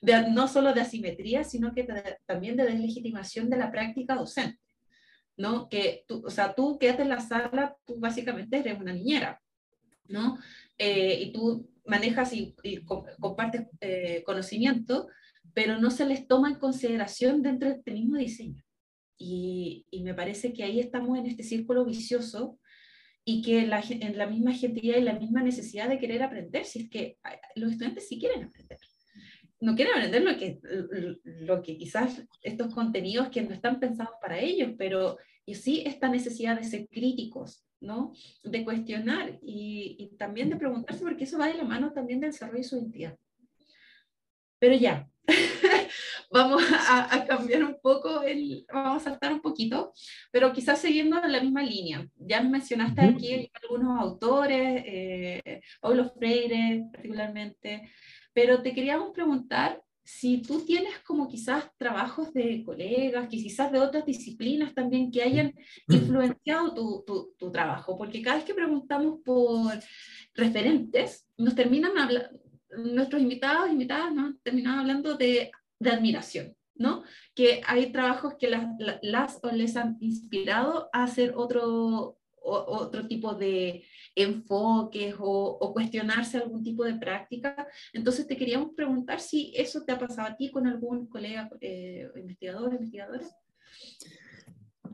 de, 0.00 0.30
no 0.30 0.48
solo 0.48 0.72
de 0.72 0.80
asimetría, 0.80 1.44
sino 1.44 1.74
que 1.74 1.86
también 2.26 2.56
de 2.56 2.64
deslegitimación 2.64 3.50
de 3.50 3.58
la 3.58 3.70
práctica 3.70 4.14
docente. 4.14 4.58
¿no? 5.36 5.68
Que 5.68 6.04
tú, 6.08 6.22
o 6.24 6.30
sea, 6.30 6.54
tú 6.54 6.78
quédate 6.78 7.02
en 7.02 7.10
la 7.10 7.20
sala, 7.20 7.76
tú 7.84 8.00
básicamente 8.00 8.58
eres 8.58 8.78
una 8.78 8.92
niñera, 8.92 9.40
¿no? 10.08 10.38
Eh, 10.78 11.20
y 11.20 11.32
tú 11.32 11.70
manejas 11.84 12.32
y, 12.32 12.54
y 12.62 12.82
compartes 12.84 13.66
eh, 13.80 14.22
conocimiento, 14.24 15.08
pero 15.52 15.78
no 15.78 15.90
se 15.90 16.06
les 16.06 16.26
toma 16.26 16.48
en 16.48 16.58
consideración 16.58 17.42
dentro 17.42 17.68
de 17.68 17.76
este 17.76 17.92
mismo 17.92 18.16
diseño. 18.16 18.62
Y, 19.18 19.86
me 20.02 20.14
parece 20.14 20.52
que 20.52 20.62
ahí 20.62 20.78
estamos 20.78 21.18
en 21.18 21.26
este 21.26 21.42
círculo 21.42 21.84
vicioso 21.84 22.58
y 23.28 23.42
que 23.42 23.66
la, 23.66 23.82
en 23.90 24.16
la 24.16 24.28
misma 24.28 24.52
gente 24.52 24.80
y 24.84 25.00
la 25.00 25.18
misma 25.18 25.42
necesidad 25.42 25.88
de 25.88 25.98
querer 25.98 26.22
aprender, 26.22 26.64
si 26.64 26.82
es 26.82 26.88
que 26.88 27.18
los 27.56 27.72
estudiantes 27.72 28.06
sí 28.06 28.20
quieren 28.20 28.44
aprender. 28.44 28.78
No 29.60 29.74
quieren 29.74 29.94
aprender 29.94 30.22
lo 30.22 30.38
que, 30.38 30.60
lo 31.24 31.60
que 31.60 31.76
quizás 31.76 32.22
estos 32.40 32.72
contenidos 32.72 33.30
que 33.30 33.42
no 33.42 33.52
están 33.52 33.80
pensados 33.80 34.14
para 34.22 34.38
ellos, 34.38 34.74
pero 34.78 35.18
y 35.44 35.56
sí 35.56 35.82
esta 35.84 36.08
necesidad 36.08 36.56
de 36.56 36.62
ser 36.62 36.86
críticos, 36.86 37.66
¿no? 37.80 38.12
De 38.44 38.64
cuestionar 38.64 39.40
y, 39.42 39.96
y 39.98 40.16
también 40.16 40.48
de 40.48 40.56
preguntarse, 40.56 41.02
porque 41.02 41.24
eso 41.24 41.36
va 41.36 41.48
de 41.48 41.54
la 41.54 41.64
mano 41.64 41.92
también 41.92 42.20
del 42.20 42.30
desarrollo 42.30 42.58
de 42.58 42.64
su 42.64 42.76
identidad. 42.76 43.18
Pero 44.60 44.76
ya, 44.76 45.10
vamos 46.36 46.62
a, 46.88 47.24
cambiar 47.26 47.64
un 47.64 47.78
poco, 47.80 48.22
el, 48.22 48.66
vamos 48.72 49.02
a 49.02 49.10
saltar 49.10 49.32
un 49.32 49.40
poquito, 49.40 49.92
pero 50.30 50.52
quizás 50.52 50.80
siguiendo 50.80 51.22
en 51.22 51.32
la 51.32 51.40
misma 51.40 51.62
línea. 51.62 52.06
Ya 52.16 52.42
mencionaste 52.42 53.00
aquí 53.00 53.50
algunos 53.62 54.00
autores, 54.00 54.82
eh, 54.86 55.60
Paulo 55.80 56.10
Freire 56.10 56.84
particularmente, 56.92 57.90
pero 58.32 58.62
te 58.62 58.74
queríamos 58.74 59.12
preguntar 59.12 59.80
si 60.04 60.40
tú 60.42 60.64
tienes 60.64 61.00
como 61.00 61.26
quizás 61.26 61.64
trabajos 61.78 62.32
de 62.32 62.62
colegas, 62.64 63.28
que 63.28 63.38
quizás 63.38 63.72
de 63.72 63.80
otras 63.80 64.06
disciplinas 64.06 64.72
también 64.72 65.10
que 65.10 65.22
hayan 65.22 65.52
influenciado 65.88 66.74
tu, 66.74 67.02
tu, 67.04 67.34
tu 67.36 67.50
trabajo, 67.50 67.98
porque 67.98 68.22
cada 68.22 68.36
vez 68.36 68.44
que 68.44 68.54
preguntamos 68.54 69.18
por 69.24 69.72
referentes, 70.34 71.26
nos 71.36 71.56
terminan 71.56 71.98
hablando, 71.98 72.38
nuestros 72.76 73.22
invitados, 73.22 73.70
invitadas, 73.70 74.14
¿no? 74.14 74.36
terminan 74.42 74.78
hablando 74.78 75.16
de, 75.16 75.50
de, 75.78 75.90
admiración, 75.90 76.56
¿no? 76.74 77.04
Que 77.34 77.62
hay 77.66 77.92
trabajos 77.92 78.34
que 78.38 78.48
las, 78.48 79.38
o 79.42 79.50
les 79.50 79.76
han 79.76 79.96
inspirado 80.00 80.88
a 80.92 81.04
hacer 81.04 81.34
otro, 81.36 82.18
otro 82.46 83.06
tipo 83.06 83.34
de 83.34 83.84
enfoques 84.14 85.14
o, 85.18 85.72
cuestionarse 85.72 86.38
algún 86.38 86.62
tipo 86.62 86.84
de 86.84 86.94
práctica. 86.94 87.66
Entonces 87.92 88.26
te 88.26 88.36
queríamos 88.36 88.72
preguntar 88.74 89.20
si 89.20 89.52
eso 89.56 89.84
te 89.84 89.92
ha 89.92 89.98
pasado 89.98 90.28
a 90.28 90.36
ti 90.36 90.50
con 90.50 90.66
algún 90.66 91.06
colega 91.08 91.50
eh, 91.60 92.08
investigador, 92.16 92.72
investigadora. 92.72 93.26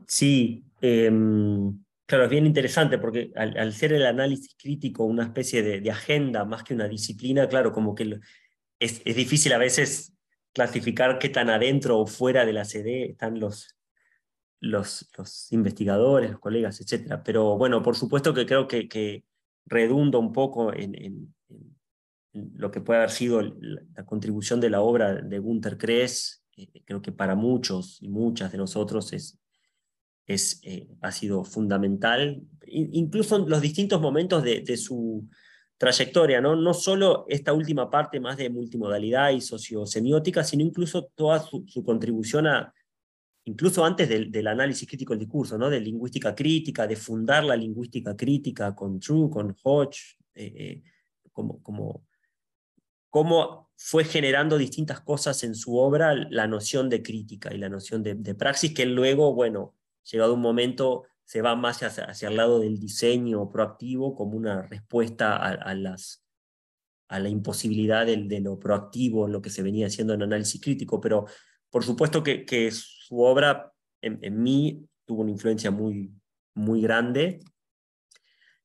Sí, 0.07 0.63
em, 0.81 1.79
claro, 2.05 2.25
es 2.25 2.29
bien 2.29 2.45
interesante 2.45 2.97
porque 2.97 3.31
al, 3.35 3.73
ser 3.73 3.93
el 3.93 4.05
análisis 4.05 4.55
crítico 4.57 5.05
una 5.05 5.23
especie 5.23 5.63
de, 5.63 5.91
agenda 5.91 6.43
más 6.43 6.63
que 6.63 6.73
una 6.73 6.87
disciplina, 6.87 7.47
claro, 7.47 7.71
como 7.71 7.95
que 7.95 8.19
es 8.79 9.03
difícil 9.15 9.53
a 9.53 9.57
veces 9.57 10.13
clasificar 10.53 11.19
qué 11.19 11.29
tan 11.29 11.49
adentro 11.49 11.99
o 11.99 12.07
fuera 12.07 12.45
de 12.45 12.53
la 12.53 12.65
CD 12.65 13.05
están 13.11 13.39
los, 13.39 13.75
los, 14.59 15.07
investigadores, 15.51 16.31
los 16.31 16.39
colegas, 16.39 16.79
etc. 16.79 17.21
Pero 17.23 17.57
bueno, 17.57 17.81
por 17.81 17.95
supuesto 17.95 18.33
que 18.33 18.45
creo 18.45 18.67
que, 18.67 18.87
que 18.87 19.25
redunda 19.65 20.17
un 20.19 20.31
poco 20.31 20.73
en, 20.73 21.33
lo 22.33 22.71
que 22.71 22.81
puede 22.81 22.99
haber 22.99 23.11
sido 23.11 23.41
la, 23.41 24.05
contribución 24.05 24.59
de 24.59 24.69
la 24.69 24.81
obra 24.81 25.15
de 25.15 25.39
Gunther 25.39 25.77
Kress. 25.77 26.43
Eh, 26.57 26.83
creo 26.85 27.01
que 27.01 27.11
para 27.11 27.35
muchos 27.35 28.01
y 28.01 28.09
muchas 28.09 28.51
de 28.51 28.57
nosotros 28.57 29.13
es, 29.13 29.39
es, 30.25 30.59
eh, 30.63 30.87
ha 31.01 31.11
sido 31.11 31.43
fundamental, 31.43 32.41
incluso 32.65 33.35
en 33.37 33.49
los 33.49 33.61
distintos 33.61 34.01
momentos 34.01 34.43
de, 34.43 34.77
su 34.77 35.27
trayectoria, 35.77 36.39
¿no? 36.39 36.55
no 36.55 36.73
solo 36.73 37.25
esta 37.27 37.53
última 37.53 37.89
parte 37.89 38.19
más 38.19 38.37
de 38.37 38.49
multimodalidad 38.49 39.31
y 39.31 39.41
sociosemiótica, 39.41 40.43
sino 40.43 40.63
incluso 40.63 41.11
toda 41.15 41.39
su, 41.39 41.65
contribución 41.83 42.47
a, 42.47 42.73
incluso 43.45 43.83
antes 43.83 44.07
del, 44.07 44.47
análisis 44.47 44.87
crítico 44.87 45.13
del 45.13 45.19
discurso, 45.19 45.57
¿no? 45.57 45.69
de 45.69 45.79
lingüística 45.79 46.33
crítica, 46.33 46.87
de 46.87 46.95
fundar 46.95 47.43
la 47.43 47.55
lingüística 47.55 48.15
crítica 48.15 48.73
con 48.73 48.99
True, 48.99 49.29
con 49.29 49.55
Hodge, 49.63 50.17
eh, 50.35 50.53
eh, 50.55 50.83
como, 51.31 51.61
como, 51.61 52.05
cómo 53.09 53.63
fue 53.85 54.05
generando 54.05 54.57
distintas 54.57 55.01
cosas 55.01 55.43
en 55.43 55.55
su 55.55 55.77
obra 55.77 56.15
la 56.15 56.47
noción 56.47 56.89
de 56.89 57.03
crítica 57.03 57.53
y 57.53 57.57
la 57.57 57.69
noción 57.69 58.01
de, 58.01 58.35
praxis, 58.35 58.73
que 58.73 58.85
luego, 58.85 59.33
bueno, 59.33 59.75
llegado 60.09 60.33
un 60.33 60.41
momento, 60.41 61.03
se 61.25 61.41
va 61.41 61.55
más 61.55 61.81
hacia, 61.83 62.05
hacia, 62.05 62.29
el 62.29 62.37
lado 62.37 62.59
del 62.59 62.79
diseño 62.79 63.49
proactivo 63.49 64.15
como 64.15 64.37
una 64.37 64.63
respuesta 64.63 65.37
a, 65.37 65.73
las, 65.73 66.23
a 67.07 67.19
la 67.19 67.29
imposibilidad 67.29 68.05
de, 68.05 68.17
de, 68.17 68.41
lo 68.41 68.59
proactivo 68.59 69.25
en 69.25 69.33
lo 69.33 69.41
que 69.41 69.49
se 69.49 69.63
venía 69.63 69.87
haciendo 69.87 70.13
en 70.13 70.23
análisis 70.23 70.61
crítico, 70.61 70.99
pero 70.99 71.25
por 71.73 71.83
supuesto 71.83 72.21
que, 72.21 72.71
su 72.71 73.19
obra 73.19 73.73
en, 73.99 74.43
mí 74.43 74.87
tuvo 75.05 75.21
una 75.23 75.31
influencia 75.31 75.71
muy, 75.71 76.13
muy 76.53 76.81
grande. 76.81 77.39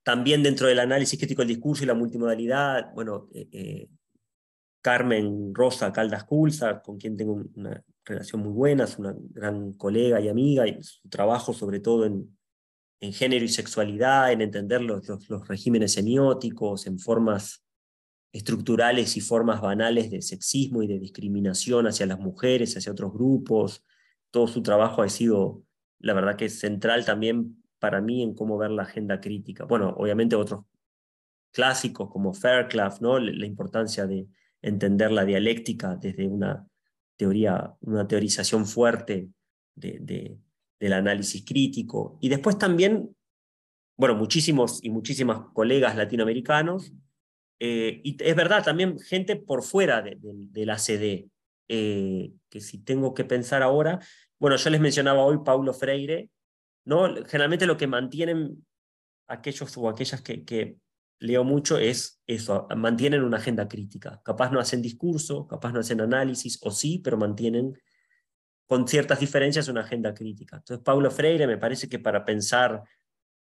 También 0.03 0.43
dentro 0.43 0.67
del 0.67 0.79
análisis 0.79 1.19
crítico 1.19 1.41
del 1.41 1.49
discurso 1.49 1.85
y 1.85 1.87
la 1.87 1.95
multimodalidad, 1.95 2.93
bueno, 2.93 3.29
eh, 3.33 3.49
eh, 3.51 3.89
Carmen 4.83 5.55
Rosa 5.55 5.91
Caldas 5.91 6.25
Culza, 6.25 6.83
con 6.83 6.99
quien 6.99 7.17
tengo 7.17 7.43
una 7.55 7.83
relación 8.05 8.43
muy 8.43 8.53
buena, 8.53 8.85
es 8.85 8.99
una 8.99 9.15
gran 9.17 9.73
colega 9.73 10.21
y 10.21 10.29
amiga, 10.29 10.69
y 10.69 10.83
su 10.83 11.09
trabajo 11.09 11.55
sobre 11.55 11.81
todo 11.81 12.05
en, 12.05 12.38
en 13.01 13.13
género 13.13 13.45
y 13.45 13.49
sexualidad, 13.49 14.33
en 14.33 14.41
entender 14.41 14.83
los, 14.83 15.07
los, 15.29 15.49
regímenes 15.49 15.93
semióticos, 15.93 16.87
en 16.87 16.99
formas 16.99 17.65
estructurales 18.33 19.17
y 19.17 19.21
formas 19.21 19.61
banales 19.61 20.11
de 20.11 20.21
sexismo 20.21 20.83
y 20.83 20.87
de 20.87 20.99
discriminación 20.99 21.87
hacia 21.87 22.07
las 22.07 22.19
mujeres, 22.19 22.77
hacia 22.77 22.93
otros 22.93 23.13
grupos. 23.13 23.85
Todo 24.31 24.47
su 24.49 24.63
trabajo 24.63 25.03
ha 25.03 25.09
sido, 25.09 25.63
la 25.99 26.13
verdad 26.13 26.37
que 26.37 26.47
es 26.47 26.59
central 26.59 27.05
también 27.05 27.63
para 27.79 28.01
mí 28.01 28.23
en 28.23 28.35
cómo 28.35 28.59
ver 28.59 28.71
la 28.71 28.83
agenda 28.83 29.21
crítica. 29.21 29.65
Bueno, 29.65 29.95
obviamente 29.97 30.37
otros 30.37 30.65
clásicos 31.53 32.11
como 32.11 32.35
Fairclough, 32.35 33.01
¿no? 33.01 33.19
la 33.19 33.47
importancia 33.47 34.07
de 34.07 34.27
entender 34.63 35.13
la 35.13 35.25
dialéctica 35.25 35.97
desde 35.97 36.27
una 36.27 36.67
teoría, 37.17 37.75
una 37.81 38.07
teorización 38.07 38.67
fuerte 38.67 39.31
de, 39.75 40.39
del 40.81 40.93
análisis 40.93 41.45
crítico. 41.45 42.19
Y 42.21 42.29
después 42.29 42.59
también, 42.59 43.15
bueno, 43.97 44.15
muchísimos 44.15 44.83
y 44.83 44.91
muchísimas 44.91 45.41
colegas 45.53 45.97
latinoamericanos 45.97 46.93
eh, 47.61 48.01
y 48.05 48.17
es 48.23 48.37
verdad, 48.37 48.63
también 48.65 48.99
gente 48.99 49.37
por 49.37 49.63
fuera 49.63 50.03
de, 50.03 50.67
la 50.67 50.79
CD, 50.79 51.29
eh, 51.69 52.33
que 52.49 52.61
si 52.61 52.79
tengo 52.79 53.15
que 53.15 53.25
pensar 53.25 53.63
ahora, 53.63 53.99
bueno, 54.39 54.57
yo 54.57 54.71
les 54.71 54.81
mencionaba 54.81 55.25
hoy 55.25 55.39
Paulo 55.45 55.75
Freire, 55.75 56.31
¿no? 56.85 57.15
Generalmente 57.27 57.67
lo 57.67 57.77
que 57.77 57.89
mantienen 57.89 58.65
aquellos 59.27 59.77
o 59.77 59.89
aquellas 59.89 60.23
que, 60.23 60.45
que 60.45 60.77
leo 61.19 61.43
mucho 61.43 61.79
es 61.79 62.23
eso, 62.27 62.69
mantienen 62.77 63.25
una 63.25 63.39
agenda 63.39 63.67
crítica. 63.67 64.23
Capaz 64.25 64.53
no 64.53 64.61
hacen 64.61 64.81
discurso, 64.81 65.49
capaz 65.49 65.73
no 65.73 65.81
hacen 65.81 66.01
análisis, 66.01 66.59
o 66.63 66.71
sí, 66.71 67.01
pero 67.03 67.17
mantienen 67.17 67.77
con 68.69 68.87
ciertas 68.87 69.19
diferencias 69.19 69.67
una 69.69 69.81
agenda 69.81 70.13
crítica. 70.13 70.57
Entonces, 70.57 70.85
Paulo 70.85 71.11
Freire 71.11 71.47
me 71.47 71.57
parece 71.57 71.89
que 71.89 71.99
para 71.99 72.25
pensar 72.25 72.85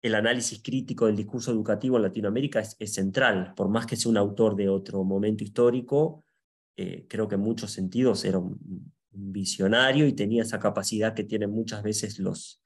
el 0.00 0.14
análisis 0.14 0.62
crítico 0.62 1.06
del 1.06 1.16
discurso 1.16 1.50
educativo 1.50 1.96
en 1.96 2.04
Latinoamérica 2.04 2.60
es, 2.60 2.94
central, 2.94 3.52
por 3.56 3.68
más 3.68 3.86
que 3.86 3.96
sea 3.96 4.08
un 4.08 4.16
autor 4.16 4.54
de 4.54 4.68
otro 4.68 5.02
momento 5.02 5.42
histórico, 5.42 6.24
eh, 6.76 7.06
creo 7.08 7.26
que 7.26 7.34
en 7.34 7.40
muchos 7.40 7.72
sentidos 7.72 8.24
era 8.24 8.38
un, 8.38 8.58
visionario 9.12 10.06
y 10.06 10.12
tenía 10.12 10.44
esa 10.44 10.60
capacidad 10.60 11.14
que 11.14 11.24
tienen 11.24 11.50
muchas 11.50 11.82
veces 11.82 12.20
los, 12.20 12.62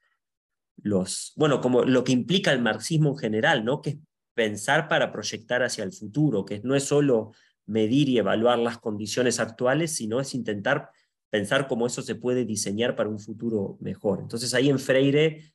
los, 0.77 1.33
bueno, 1.35 1.59
como 1.59 1.81
lo 1.81 2.03
que 2.03 2.11
implica 2.11 2.51
el 2.51 2.61
marxismo 2.61 3.09
en 3.09 3.17
general, 3.17 3.65
¿no? 3.65 3.81
que 3.81 3.89
es 3.89 3.97
pensar 4.35 4.87
para 4.87 5.11
proyectar 5.11 5.63
hacia 5.63 5.83
el 5.83 5.91
futuro, 5.91 6.45
que 6.45 6.61
no 6.63 6.75
es 6.75 6.83
solo 6.83 7.31
medir 7.65 8.09
y 8.09 8.19
evaluar 8.19 8.59
las 8.59 8.77
condiciones 8.77 9.39
actuales, 9.39 9.95
sino 9.95 10.19
es 10.19 10.35
intentar 10.35 10.91
pensar 11.35 11.67
cómo 11.67 11.85
eso 11.85 12.01
se 12.01 12.15
puede 12.15 12.45
diseñar 12.45 12.95
para 12.95 13.09
un 13.09 13.19
futuro 13.19 13.77
mejor. 13.81 14.21
Entonces 14.21 14.53
ahí 14.53 14.69
en 14.69 14.79
Freire 14.79 15.53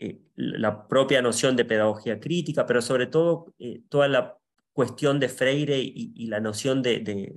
eh, 0.00 0.20
la 0.34 0.88
propia 0.88 1.22
noción 1.22 1.54
de 1.54 1.64
pedagogía 1.64 2.18
crítica, 2.18 2.66
pero 2.66 2.82
sobre 2.82 3.06
todo 3.06 3.54
eh, 3.60 3.82
toda 3.88 4.08
la 4.08 4.36
cuestión 4.72 5.20
de 5.20 5.28
Freire 5.28 5.78
y, 5.78 6.26
la 6.26 6.40
noción 6.40 6.82
de, 6.82 7.36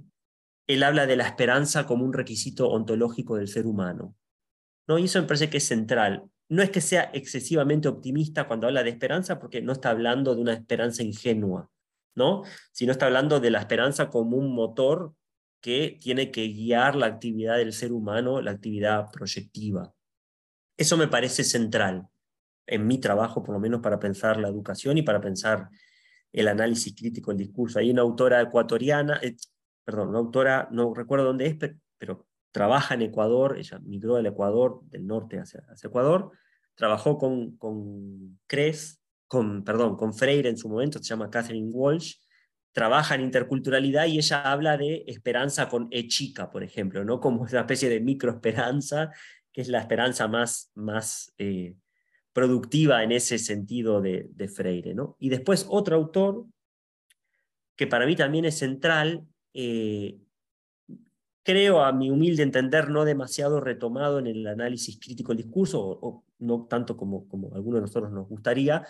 Él 0.66 0.84
habla 0.84 1.06
de 1.06 1.16
la 1.16 1.28
esperanza 1.28 1.86
como 1.86 2.06
un 2.06 2.14
requisito 2.14 2.70
ontológico 2.70 3.36
del 3.36 3.48
ser 3.48 3.68
humano. 3.68 4.16
¿no? 4.88 4.98
Y 4.98 5.06
eso 5.06 5.22
me 5.22 5.28
parece 5.28 5.52
que 5.52 5.58
es 5.58 5.68
central. 5.68 6.24
No 6.50 6.64
es 6.64 6.72
que 6.72 6.82
sea 6.82 7.12
excesivamente 7.14 7.88
optimista 7.88 8.48
cuando 8.48 8.66
habla 8.66 8.84
de 8.84 8.90
esperanza, 8.90 9.40
porque 9.40 9.62
no 9.62 9.74
está 9.74 9.92
hablando 9.92 10.34
de 10.34 10.42
una 10.42 10.54
esperanza 10.54 11.04
ingenua, 11.04 11.70
¿no? 12.16 12.42
sino 12.72 12.92
está 12.92 13.06
hablando 13.06 13.40
de 13.40 13.52
la 13.52 13.60
esperanza 13.60 14.10
como 14.10 14.38
un 14.38 14.54
motor 14.56 15.14
que 15.62 15.98
tiene 16.02 16.32
que 16.32 16.48
guiar 16.48 16.96
la 16.96 17.06
actividad 17.06 17.58
del 17.58 17.72
ser 17.72 17.94
humano, 17.94 18.42
la 18.42 18.52
actividad 18.52 19.10
proyectiva. 19.12 19.94
Eso 20.76 20.98
me 20.98 21.08
parece 21.08 21.44
central 21.44 22.08
en 22.66 22.88
mi 22.88 23.00
trabajo, 23.00 23.44
por 23.44 23.54
lo 23.54 23.60
menos 23.60 23.82
para 23.82 24.00
pensar 24.00 24.38
la 24.38 24.48
educación 24.48 24.98
y 24.98 25.04
para 25.04 25.22
pensar 25.22 25.70
el 26.32 26.48
análisis 26.48 26.96
crítico 26.96 27.32
del 27.32 27.38
discurso. 27.38 27.80
Hay 27.80 27.92
una 27.92 28.02
autora 28.02 28.42
ecuatoriana, 28.42 29.20
eh, 29.22 29.36
perdón, 29.84 30.10
una 30.10 30.20
autora, 30.20 30.68
no 30.72 30.94
recuerdo 30.94 31.26
dónde 31.26 31.48
es, 31.48 31.58
pero, 31.98 32.26
trabaja 32.52 32.96
en 32.96 33.04
Ecuador, 33.04 33.58
ella 33.58 33.80
migró 33.80 34.16
del 34.16 34.26
Ecuador, 34.26 34.82
del 34.90 35.08
norte 35.08 35.40
hacia, 35.40 35.64
Ecuador, 35.84 36.32
trabajó 36.76 37.18
con, 37.18 37.56
con 37.56 38.40
Cres, 38.46 39.02
con, 39.28 39.64
perdón, 39.64 39.96
con 39.96 40.14
Freire 40.14 40.50
en 40.50 40.58
su 40.58 40.68
momento, 40.68 41.00
se 41.00 41.06
llama 41.06 41.30
Catherine 41.30 41.70
Walsh, 41.72 42.16
trabaja 42.72 43.16
en 43.16 43.22
interculturalidad 43.22 44.06
y 44.06 44.18
ella 44.18 44.42
habla 44.52 44.78
de 44.78 45.04
esperanza 45.08 45.68
con 45.68 45.88
E 45.92 46.08
chica, 46.08 46.50
por 46.50 46.64
ejemplo, 46.64 47.04
¿no? 47.04 47.20
como 47.20 47.42
una 47.42 47.60
especie 47.62 47.90
de 47.90 48.00
microesperanza, 48.00 49.12
que 49.52 49.62
es 49.62 49.68
la 49.68 49.80
esperanza 49.80 50.28
más, 50.28 50.72
más 50.76 51.34
eh, 51.38 51.76
productiva 52.34 53.04
en 53.04 53.12
ese 53.12 53.38
sentido 53.38 54.02
de, 54.02 54.30
Freire. 54.54 54.94
¿no? 54.94 55.18
Y 55.20 55.30
después 55.30 55.66
otro 55.70 55.96
autor 55.98 56.46
que 57.76 57.88
para 57.88 58.06
mí 58.06 58.16
también 58.16 58.46
es 58.46 58.58
central, 58.58 59.26
eh, 59.54 60.18
creo, 61.44 61.84
a 61.84 61.92
mi 61.92 62.10
humilde 62.10 62.44
entender, 62.44 62.90
no 62.90 63.04
demasiado 63.04 63.60
retomado 63.60 64.20
en 64.20 64.28
el 64.28 64.48
análisis 64.48 65.00
crítico 65.00 65.30
del 65.34 65.44
discurso, 65.44 65.82
o, 65.82 66.24
no 66.40 66.68
tanto 66.70 66.96
como, 66.96 67.28
como 67.28 67.52
a 67.52 67.56
algunos 67.56 67.80
de 67.80 67.82
nosotros 67.82 68.12
nos 68.12 68.28
gustaría, 68.28 68.86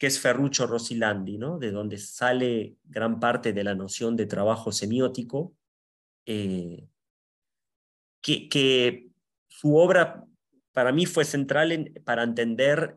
que 0.00 0.06
es 0.06 0.18
Ferruccio 0.18 0.66
Rosilandi, 0.66 1.36
¿no? 1.36 1.58
de 1.58 1.72
donde 1.72 1.98
sale 1.98 2.74
gran 2.84 3.20
parte 3.20 3.52
de 3.52 3.62
la 3.62 3.74
noción 3.74 4.16
de 4.16 4.24
trabajo 4.24 4.72
semiótico, 4.72 5.54
eh, 6.24 6.88
que, 8.22 9.10
su 9.46 9.76
obra 9.76 10.24
para 10.72 10.90
mí 10.90 11.04
fue 11.04 11.26
central 11.26 11.70
en, 11.72 11.92
para 12.02 12.22
entender 12.22 12.96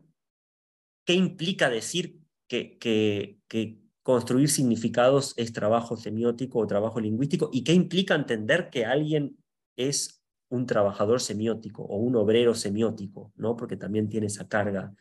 qué 1.04 1.12
implica 1.12 1.68
decir 1.68 2.20
que, 2.48 2.78
que, 2.78 3.36
que 3.48 3.76
construir 4.02 4.48
significados 4.48 5.34
es 5.36 5.52
trabajo 5.52 5.98
semiótico 5.98 6.60
o 6.60 6.66
trabajo 6.66 7.00
lingüístico 7.00 7.50
y 7.52 7.64
qué 7.64 7.74
implica 7.74 8.14
entender 8.14 8.70
que 8.70 8.86
alguien 8.86 9.36
es 9.76 10.24
un 10.48 10.64
trabajador 10.64 11.20
semiótico 11.20 11.82
o 11.82 11.98
un 11.98 12.16
obrero 12.16 12.54
semiótico, 12.54 13.30
¿no? 13.36 13.56
porque 13.56 13.76
también 13.76 14.08
tiene 14.08 14.28
esa 14.28 14.48
carga 14.48 14.94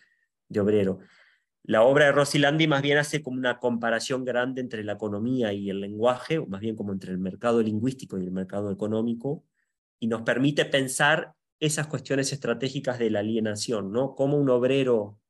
de 0.50 0.60
obrero. 0.60 1.00
La 1.66 1.84
obra 1.84 2.06
de 2.06 2.12
Rosilandi 2.12 2.68
más 2.68 2.82
bien 2.82 2.98
hace 2.98 3.24
como 3.24 3.38
una 3.38 3.60
comparación 3.60 4.26
grande 4.26 4.60
entre 4.60 4.84
la 4.84 4.94
economía 4.94 5.54
y 5.54 5.70
el 5.70 5.80
lenguaje, 5.80 6.38
o 6.38 6.46
más 6.46 6.60
bien 6.60 6.76
como 6.76 6.92
entre 6.92 7.12
el 7.12 7.20
mercado 7.20 7.62
lingüístico 7.62 8.18
y 8.18 8.24
el 8.24 8.32
mercado 8.32 8.70
económico, 8.70 9.46
y 9.98 10.08
nos 10.08 10.24
permite 10.24 10.66
pensar 10.66 11.36
esas 11.62 11.88
cuestiones 11.88 12.34
estratégicas 12.34 13.00
de 13.00 13.10
la 13.10 13.20
alienación, 13.20 13.94
¿no? 13.94 14.14
Cómo 14.14 14.36
un 14.38 14.50
obrero 14.50 15.22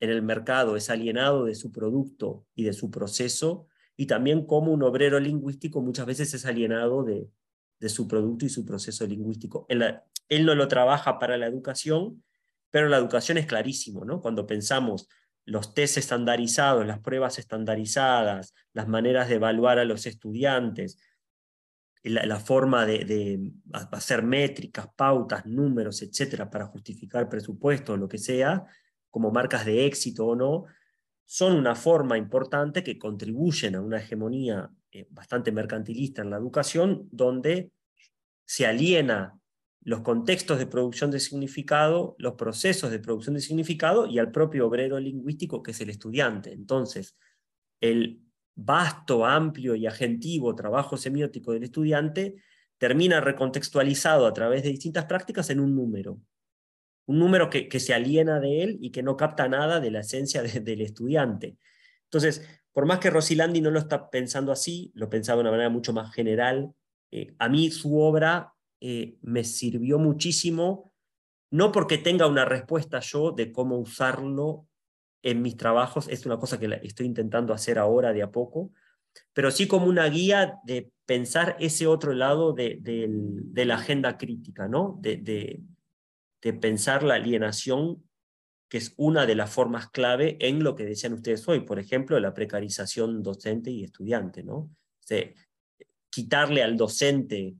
en 0.00 0.10
el 0.10 0.22
mercado 0.22 0.76
es 0.76 0.90
alienado 0.90 1.44
de 1.44 1.54
su 1.54 1.70
producto 1.70 2.44
y 2.56 2.64
de 2.64 2.72
su 2.72 2.90
proceso, 2.90 3.68
y 3.96 4.06
también 4.06 4.44
como 4.44 4.72
un 4.72 4.82
obrero 4.82 5.20
lingüístico 5.20 5.80
muchas 5.80 6.06
veces 6.06 6.34
es 6.34 6.44
alienado 6.44 7.04
de, 7.04 7.30
de 7.78 7.88
su 7.88 8.08
producto 8.08 8.44
y 8.44 8.48
su 8.48 8.64
proceso 8.64 9.06
lingüístico. 9.06 9.66
Él, 9.68 9.84
él, 10.28 10.44
no 10.44 10.56
lo 10.56 10.66
trabaja 10.66 11.20
para 11.20 11.38
la 11.38 11.46
educación, 11.46 12.24
pero 12.70 12.88
la 12.88 12.98
educación 12.98 13.38
es 13.38 13.46
clarísimo, 13.46 14.04
¿no? 14.04 14.20
Cuando 14.20 14.46
pensamos 14.46 15.08
los 15.46 15.74
test 15.74 15.96
estandarizados, 15.96 16.86
las 16.86 16.98
pruebas 16.98 17.38
estandarizadas, 17.38 18.52
las 18.72 18.88
maneras 18.88 19.28
de 19.28 19.36
evaluar 19.36 19.78
a 19.78 19.84
los 19.84 20.04
estudiantes, 20.06 20.98
la, 22.02 22.38
forma 22.38 22.84
de, 22.84 23.04
de, 23.04 23.52
hacer 23.92 24.22
métricas, 24.22 24.88
pautas, 24.94 25.46
números, 25.46 26.02
etcétera, 26.02 26.50
para 26.50 26.66
justificar 26.66 27.28
presupuestos, 27.28 27.98
lo 27.98 28.08
que 28.08 28.18
sea, 28.18 28.64
como 29.10 29.30
marcas 29.30 29.64
de 29.64 29.86
éxito 29.86 30.26
o 30.26 30.36
no, 30.36 30.66
son 31.24 31.56
una 31.56 31.74
forma 31.74 32.18
importante 32.18 32.84
que 32.84 32.98
contribuyen 32.98 33.74
a 33.74 33.80
una 33.80 33.98
hegemonía 33.98 34.70
eh, 34.92 35.06
bastante 35.10 35.50
mercantilista 35.50 36.22
en 36.22 36.30
la 36.30 36.36
educación, 36.36 37.08
donde 37.10 37.72
se 38.44 38.66
aliena 38.66 39.38
los 39.86 40.00
contextos 40.00 40.58
de 40.58 40.66
producción 40.66 41.12
de 41.12 41.20
significado, 41.20 42.16
los 42.18 42.34
procesos 42.34 42.90
de 42.90 42.98
producción 42.98 43.36
de 43.36 43.40
significado 43.40 44.06
y 44.06 44.18
al 44.18 44.32
propio 44.32 44.66
obrero 44.66 44.98
lingüístico 44.98 45.62
que 45.62 45.70
es 45.70 45.80
el 45.80 45.90
estudiante. 45.90 46.52
Entonces, 46.52 47.16
el 47.80 48.20
vasto, 48.56 49.24
amplio 49.24 49.76
y 49.76 49.86
agentivo 49.86 50.56
trabajo 50.56 50.96
semiótico 50.96 51.52
del 51.52 51.62
estudiante 51.62 52.34
termina 52.78 53.20
recontextualizado 53.20 54.26
a 54.26 54.32
través 54.32 54.64
de 54.64 54.70
distintas 54.70 55.04
prácticas 55.04 55.50
en 55.50 55.60
un 55.60 55.76
número 55.76 56.20
un 57.06 57.20
número 57.20 57.48
que, 57.48 57.68
se 57.78 57.94
aliena 57.94 58.40
de 58.40 58.64
él 58.64 58.78
y 58.80 58.90
que 58.90 59.04
no 59.04 59.16
capta 59.16 59.46
nada 59.46 59.78
de 59.78 59.92
la 59.92 60.00
esencia 60.00 60.42
del 60.42 60.80
estudiante. 60.80 61.56
Entonces, 62.06 62.44
por 62.72 62.84
más 62.84 62.98
que 62.98 63.10
Rosilandi 63.10 63.60
no 63.60 63.70
lo 63.70 63.78
está 63.78 64.10
pensando 64.10 64.50
así, 64.50 64.90
lo 64.94 65.08
pensaba 65.08 65.36
de 65.36 65.42
una 65.42 65.52
manera 65.52 65.70
mucho 65.70 65.92
más 65.92 66.12
general, 66.12 66.72
eh, 67.12 67.34
a 67.38 67.48
mí 67.48 67.70
su 67.70 67.96
obra 68.00 68.55
eh, 68.80 69.16
me 69.22 69.44
sirvió 69.44 69.98
muchísimo, 69.98 70.92
no 71.50 71.72
porque 71.72 71.98
tenga 71.98 72.26
una 72.26 72.44
respuesta 72.44 73.00
yo 73.00 73.32
de 73.32 73.52
cómo 73.52 73.78
usarlo 73.78 74.66
en 75.22 75.42
mis 75.42 75.56
trabajos, 75.56 76.08
es 76.08 76.26
una 76.26 76.38
cosa 76.38 76.58
que 76.58 76.80
estoy 76.82 77.06
intentando 77.06 77.52
hacer 77.52 77.78
ahora 77.78 78.12
de 78.12 78.22
a 78.22 78.30
poco, 78.30 78.72
pero 79.32 79.50
sí 79.50 79.66
como 79.66 79.86
una 79.86 80.08
guía 80.08 80.60
de 80.64 80.92
pensar 81.06 81.56
ese 81.58 81.86
otro 81.86 82.12
lado 82.12 82.52
de, 82.52 82.80
la 83.54 83.74
agenda 83.76 84.18
crítica, 84.18 84.68
¿no? 84.68 84.98
de, 85.00 85.62
pensar 86.60 87.02
la 87.02 87.14
alienación, 87.14 88.04
que 88.68 88.78
es 88.78 88.94
una 88.96 89.26
de 89.26 89.34
las 89.34 89.50
formas 89.50 89.90
clave 89.90 90.36
en 90.40 90.62
lo 90.62 90.76
que 90.76 90.84
decían 90.84 91.14
ustedes 91.14 91.48
hoy, 91.48 91.60
por 91.60 91.80
ejemplo, 91.80 92.20
la 92.20 92.34
precarización 92.34 93.22
docente 93.22 93.70
y 93.70 93.82
estudiante, 93.82 94.44
¿no? 94.44 94.70
quitarle 96.10 96.62
al 96.62 96.76
docente 96.76 97.56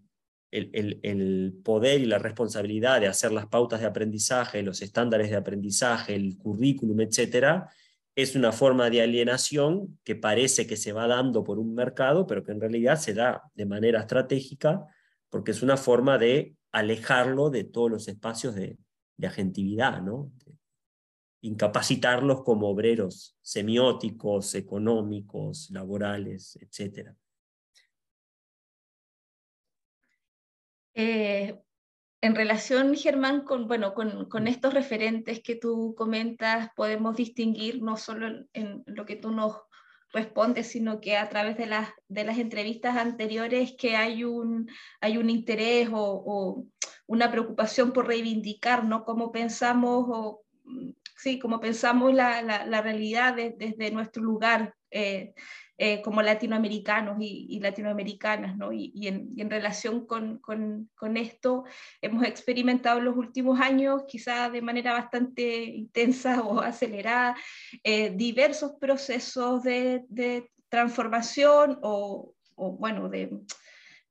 el, 0.51 1.61
poder 1.65 2.01
y 2.01 2.07
la 2.07 2.19
responsabilidad 2.19 3.01
de 3.01 3.09
hacer 3.09 3.33
las 3.33 3.47
pautas 3.47 3.81
de 3.81 3.87
aprendizaje, 3.87 4.63
los 4.63 4.83
estándares 4.83 5.31
de 5.31 5.37
aprendizaje, 5.37 6.15
el 6.15 6.37
currículum, 6.39 7.01
etcétera, 7.01 7.69
es 8.15 8.35
una 8.35 8.53
forma 8.53 8.89
de 8.89 9.03
alienación 9.03 9.99
que 10.03 10.17
parece 10.17 10.67
que 10.67 10.77
se 10.77 10.93
va 10.93 11.07
dando 11.07 11.45
por 11.45 11.59
un 11.59 11.75
mercado, 11.75 12.27
pero 12.27 12.43
que 12.43 12.53
en 12.53 12.61
realidad 12.61 12.97
se 12.97 13.13
da 13.13 13.43
de 13.55 13.67
manera 13.67 14.01
estratégica, 14.01 14.87
porque 15.29 15.51
es 15.51 15.63
una 15.63 15.77
forma 15.77 16.17
de 16.17 16.57
alejarlo 16.73 17.51
de 17.51 17.65
todos 17.65 17.91
los 17.91 18.09
espacios 18.09 18.55
de, 18.55 18.79
agentividad, 19.23 20.03
¿no? 20.03 20.31
incapacitarlos 21.41 22.43
como 22.43 22.69
obreros 22.69 23.37
semióticos, 23.41 24.55
económicos, 24.55 25.71
laborales, 25.71 26.59
etc. 26.61 27.15
Eh, 30.97 31.61
en 32.23 32.35
relación, 32.35 32.95
Germán, 32.97 33.43
con, 33.45 33.69
bueno, 33.69 33.93
con, 33.93 34.31
con, 34.31 34.49
estos 34.49 34.73
referentes 34.73 35.43
que 35.43 35.55
tú 35.55 35.95
comentas, 35.95 36.71
podemos 36.75 37.17
distinguir 37.17 37.83
no 37.83 37.99
solo 37.99 38.27
en, 38.27 38.49
en 38.55 38.83
lo 38.87 39.05
que 39.05 39.17
tú 39.17 39.31
nos 39.31 39.61
responde, 40.11 40.65
sino 40.65 40.99
que 41.03 41.19
a 41.19 41.29
través 41.29 41.59
de 41.59 41.67
las, 41.67 41.91
de 42.09 42.25
las 42.25 42.39
entrevistas 42.39 42.97
anteriores 42.97 43.75
que 43.79 43.95
hay 43.95 44.25
un, 44.25 44.71
hay 45.03 45.19
un 45.19 45.29
interés 45.29 45.91
o, 45.93 46.23
o 46.27 46.65
una 47.07 47.31
preocupación 47.31 47.93
por 47.93 48.07
reivindicar, 48.07 48.83
¿no? 48.85 49.05
Cómo 49.05 49.31
pensamos 49.31 50.07
o, 50.09 50.45
sí, 51.17 51.39
cómo 51.39 51.61
pensamos 51.61 52.15
la, 52.15 52.41
la, 52.41 52.65
la 52.65 52.81
realidad 52.81 53.35
de, 53.35 53.55
desde 53.57 53.91
nuestro 53.91 54.23
lugar. 54.23 54.75
Eh, 54.91 55.35
eh, 55.79 56.01
como 56.03 56.23
latinoamericanos 56.23 57.17
y, 57.21 57.61
latinoamericanas, 57.61 58.57
¿no? 58.57 58.73
Y, 58.73 59.09
en, 59.09 59.51
relación 59.51 60.07
con, 60.07 60.41
esto, 61.17 61.65
hemos 62.01 62.25
experimentado 62.25 62.99
en 62.99 63.05
los 63.05 63.17
últimos 63.17 63.61
años, 63.61 64.05
quizá 64.09 64.49
de 64.49 64.63
manera 64.63 64.93
bastante 64.95 65.65
intensa 65.65 66.41
o 66.43 66.61
acelerada, 66.61 67.37
eh, 67.85 68.11
diversos 68.11 68.73
procesos 68.81 69.63
de, 69.63 70.05
de 70.09 70.51
transformación 70.71 71.79
o, 71.83 72.35
o, 72.55 72.73
bueno, 72.73 73.09
de 73.09 73.39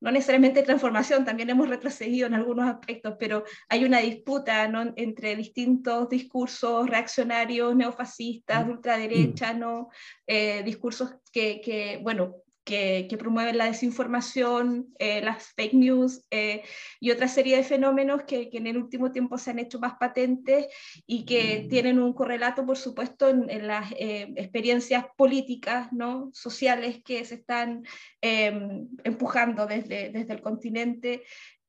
no 0.06 0.12
necesariamente 0.12 0.62
transformación, 0.62 1.26
también 1.26 1.50
hemos 1.50 1.68
retrocedido 1.68 2.28
en 2.28 2.36
algunos 2.36 2.70
aspectos, 2.70 3.16
pero 3.18 3.44
hay 3.68 3.86
una 3.86 4.02
disputa 4.02 4.68
¿no? 4.68 4.94
entre 4.98 5.36
distintos 5.36 6.08
discursos 6.10 6.88
reaccionarios, 6.88 7.76
neofascistas, 7.76 8.68
de 8.68 8.72
ultraderecha, 8.72 9.56
¿no? 9.56 9.90
Eh, 10.28 10.62
discursos 10.64 11.16
que, 11.34 11.60
que, 11.60 12.00
bueno, 12.04 12.36
que, 12.66 13.08
que, 13.10 13.18
promueven 13.18 13.58
la 13.58 13.66
desinformación, 13.66 14.88
eh, 15.00 15.22
las 15.22 15.54
fake 15.54 15.74
news 15.74 16.26
eh, 16.32 16.64
y 17.00 17.12
otra 17.12 17.28
serie 17.28 17.58
de 17.58 17.64
fenómenos 17.64 18.24
que, 18.24 18.50
que, 18.50 18.58
en 18.58 18.68
el 18.68 18.78
último 18.78 19.12
tiempo 19.12 19.38
se 19.38 19.52
han 19.52 19.60
hecho 19.60 19.80
más 19.80 19.94
patentes 20.00 20.66
y 21.06 21.26
que 21.26 21.68
tienen 21.70 22.00
un 22.00 22.14
correlato, 22.14 22.66
por 22.66 22.78
supuesto, 22.78 23.30
en, 23.30 23.50
en 23.50 23.68
las 23.68 23.92
eh, 23.94 24.34
experiencias 24.36 25.06
políticas, 25.16 25.94
¿no? 25.94 26.32
sociales 26.34 27.02
que 27.06 27.24
se 27.24 27.36
están 27.36 27.84
em, 28.22 28.88
empujando 29.04 29.68
desde, 29.68 30.10
desde 30.10 30.34
el 30.34 30.42
continente 30.42 31.24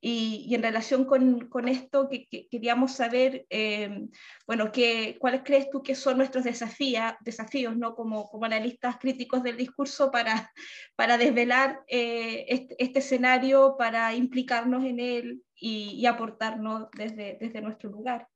y, 0.08 0.46
y, 0.46 0.54
en 0.54 0.62
relación 0.62 1.04
con, 1.04 1.48
con 1.48 1.66
esto, 1.66 2.08
que, 2.08 2.28
que, 2.28 2.46
queríamos 2.46 2.92
saber, 2.92 3.44
eh, 3.50 4.06
bueno, 4.46 4.70
que, 4.70 5.16
cuáles 5.18 5.42
crees 5.42 5.68
tú 5.68 5.82
que 5.82 5.96
son 5.96 6.18
nuestros 6.18 6.44
desafíos, 6.44 7.14
desafíos 7.22 7.76
¿no? 7.76 7.96
como, 7.96 8.30
como 8.30 8.44
analistas 8.44 8.98
críticos 9.00 9.42
del 9.42 9.56
discurso 9.56 10.12
para, 10.12 10.52
para 10.94 11.18
desvelar 11.18 11.80
eh, 11.88 12.44
este, 12.46 12.76
este, 12.78 13.00
escenario, 13.00 13.74
para 13.76 14.14
implicarnos 14.14 14.84
en 14.84 15.00
él 15.00 15.42
y, 15.56 15.96
y, 16.00 16.06
aportarnos 16.06 16.86
desde, 16.96 17.36
desde 17.40 17.60
nuestro 17.60 17.90
lugar. 17.90 18.28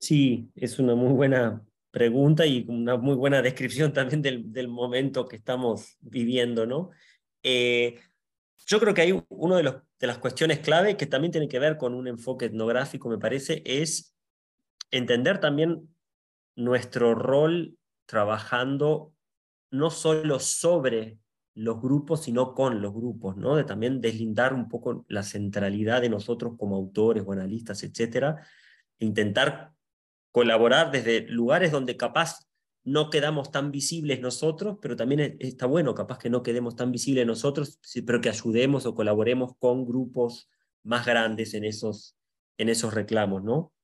Sí, 0.00 0.50
es 0.56 0.80
una 0.80 0.96
muy 0.96 1.12
buena 1.12 1.64
pregunta 1.92 2.44
y 2.44 2.64
una 2.66 2.96
muy 2.96 3.14
buena 3.14 3.42
descripción 3.42 3.92
también 3.92 4.22
del, 4.22 4.52
del 4.52 4.66
momento 4.66 5.28
que 5.28 5.36
estamos 5.36 5.96
viviendo, 6.00 6.66
¿no? 6.66 6.90
Eh, 7.44 8.00
yo 8.68 8.78
creo 8.78 8.92
que 8.92 9.00
hay 9.00 9.24
uno 9.30 9.56
de, 9.56 10.06
las 10.06 10.18
cuestiones 10.18 10.58
clave 10.58 10.98
que 10.98 11.06
también 11.06 11.32
tiene 11.32 11.48
que 11.48 11.58
ver 11.58 11.78
con 11.78 11.94
un 11.94 12.06
enfoque 12.06 12.46
etnográfico, 12.46 13.08
me 13.08 13.18
parece, 13.18 13.62
es 13.64 14.14
entender 14.90 15.40
también 15.40 15.88
nuestro 16.54 17.14
rol 17.14 17.78
trabajando 18.04 19.14
no 19.70 19.90
solo 19.90 20.38
sobre 20.38 21.18
los 21.54 21.80
grupos, 21.80 22.24
sino 22.24 22.54
con 22.54 22.82
los 22.82 22.92
grupos, 22.92 23.38
¿no? 23.38 23.56
De 23.56 23.64
también 23.64 24.02
deslindar 24.02 24.52
un 24.52 24.68
poco 24.68 25.06
la 25.08 25.22
centralidad 25.22 26.02
de 26.02 26.10
nosotros 26.10 26.54
como 26.58 26.76
autores 26.76 27.24
o 27.26 27.32
analistas, 27.32 27.82
etcétera, 27.82 28.46
intentar 28.98 29.72
colaborar 30.30 30.90
desde 30.90 31.22
lugares 31.22 31.72
donde 31.72 31.96
capaz 31.96 32.47
no 32.88 33.10
quedamos 33.10 33.50
tan 33.50 33.70
visibles 33.70 34.20
nosotros, 34.20 34.78
pero 34.80 34.96
también 34.96 35.36
está 35.40 35.66
bueno, 35.66 35.94
capaz 35.94 36.18
que 36.18 36.30
no 36.30 36.42
quedemos 36.42 36.74
tan 36.74 36.90
visibles 36.90 37.26
nosotros, 37.26 37.78
pero 38.06 38.22
que 38.22 38.30
ayudemos 38.30 38.86
o 38.86 38.94
colaboremos 38.94 39.52
con 39.58 39.84
grupos 39.84 40.48
más 40.84 41.04
grandes 41.04 41.52
en 41.52 41.64
esos, 41.64 42.16
en 42.56 42.70
esos 42.70 42.94
reclamos, 42.94 43.44
¿no? 43.44 43.74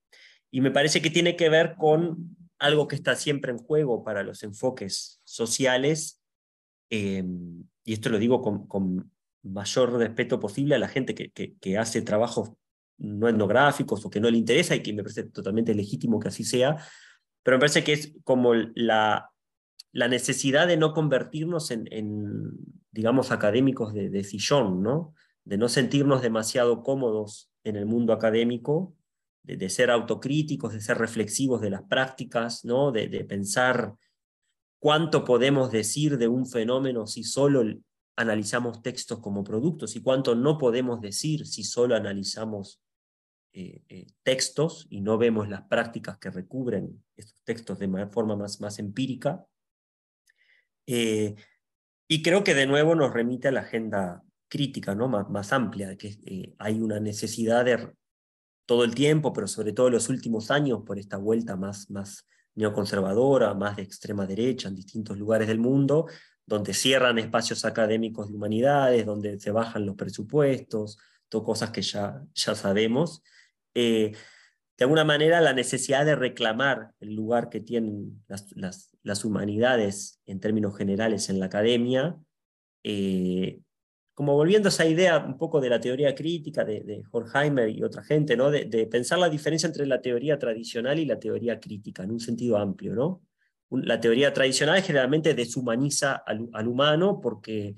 Y 0.50 0.62
me 0.62 0.70
parece 0.70 1.02
que 1.02 1.10
tiene 1.10 1.36
que 1.36 1.50
ver 1.50 1.74
con 1.76 2.34
algo 2.58 2.88
que 2.88 2.96
está 2.96 3.14
siempre 3.14 3.52
en 3.52 3.58
juego 3.58 4.04
para 4.04 4.22
los 4.22 4.42
enfoques 4.42 5.20
sociales, 5.24 6.22
em, 6.88 7.64
y 7.84 7.92
esto 7.92 8.08
lo 8.08 8.18
digo 8.18 8.40
con, 8.40 9.12
mayor 9.42 9.92
respeto 9.98 10.40
posible 10.40 10.76
a 10.76 10.78
la 10.78 10.88
gente 10.88 11.14
que, 11.14 11.30
que, 11.30 11.76
hace 11.76 12.00
trabajos 12.00 12.52
no 12.96 13.28
etnográficos 13.28 14.02
o 14.06 14.08
que 14.08 14.18
no 14.18 14.30
le 14.30 14.38
interesa 14.38 14.74
y 14.74 14.82
que 14.82 14.94
me 14.94 15.02
parece 15.02 15.24
totalmente 15.24 15.74
legítimo 15.74 16.18
que 16.18 16.28
así 16.28 16.44
sea, 16.44 16.78
pero 17.44 17.58
me 17.58 17.60
parece 17.60 17.84
que 17.84 17.92
es 17.92 18.16
como 18.24 18.54
la, 18.54 19.30
la 19.92 20.08
necesidad 20.08 20.66
de 20.66 20.76
no 20.76 20.92
convertirnos 20.92 21.70
en, 21.70 21.86
en 21.92 22.50
digamos, 22.90 23.30
académicos 23.30 23.92
de, 23.92 24.08
de, 24.08 24.24
sillón, 24.24 24.82
¿no? 24.82 25.14
de 25.44 25.58
no 25.58 25.68
sentirnos 25.68 26.22
demasiado 26.22 26.82
cómodos 26.82 27.52
en 27.62 27.76
el 27.76 27.86
mundo 27.86 28.12
académico, 28.12 28.96
de, 29.42 29.68
ser 29.68 29.90
autocríticos, 29.90 30.72
de 30.72 30.80
ser 30.80 30.96
reflexivos 30.98 31.60
de 31.60 31.70
las 31.70 31.82
prácticas, 31.82 32.64
¿no? 32.64 32.92
de, 32.92 33.08
de 33.08 33.24
pensar 33.24 33.94
cuánto 34.78 35.22
podemos 35.24 35.70
decir 35.70 36.16
de 36.16 36.28
un 36.28 36.46
fenómeno 36.46 37.06
si 37.06 37.24
solo 37.24 37.62
analizamos 38.16 38.80
textos 38.80 39.20
como 39.20 39.44
productos 39.44 39.96
y 39.96 40.02
cuánto 40.02 40.34
no 40.34 40.56
podemos 40.56 41.00
decir 41.02 41.46
si 41.46 41.62
solo 41.62 41.94
analizamos 41.94 42.80
eh, 43.56 43.84
eh, 43.88 44.06
textos 44.24 44.88
y 44.90 45.00
no 45.00 45.16
vemos 45.16 45.48
las 45.48 45.62
prácticas 45.62 46.18
que 46.18 46.28
recubren 46.28 47.04
estos 47.16 47.40
textos 47.44 47.78
de 47.78 48.08
forma 48.08 48.34
más, 48.34 48.60
más 48.60 48.80
empírica. 48.80 49.46
Eh, 50.88 51.36
y 52.08 52.20
creo 52.20 52.42
que 52.42 52.52
de 52.54 52.66
nuevo 52.66 52.96
nos 52.96 53.14
remite 53.14 53.46
a 53.46 53.52
la 53.52 53.60
agenda 53.60 54.24
crítica, 54.48 54.96
¿no? 54.96 55.06
más, 55.06 55.30
más 55.30 55.52
amplia, 55.52 55.96
que 55.96 56.52
hay 56.58 56.80
una 56.80 56.98
necesidad 56.98 57.64
de 57.64 57.92
todo 58.66 58.82
el 58.82 58.92
tiempo, 58.92 59.32
pero 59.32 59.46
sobre 59.46 59.72
todo 59.72 59.86
en 59.86 59.92
los 59.92 60.08
últimos 60.08 60.50
años, 60.50 60.82
por 60.84 60.98
esta 60.98 61.16
vuelta 61.16 61.54
más, 61.54 61.88
más 61.92 62.26
neoconservadora, 62.56 63.54
más 63.54 63.76
de 63.76 63.82
extrema 63.82 64.26
derecha 64.26 64.66
en 64.66 64.74
distintos 64.74 65.16
lugares 65.16 65.46
del 65.46 65.60
mundo, 65.60 66.08
donde 66.44 66.74
cierran 66.74 67.20
espacios 67.20 67.64
académicos 67.64 68.30
de 68.30 68.34
humanidades, 68.34 69.06
donde 69.06 69.38
se 69.38 69.52
bajan 69.52 69.86
los 69.86 69.94
presupuestos, 69.94 70.98
todo 71.28 71.44
cosas 71.44 71.70
que 71.70 71.82
ya, 71.82 72.20
ya 72.34 72.56
sabemos, 72.56 73.22
eh, 73.74 74.12
de 74.76 74.84
alguna 74.84 75.04
manera 75.04 75.40
la 75.40 75.52
necesidad 75.52 76.04
de 76.04 76.16
reclamar 76.16 76.92
el 77.00 77.14
lugar 77.14 77.48
que 77.48 77.60
tienen 77.60 78.24
las, 78.26 78.46
las, 79.02 79.24
humanidades 79.24 80.20
en 80.26 80.40
términos 80.40 80.76
generales 80.76 81.28
en 81.28 81.38
la 81.38 81.46
academia, 81.46 82.16
eh, 82.82 83.60
como 84.14 84.34
volviendo 84.34 84.68
a 84.68 84.70
esa 84.70 84.86
idea 84.86 85.18
un 85.18 85.38
poco 85.38 85.60
de 85.60 85.70
la 85.70 85.80
teoría 85.80 86.14
crítica 86.14 86.64
de, 86.64 86.80
de 86.80 87.02
Horkheimer 87.10 87.68
y 87.68 87.82
otra 87.82 88.02
gente, 88.02 88.36
¿no? 88.36 88.50
De, 88.50 88.86
pensar 88.86 89.18
la 89.18 89.28
diferencia 89.28 89.66
entre 89.68 89.86
la 89.86 90.00
teoría 90.00 90.38
tradicional 90.38 90.98
y 90.98 91.04
la 91.04 91.18
teoría 91.18 91.60
crítica, 91.60 92.02
en 92.02 92.12
un 92.12 92.20
sentido 92.20 92.56
amplio. 92.56 92.94
¿no? 92.94 93.22
La 93.70 94.00
teoría 94.00 94.32
tradicional 94.32 94.82
generalmente 94.82 95.34
deshumaniza 95.34 96.14
al, 96.14 96.48
al 96.52 96.68
humano 96.68 97.20
porque 97.20 97.74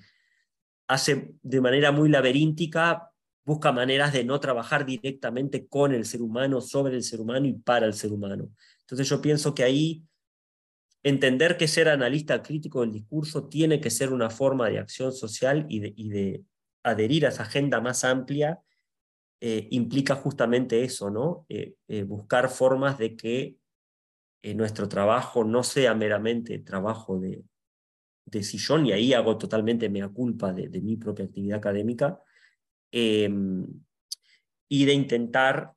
hace 0.88 1.34
de 1.42 1.60
manera 1.60 1.92
muy 1.92 2.08
laberíntica 2.08 3.12
busca 3.46 3.70
maneras 3.70 4.12
de 4.12 4.24
no 4.24 4.40
trabajar 4.40 4.84
directamente 4.84 5.68
con 5.68 5.94
el 5.94 6.04
ser 6.04 6.20
humano, 6.20 6.60
sobre 6.60 6.96
el 6.96 7.04
ser 7.04 7.20
humano 7.20 7.46
y 7.46 7.52
para 7.52 7.86
el 7.86 7.94
ser 7.94 8.12
humano. 8.12 8.50
Entonces 8.80 9.08
yo 9.08 9.22
pienso 9.22 9.54
que 9.54 9.62
ahí 9.62 10.02
entender 11.04 11.56
que 11.56 11.68
ser 11.68 11.88
analista 11.88 12.42
crítico 12.42 12.80
del 12.80 12.90
discurso 12.90 13.48
tiene 13.48 13.80
que 13.80 13.90
ser 13.90 14.12
una 14.12 14.30
forma 14.30 14.68
de 14.68 14.80
acción 14.80 15.12
social 15.12 15.64
y 15.68 15.78
de, 16.08 16.44
adherir 16.82 17.26
a 17.26 17.30
esa 17.30 17.42
agenda 17.42 17.80
más 17.80 18.04
amplia 18.04 18.60
eh, 19.40 19.66
implica 19.70 20.14
justamente 20.14 20.84
eso, 20.84 21.10
¿no? 21.10 21.44
Eh, 21.48 21.74
eh, 21.88 22.04
buscar 22.04 22.48
formas 22.48 22.98
de 22.98 23.16
que 23.16 23.56
nuestro 24.54 24.88
trabajo 24.88 25.42
no 25.42 25.64
sea 25.64 25.92
meramente 25.96 26.60
trabajo 26.60 27.18
de, 27.18 27.42
de 28.26 28.44
sillón, 28.44 28.86
y 28.86 28.92
ahí 28.92 29.12
hago 29.12 29.36
totalmente 29.36 29.88
mea 29.88 30.08
culpa 30.08 30.52
de 30.52 30.80
mi 30.80 30.96
propia 30.96 31.24
actividad 31.24 31.58
académica, 31.58 32.20
Em, 32.92 33.66
y 34.68 34.84
de 34.84 34.92
intentar 34.92 35.74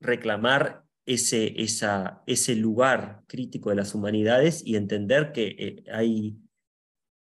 reclamar 0.00 0.84
ese, 1.06 1.54
ese 2.26 2.56
lugar 2.56 3.24
crítico 3.26 3.70
de 3.70 3.76
las 3.76 3.94
humanidades 3.94 4.62
y 4.64 4.76
entender 4.76 5.32
que 5.32 5.56
eh, 5.58 5.84
hay 5.90 6.36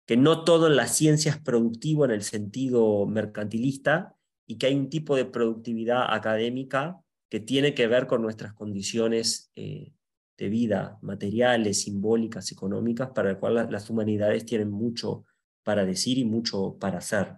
que 0.07 0.17
no 0.17 0.43
todo 0.43 0.69
en 0.69 0.77
la 0.77 0.87
ciencia 0.87 1.33
es 1.33 1.39
productivo 1.39 2.07
en 2.07 2.13
el 2.13 2.23
sentido 2.23 3.05
mercantilista 3.05 4.17
y 4.47 4.57
que 4.57 4.67
hay 4.67 4.75
un 4.75 4.89
tipo 4.89 5.15
de 5.15 5.27
productividad 5.27 6.15
académica 6.15 6.99
que 7.29 7.41
tiene 7.41 7.75
que 7.75 7.87
ver 7.89 8.07
con 8.07 8.23
nuestras 8.23 8.55
condiciones 8.55 9.53
eh, 9.55 9.93
de 10.39 10.49
vida, 10.49 10.99
materiales, 11.03 11.83
simbólicas, 11.83 12.51
económicas, 12.53 13.11
para 13.11 13.31
el 13.31 13.39
cual 13.39 13.69
las 13.71 13.91
humanidades 13.91 14.47
tienen 14.47 14.71
mucho 14.71 15.27
para 15.63 15.85
decir 15.85 16.17
y 16.17 16.25
mucho 16.25 16.79
para 16.81 16.99
hacer. 16.99 17.37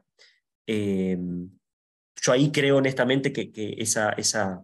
Em, 0.66 1.50
yo 2.22 2.32
ahí 2.32 2.50
creo 2.52 2.78
honestamente 2.78 3.32
que, 3.32 3.50
que 3.50 3.74
esa, 3.78 4.10
esa, 4.10 4.62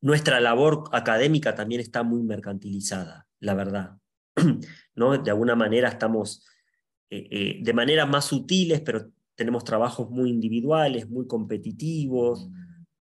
nuestra 0.00 0.40
labor 0.40 0.84
académica 0.92 1.54
también 1.54 1.80
está 1.80 2.02
muy 2.02 2.22
mercantilizada, 2.22 3.26
la 3.40 3.54
verdad. 3.54 3.98
¿no? 4.94 5.16
De 5.16 5.30
alguna 5.30 5.54
manera 5.54 5.88
estamos 5.88 6.44
eh, 7.10 7.28
eh, 7.30 7.58
de 7.62 7.72
maneras 7.72 8.08
más 8.08 8.26
sutiles, 8.26 8.80
pero 8.80 9.10
tenemos 9.34 9.64
trabajos 9.64 10.10
muy 10.10 10.30
individuales, 10.30 11.08
muy 11.08 11.26
competitivos, 11.26 12.48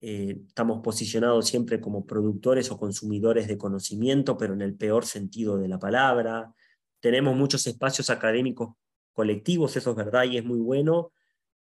eh, 0.02 0.42
estamos 0.48 0.82
posicionados 0.84 1.48
siempre 1.48 1.80
como 1.80 2.06
productores 2.06 2.70
o 2.70 2.78
consumidores 2.78 3.48
de 3.48 3.58
conocimiento, 3.58 4.38
pero 4.38 4.54
en 4.54 4.62
el 4.62 4.76
peor 4.76 5.06
sentido 5.06 5.58
de 5.58 5.68
la 5.68 5.80
palabra. 5.80 6.54
Tenemos 7.00 7.36
muchos 7.36 7.66
espacios 7.66 8.10
académicos 8.10 8.76
colectivos, 9.14 9.76
eso 9.78 9.92
es 9.92 9.96
verdad 9.96 10.26
y 10.26 10.38
es 10.38 10.46
muy 10.46 10.60
bueno, 10.60 11.12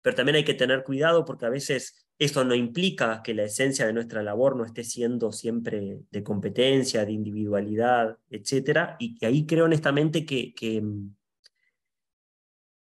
pero 0.05 0.16
también 0.16 0.36
hay 0.36 0.44
que 0.44 0.52
tener 0.52 0.84
cuidado 0.84 1.24
porque 1.24 1.46
a 1.46 1.48
veces 1.48 2.07
eso 2.18 2.44
no 2.44 2.55
implica 2.55 3.22
que 3.22 3.32
la 3.32 3.44
esencia 3.44 3.86
de 3.86 3.94
nuestra 3.94 4.22
labor 4.22 4.55
no 4.55 4.66
esté 4.66 4.84
siendo 4.84 5.32
siempre 5.32 6.00
de 6.11 6.22
competencia, 6.22 7.07
de 7.07 7.12
individualidad, 7.12 8.18
etc. 8.28 8.96
Y 8.98 9.14
que 9.14 9.24
ahí 9.24 9.46
creo 9.46 9.64
honestamente 9.64 10.26
que, 10.26 10.52
que, 10.52 10.82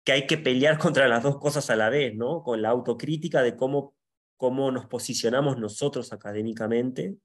que, 0.03 0.13
hay 0.13 0.27
que 0.27 0.37
pelear 0.37 0.79
contra 0.81 1.07
las 1.07 1.23
dos 1.23 1.39
cosas 1.39 1.71
a 1.71 1.77
la 1.77 1.91
vez, 1.91 2.13
¿no? 2.17 2.43
Con 2.43 2.61
la 2.61 2.71
autocrítica 2.71 3.41
de 3.41 3.55
cómo, 3.55 3.95
cómo 4.37 4.73
nos 4.73 4.87
posicionamos 4.87 5.59
nosotros 5.59 6.13
académicamente 6.13 7.19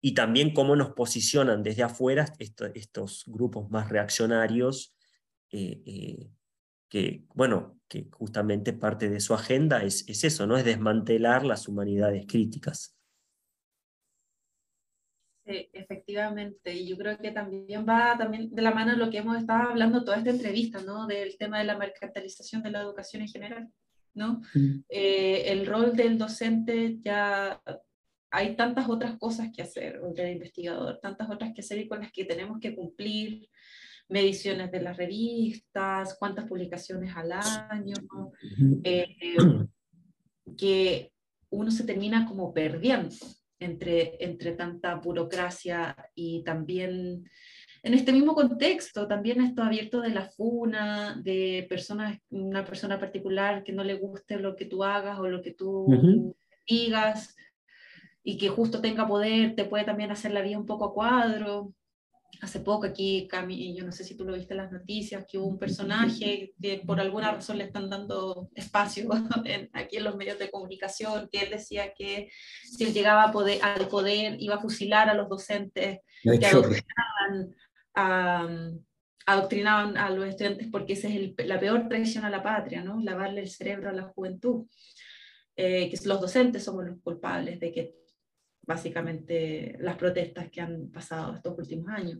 y 0.00 0.14
también 0.14 0.54
cómo 0.54 0.74
nos 0.74 0.90
posicionan 0.90 1.62
desde 1.62 1.84
afuera 1.84 2.32
estos 2.74 3.22
grupos 3.28 3.70
más 3.70 3.90
reaccionarios. 3.90 4.92
Eh, 5.52 5.82
eh, 5.86 6.30
que, 6.88 7.24
bueno, 7.34 7.78
que 7.88 8.08
justamente 8.10 8.72
parte 8.72 9.08
de 9.08 9.20
su 9.20 9.34
agenda 9.34 9.82
es, 9.82 10.08
es 10.08 10.24
eso, 10.24 10.46
¿no? 10.46 10.56
Es 10.56 10.64
desmantelar 10.64 11.44
las 11.44 11.68
humanidades 11.68 12.26
críticas. 12.26 12.96
Sí, 15.46 15.68
efectivamente, 15.72 16.74
y 16.74 16.88
yo 16.88 16.96
creo 16.96 17.16
que 17.18 17.30
también 17.30 17.86
va 17.88 18.16
también 18.18 18.52
de 18.52 18.62
la 18.62 18.72
mano 18.72 18.90
de 18.90 18.96
lo 18.96 19.10
que 19.10 19.18
hemos 19.18 19.36
estado 19.36 19.70
hablando 19.70 20.04
toda 20.04 20.16
esta 20.16 20.30
entrevista, 20.30 20.82
¿no? 20.82 21.06
Del 21.06 21.38
tema 21.38 21.60
de 21.60 21.64
la 21.64 21.78
mercantilización 21.78 22.64
de 22.64 22.72
la 22.72 22.80
educación 22.80 23.22
en 23.22 23.28
general, 23.28 23.68
¿no? 24.14 24.42
Mm. 24.54 24.80
Eh, 24.88 25.44
el 25.52 25.66
rol 25.66 25.94
del 25.94 26.18
docente 26.18 26.98
ya 27.00 27.62
hay 28.30 28.56
tantas 28.56 28.88
otras 28.88 29.16
cosas 29.18 29.50
que 29.54 29.62
hacer, 29.62 30.00
o 30.02 30.12
del 30.12 30.32
investigador, 30.32 30.98
tantas 31.00 31.30
otras 31.30 31.54
que 31.54 31.60
hacer 31.60 31.78
y 31.78 31.86
con 31.86 32.00
las 32.00 32.10
que 32.10 32.24
tenemos 32.24 32.58
que 32.58 32.74
cumplir, 32.74 33.48
mediciones 34.08 34.70
de 34.70 34.80
las 34.80 34.96
revistas, 34.96 36.16
cuántas 36.18 36.46
publicaciones 36.46 37.14
al 37.16 37.32
año, 37.32 37.94
eh, 38.84 39.36
que 40.56 41.12
uno 41.50 41.70
se 41.70 41.84
termina 41.84 42.26
como 42.26 42.52
perdiendo 42.52 43.14
entre, 43.58 44.16
entre 44.20 44.52
tanta 44.52 44.94
burocracia 44.96 45.96
y 46.14 46.42
también 46.44 47.24
en 47.86 47.94
este 47.94 48.12
mismo 48.12 48.34
contexto, 48.34 49.06
también 49.06 49.40
esto 49.40 49.62
abierto 49.62 50.00
de 50.00 50.10
la 50.10 50.28
funa, 50.28 51.20
de 51.22 51.66
personas, 51.68 52.18
una 52.30 52.64
persona 52.64 52.98
particular 52.98 53.62
que 53.62 53.72
no 53.72 53.84
le 53.84 53.94
guste 53.94 54.40
lo 54.40 54.56
que 54.56 54.64
tú 54.64 54.82
hagas 54.82 55.20
o 55.20 55.28
lo 55.28 55.40
que 55.40 55.52
tú 55.52 56.34
digas 56.66 57.36
y 58.24 58.38
que 58.38 58.48
justo 58.48 58.80
tenga 58.80 59.06
poder, 59.06 59.54
te 59.54 59.66
puede 59.66 59.84
también 59.84 60.10
hacer 60.10 60.32
la 60.32 60.42
vida 60.42 60.58
un 60.58 60.66
poco 60.66 60.86
a 60.86 60.94
cuadro. 60.94 61.72
Hace 62.40 62.60
poco 62.60 62.86
aquí, 62.86 63.26
Cami, 63.28 63.76
yo 63.76 63.84
no 63.84 63.92
sé 63.92 64.04
si 64.04 64.16
tú 64.16 64.24
lo 64.24 64.34
viste 64.34 64.54
en 64.54 64.58
las 64.58 64.72
noticias, 64.72 65.24
que 65.28 65.38
hubo 65.38 65.46
un 65.46 65.58
personaje 65.58 66.52
que 66.60 66.82
por 66.86 67.00
alguna 67.00 67.32
razón 67.32 67.58
le 67.58 67.64
están 67.64 67.88
dando 67.88 68.50
espacio 68.54 69.08
aquí 69.72 69.96
en 69.96 70.04
los 70.04 70.16
medios 70.16 70.38
de 70.38 70.50
comunicación, 70.50 71.28
que 71.30 71.40
él 71.40 71.50
decía 71.50 71.92
que 71.94 72.30
si 72.62 72.84
él 72.84 72.92
llegaba 72.92 73.24
a 73.24 73.32
poder, 73.32 73.60
al 73.62 73.88
poder 73.88 74.36
iba 74.40 74.56
a 74.56 74.60
fusilar 74.60 75.08
a 75.08 75.14
los 75.14 75.28
docentes 75.28 76.00
que 76.22 76.46
adoctrinaban 76.46 77.54
a, 77.94 78.48
adoctrinaban 79.26 79.96
a 79.96 80.10
los 80.10 80.26
estudiantes 80.26 80.68
porque 80.70 80.92
esa 80.92 81.08
es 81.08 81.32
la 81.38 81.58
peor 81.58 81.88
traición 81.88 82.24
a 82.24 82.30
la 82.30 82.42
patria, 82.42 82.82
¿no? 82.82 83.00
lavarle 83.00 83.40
el 83.40 83.50
cerebro 83.50 83.90
a 83.90 83.92
la 83.92 84.04
juventud. 84.04 84.66
Eh, 85.58 85.88
que 85.88 85.98
los 86.06 86.20
docentes 86.20 86.64
somos 86.64 86.84
los 86.84 87.00
culpables 87.00 87.58
de 87.58 87.72
que 87.72 87.94
básicamente 88.66 89.76
las 89.80 89.96
protestas 89.96 90.50
que 90.50 90.60
han 90.60 90.90
pasado 90.90 91.34
estos 91.34 91.58
últimos 91.58 91.88
años. 91.88 92.18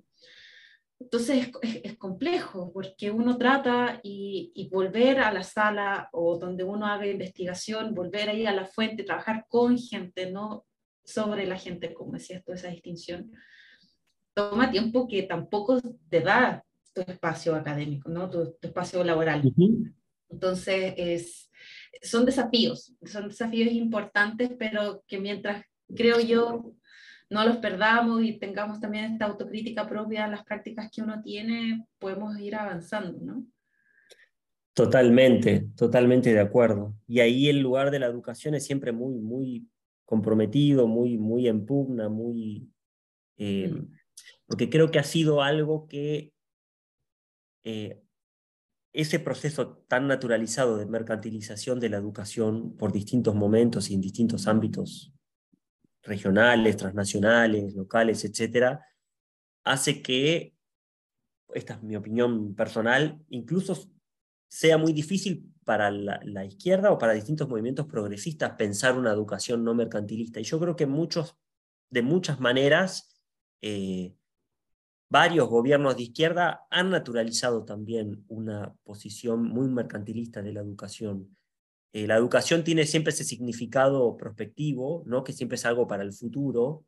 Entonces 0.99 1.51
es, 1.63 1.97
complejo 1.99 2.73
porque 2.73 3.11
uno 3.11 3.37
trata 3.37 4.01
y, 4.03 4.69
volver 4.73 5.21
a 5.21 5.33
la 5.33 5.43
sala 5.43 6.09
o 6.13 6.39
donde 6.39 6.65
uno 6.65 6.87
haga 6.87 7.07
investigación, 7.07 7.95
volver 7.95 8.31
ahí 8.31 8.47
a 8.47 8.55
la 8.55 8.65
fuente, 8.65 9.05
trabajar 9.05 9.45
con 9.49 9.77
gente, 9.77 10.31
no 10.31 10.65
sobre 11.05 11.47
la 11.47 11.59
gente, 11.59 11.93
como 11.93 12.13
decías 12.13 12.43
tú, 12.45 12.53
esa 12.53 12.69
distinción, 12.69 13.31
toma 14.35 14.71
tiempo 14.71 15.07
que 15.07 15.23
tampoco 15.23 15.81
te 16.09 16.21
da 16.21 16.65
tu 16.93 17.03
espacio 17.03 17.55
académico, 17.55 18.09
¿no? 18.09 18.31
tu, 18.31 18.57
espacio 18.61 19.05
laboral. 19.05 19.43
Entonces 20.31 20.95
es, 20.97 21.51
son 22.03 22.25
desafíos, 22.25 22.95
son 23.05 23.29
desafíos 23.29 23.71
importantes, 23.71 24.51
pero 24.59 25.05
que 25.07 25.19
mientras 25.19 25.65
creo 25.95 26.21
yo, 26.21 26.73
no 27.29 27.45
los 27.45 27.57
perdamos 27.57 28.23
y 28.23 28.39
tengamos 28.39 28.81
también 28.81 29.13
esta 29.13 29.27
autocrítica 29.27 29.89
propia 29.89 30.27
en 30.27 30.33
las 30.33 30.45
prácticas 30.45 30.91
que 30.91 31.03
uno 31.03 31.23
tiene, 31.23 31.87
podemos 31.99 32.39
ir 32.39 32.55
avanzando, 32.55 33.19
¿no? 33.21 33.45
Totalmente, 34.75 35.69
totalmente 35.75 36.33
de 36.33 36.41
acuerdo. 36.41 36.95
Y 37.09 37.21
ahí 37.21 37.49
el 37.49 37.61
lugar 37.61 37.91
de 37.91 37.99
la 37.99 38.07
educación 38.07 38.55
es 38.55 38.65
siempre 38.65 38.93
muy, 38.93 39.19
muy 39.19 39.67
comprometido, 40.05 40.87
muy, 40.87 41.19
muy 41.19 41.49
en 41.49 41.65
pugna, 41.65 42.09
muy... 42.09 42.71
Eh, 43.39 43.69
mm. 43.69 43.91
porque 44.47 44.71
creo 44.71 44.91
que 44.91 44.99
ha 44.99 45.03
sido 45.03 45.43
algo 45.43 45.89
que 45.89 46.33
eh, 47.65 48.03
ese 48.93 49.19
proceso 49.19 49.79
tan 49.89 50.07
naturalizado 50.07 50.77
de 50.77 50.87
mercantilización 50.87 51.81
de 51.81 51.89
la 51.89 51.97
educación 51.97 52.77
por 52.77 52.93
distintos 52.93 53.35
momentos 53.35 53.91
y 53.91 53.95
en 53.95 54.01
distintos 54.01 54.47
ámbitos 54.47 55.16
regionales, 56.07 56.77
transnacionales, 56.77 57.75
locales, 57.75 58.25
etcétera, 58.25 58.87
hace 59.65 60.03
que, 60.03 60.55
esta 61.55 61.75
es 61.75 61.83
mi 61.83 61.97
opinión 61.97 62.55
personal, 62.55 63.21
incluso 63.29 63.77
sea 64.49 64.79
muy 64.79 64.93
difícil 64.93 65.53
para 65.65 65.91
la, 65.91 66.45
izquierda 66.45 66.93
o 66.93 66.99
para 66.99 67.13
distintos 67.13 67.49
movimientos 67.49 67.87
progresistas 67.87 68.53
pensar 68.53 68.97
una 68.97 69.11
educación 69.13 69.65
no 69.65 69.75
mercantilista. 69.75 70.39
Y 70.39 70.45
yo 70.45 70.61
creo 70.61 70.77
que 70.77 70.87
muchos, 70.87 71.37
de 71.91 72.03
muchas 72.03 72.39
maneras, 72.39 73.21
eh, 73.61 74.15
varios 75.09 75.49
gobiernos 75.49 75.97
de 75.97 76.05
izquierda 76.05 76.67
han 76.71 76.91
naturalizado 76.91 77.65
también 77.65 78.25
una 78.29 78.75
posición 78.85 79.43
muy 79.43 79.69
mercantilista 79.69 80.41
de 80.41 80.53
la 80.53 80.61
educación. 80.61 81.36
Eh, 81.97 82.07
la 82.07 82.17
educación 82.17 82.63
tiene 82.63 82.85
siempre 82.85 83.11
ese 83.11 83.25
significado 83.25 84.19
prospectivo, 84.19 85.03
¿no? 85.07 85.25
que 85.25 85.33
siempre 85.33 85.55
es 85.55 85.65
algo 85.65 85.87
para 85.87 86.03
el 86.03 86.13
futuro. 86.13 86.85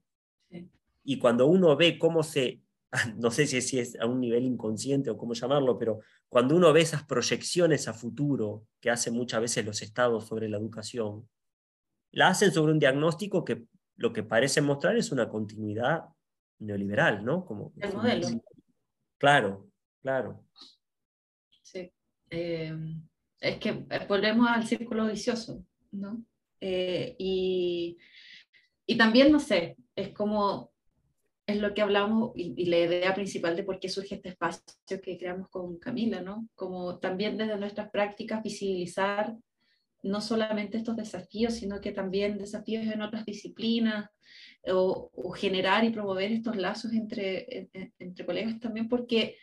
Y 1.03 1.19
cuando 1.19 1.47
uno 1.47 1.75
ve 1.77 1.99
cómo 1.99 2.23
se, 2.23 2.61
no 3.17 3.31
sé 3.31 3.47
si, 3.47 3.63
si 3.63 3.79
es 3.79 3.99
a 3.99 4.05
un 4.05 4.21
nivel 4.21 4.45
inconsciente 4.45 5.09
o 5.09 5.17
cómo 5.17 5.33
llamarlo, 5.33 5.79
pero 5.79 6.01
cuando 6.29 6.55
uno 6.55 6.75
ve 6.75 6.83
esas 6.83 7.05
proyecciones 7.05 7.89
a 7.89 7.95
futuro 7.95 8.67
que 8.81 8.91
hacen 8.91 9.15
muchas 9.15 9.41
veces 9.41 9.65
los 9.65 9.81
estados 9.81 10.27
sobre 10.27 10.47
la 10.47 10.59
educación, 10.59 11.27
la 12.11 12.29
hacen 12.29 12.53
sobre 12.53 12.73
un 12.73 12.79
diagnóstico 12.79 13.47
que 13.47 13.65
lo 13.97 14.13
que 14.13 14.25
parece 14.25 14.61
mostrar 14.61 14.99
es 14.99 15.11
una 15.11 15.27
continuidad 15.31 16.05
neoliberal, 16.59 17.25
¿no? 17.25 17.47
Como, 17.47 17.73
el 17.79 17.95
modelo. 17.95 18.29
Claro, 19.17 19.71
claro. 20.03 20.45
Sí. 21.63 21.91
Eh, 22.29 22.77
es 23.41 23.59
que 23.59 23.70
eh, 23.70 24.07
volvemos 24.09 24.49
al 24.49 24.66
círculo 24.66 25.07
vicioso, 25.07 25.64
¿no? 25.93 26.24
Eh, 26.61 27.14
y, 27.18 27.97
y, 28.86 28.97
también, 28.97 29.30
no 29.30 29.39
sé, 29.39 29.76
es 29.95 30.11
como, 30.11 30.72
es 31.47 31.59
lo 31.59 31.72
que 31.72 31.82
hablamos 31.82 32.32
y, 32.34 32.66
la 32.66 32.78
idea 32.78 33.14
principal 33.14 33.57
de 33.57 33.62
por 33.62 33.78
qué 33.78 33.89
surge 33.89 34.16
este 34.16 34.30
espacio 34.30 35.01
que 35.03 35.18
creamos 35.18 35.49
con 35.51 35.78
Camila, 35.78 36.20
¿no? 36.20 36.49
Como 36.55 36.99
también 36.99 37.36
desde 37.36 37.57
nuestras 37.57 37.91
prácticas 37.91 38.43
visibilizar 38.43 39.36
no 40.03 40.20
solamente 40.20 40.78
estos 40.78 40.97
desafíos, 40.97 41.55
sino 41.55 41.80
que 41.80 41.93
también 41.93 42.39
desafíos 42.39 42.86
en 42.86 43.03
otras 43.03 43.24
disciplinas, 43.24 44.11
o, 44.70 45.11
o 45.14 45.30
generar 45.30 45.84
y 45.84 45.91
promover 45.91 46.30
estos 46.30 46.57
lazos 46.57 46.93
entre, 46.93 47.68
entre 47.99 48.26
colegas 48.26 48.61
también, 48.61 48.89
porque 48.89 49.36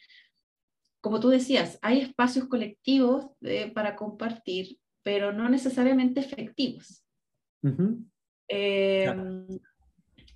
como 1.05 1.19
tú 1.19 1.29
decías, 1.29 1.77
hay 1.83 2.01
espacios 2.01 2.47
colectivos 2.47 3.27
para 3.75 3.95
compartir, 3.95 4.79
pero 5.03 5.31
no 5.31 5.47
necesariamente 5.47 6.19
efectivos. 6.19 7.05
Em, 8.47 9.45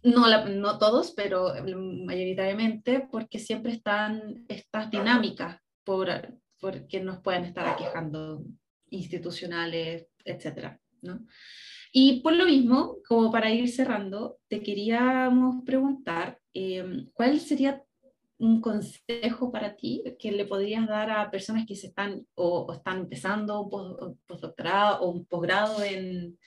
no, 0.04 0.46
no 0.46 0.78
todos, 0.78 1.10
pero 1.14 1.56
mayoritariamente, 2.06 3.08
porque 3.12 3.40
siempre 3.40 3.72
están 3.72 4.46
estas 4.48 4.92
dinámicas 4.92 5.60
por, 5.84 6.08
por 6.62 6.86
que 6.86 7.00
nos 7.00 7.18
pueden 7.18 7.46
estar 7.46 7.68
aquejando 7.68 8.46
institucionales, 8.92 10.06
etc. 10.24 10.78
¿no? 11.02 11.26
Y 11.92 12.22
por 12.22 12.34
lo 12.34 12.46
mismo, 12.46 12.98
como 13.08 13.32
para 13.32 13.50
ir 13.50 13.68
cerrando, 13.70 14.38
te 14.48 14.62
queríamos 14.62 15.64
preguntar, 15.66 16.40
em, 16.54 17.10
¿cuál 17.14 17.40
sería 17.40 17.84
un 18.40 18.62
consejo 18.62 19.52
para 19.52 19.76
ti 19.76 20.04
que 20.18 20.32
le 20.32 20.46
podrías 20.46 20.88
dar 20.88 21.12
a 21.12 21.30
personas 21.30 21.66
que 21.68 21.76
se 21.76 21.88
están 21.88 22.26
o, 22.36 22.72
están 22.74 23.00
empezando 23.00 23.62
un 23.62 24.18
postdoctorado 24.26 25.02
o 25.02 25.12
un 25.12 25.26
posgrado 25.26 25.84
en, 25.84 26.38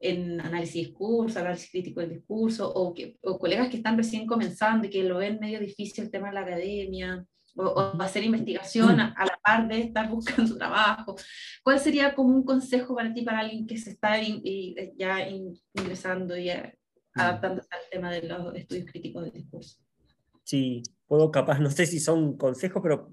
en 0.00 0.40
análisis 0.40 0.74
de 0.74 0.88
discurso, 0.88 1.38
análisis 1.38 1.70
crítico 1.70 2.00
del 2.00 2.14
discurso, 2.14 2.72
o, 2.72 2.92
que, 2.92 3.16
o 3.22 3.38
colegas 3.38 3.68
que 3.68 3.76
están 3.76 3.96
recién 3.96 4.26
comenzando 4.26 4.86
y 4.86 4.90
que 4.90 5.04
lo 5.04 5.18
ven 5.18 5.38
medio 5.40 5.60
difícil 5.60 6.04
el 6.04 6.10
tema 6.10 6.28
de 6.28 6.34
la 6.34 6.40
academia, 6.40 7.24
o, 7.54 7.92
hacer 8.00 8.24
investigación 8.24 8.98
a, 8.98 9.14
la 9.24 9.38
par 9.44 9.68
de 9.68 9.82
estar 9.82 10.08
buscando 10.08 10.56
trabajo. 10.58 11.14
¿Cuál 11.62 11.78
sería 11.78 12.14
como 12.14 12.34
un 12.34 12.44
consejo 12.44 12.96
para 12.96 13.14
ti, 13.14 13.22
para 13.22 13.40
alguien 13.40 13.68
que 13.68 13.78
se 13.78 13.90
está 13.90 14.16
ya 14.96 15.28
ingresando 15.74 16.36
y 16.36 16.48
mm. 16.48 17.20
adaptándose 17.20 17.68
al 17.70 17.90
tema 17.90 18.10
de 18.10 18.22
los 18.22 18.54
estudios 18.56 18.86
críticos 18.86 19.24
del 19.24 19.32
discurso? 19.32 19.78
Sí, 20.42 20.82
puedo 21.10 21.32
capaz, 21.32 21.58
no 21.58 21.72
sé 21.72 21.86
si 21.86 21.98
son 21.98 22.36
consejos, 22.36 22.80
pero 22.80 23.12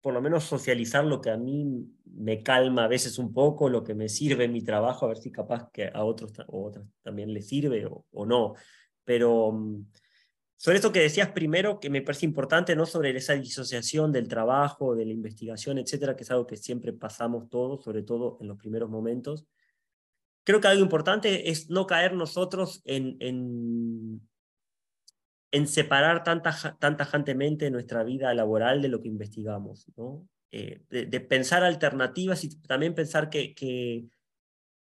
por 0.00 0.14
lo 0.14 0.22
menos 0.22 0.44
socializar 0.44 1.04
lo 1.04 1.20
que 1.20 1.28
a 1.28 1.36
mí 1.36 1.66
me 2.06 2.42
calma 2.42 2.84
a 2.84 2.88
veces 2.88 3.18
un 3.18 3.34
poco, 3.34 3.68
lo 3.68 3.84
que 3.84 3.94
me 3.94 4.08
sirve 4.08 4.44
en 4.44 4.52
mi 4.52 4.62
trabajo, 4.62 5.04
a 5.04 5.08
ver 5.08 5.18
si 5.18 5.30
capaz 5.30 5.70
que 5.70 5.90
a 5.92 6.04
otros 6.04 6.32
o 6.46 6.64
otras 6.64 6.86
también 7.02 7.34
les 7.34 7.46
sirve 7.46 7.86
o, 7.86 8.24
no. 8.24 8.54
Pero 9.04 9.52
mm, 9.52 9.90
sobre 10.56 10.76
esto 10.76 10.90
que 10.90 11.00
decías 11.00 11.32
primero, 11.32 11.80
que 11.80 11.90
me 11.90 12.00
parece 12.00 12.24
importante, 12.24 12.74
¿no? 12.74 12.86
Sobre 12.86 13.14
esa 13.14 13.34
disociación 13.34 14.10
del 14.10 14.26
trabajo, 14.26 14.94
de 14.94 15.04
la 15.04 15.12
investigación, 15.12 15.76
etcétera, 15.76 16.16
que 16.16 16.22
es 16.22 16.30
algo 16.30 16.46
que 16.46 16.56
siempre 16.56 16.94
pasamos 16.94 17.50
todos, 17.50 17.84
sobre 17.84 18.02
todo 18.02 18.38
en 18.40 18.48
los 18.48 18.56
primeros 18.56 18.88
momentos. 18.88 19.44
Creo 20.44 20.62
que 20.62 20.68
algo 20.68 20.82
importante 20.82 21.50
es 21.50 21.68
no 21.68 21.86
caer 21.86 22.14
nosotros 22.14 22.80
en, 22.86 23.18
en 23.20 24.22
en 25.54 25.68
separar 25.68 26.24
tan, 26.24 26.42
tajantemente 26.42 27.70
nuestra 27.70 28.02
vida 28.02 28.34
laboral 28.34 28.82
de 28.82 28.88
lo 28.88 29.00
que 29.00 29.06
investigamos, 29.06 29.86
¿no? 29.96 30.28
Eh, 30.50 30.82
de, 30.90 31.20
pensar 31.20 31.62
alternativas 31.62 32.42
y 32.42 32.60
también 32.62 32.92
pensar 32.92 33.30
que, 33.30 33.54
que, 33.54 34.04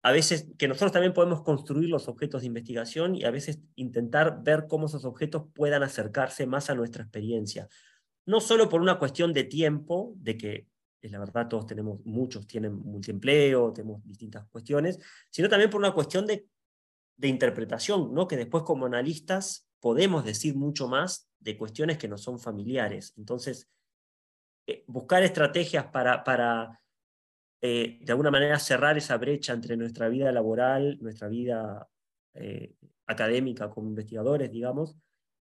a 0.03 0.13
veces 0.13 0.49
que 0.57 0.69
nosotros 0.69 0.93
también 0.93 1.13
podemos 1.13 1.43
construir 1.43 1.89
los 1.89 2.07
objetos 2.07 2.43
de 2.43 2.47
investigación 2.47 3.17
y 3.17 3.25
a 3.25 3.33
veces 3.33 3.59
intentar 3.75 4.45
ver 4.45 4.69
cómo 4.69 4.87
esos 4.87 5.05
objetos 5.05 5.47
puedan 5.55 5.83
acercarse 5.83 6.47
más 6.47 6.71
a 6.71 6.77
nuestra 6.77 7.03
experiencia. 7.03 7.69
No 8.25 8.41
solo 8.41 8.69
por 8.69 8.81
una 8.81 8.97
cuestión 8.97 9.33
de 9.33 9.43
tiempo, 9.43 10.15
de 10.19 10.37
que 10.37 10.69
es 11.01 11.11
la 11.11 11.19
verdad 11.19 11.49
todos 11.49 11.67
tenemos, 11.67 11.99
muchos 12.05 12.47
tienen 12.47 12.75
multiempleo, 12.75 13.73
tenemos 13.73 14.05
distintas 14.05 14.47
cuestiones, 14.47 15.01
sino 15.31 15.49
también 15.49 15.69
por 15.69 15.81
una 15.81 15.95
cuestión 15.95 16.27
de, 16.27 16.47
de 17.17 17.29
interpretación, 17.29 18.15
¿no? 18.15 18.29
que 18.29 18.37
después 18.37 18.63
como 18.63 18.87
analistas 18.87 19.67
podemos 19.81 20.25
decir 20.25 20.55
mucho 20.55 20.89
más 20.89 21.29
de 21.39 21.57
cuestiones 21.57 21.99
que 21.99 22.09
no 22.09 22.19
son 22.19 22.39
familiares. 22.39 23.15
Entonces, 23.17 23.69
eh, 24.67 24.85
buscar 24.87 25.23
estrategias 25.23 25.87
para, 25.87 26.23
para 26.23 26.81
eh, 27.63 27.99
de 28.01 28.13
alguna 28.13 28.31
manera, 28.31 28.59
cerrar 28.59 28.97
esa 28.97 29.19
brecha 29.19 29.53
entre 29.53 29.77
nuestra 29.77 30.09
vida 30.09 30.33
laboral, 30.33 30.99
nuestra 31.01 31.29
vida 31.29 31.89
eh, 32.35 32.75
académica 33.07 33.69
como 33.69 33.89
investigadores, 33.89 34.51
digamos, 34.51 34.97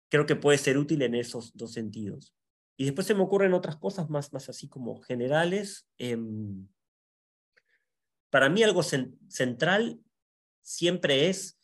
creo 0.09 0.25
que 0.25 0.35
puede 0.35 0.57
ser 0.57 0.77
útil 0.77 1.01
en 1.03 1.13
esos 1.13 1.55
dos 1.55 1.73
sentidos. 1.73 2.33
Y 2.75 2.85
después 2.85 3.05
se 3.05 3.13
me 3.13 3.21
ocurren 3.21 3.53
otras 3.53 3.75
cosas 3.75 4.09
más, 4.09 4.33
más 4.33 4.49
así 4.49 4.67
como 4.67 4.99
generales. 5.01 5.87
Em, 5.97 6.67
para 8.31 8.49
mí 8.49 8.63
algo 8.63 8.81
central 8.83 9.99
siempre 10.61 11.29
es 11.29 11.56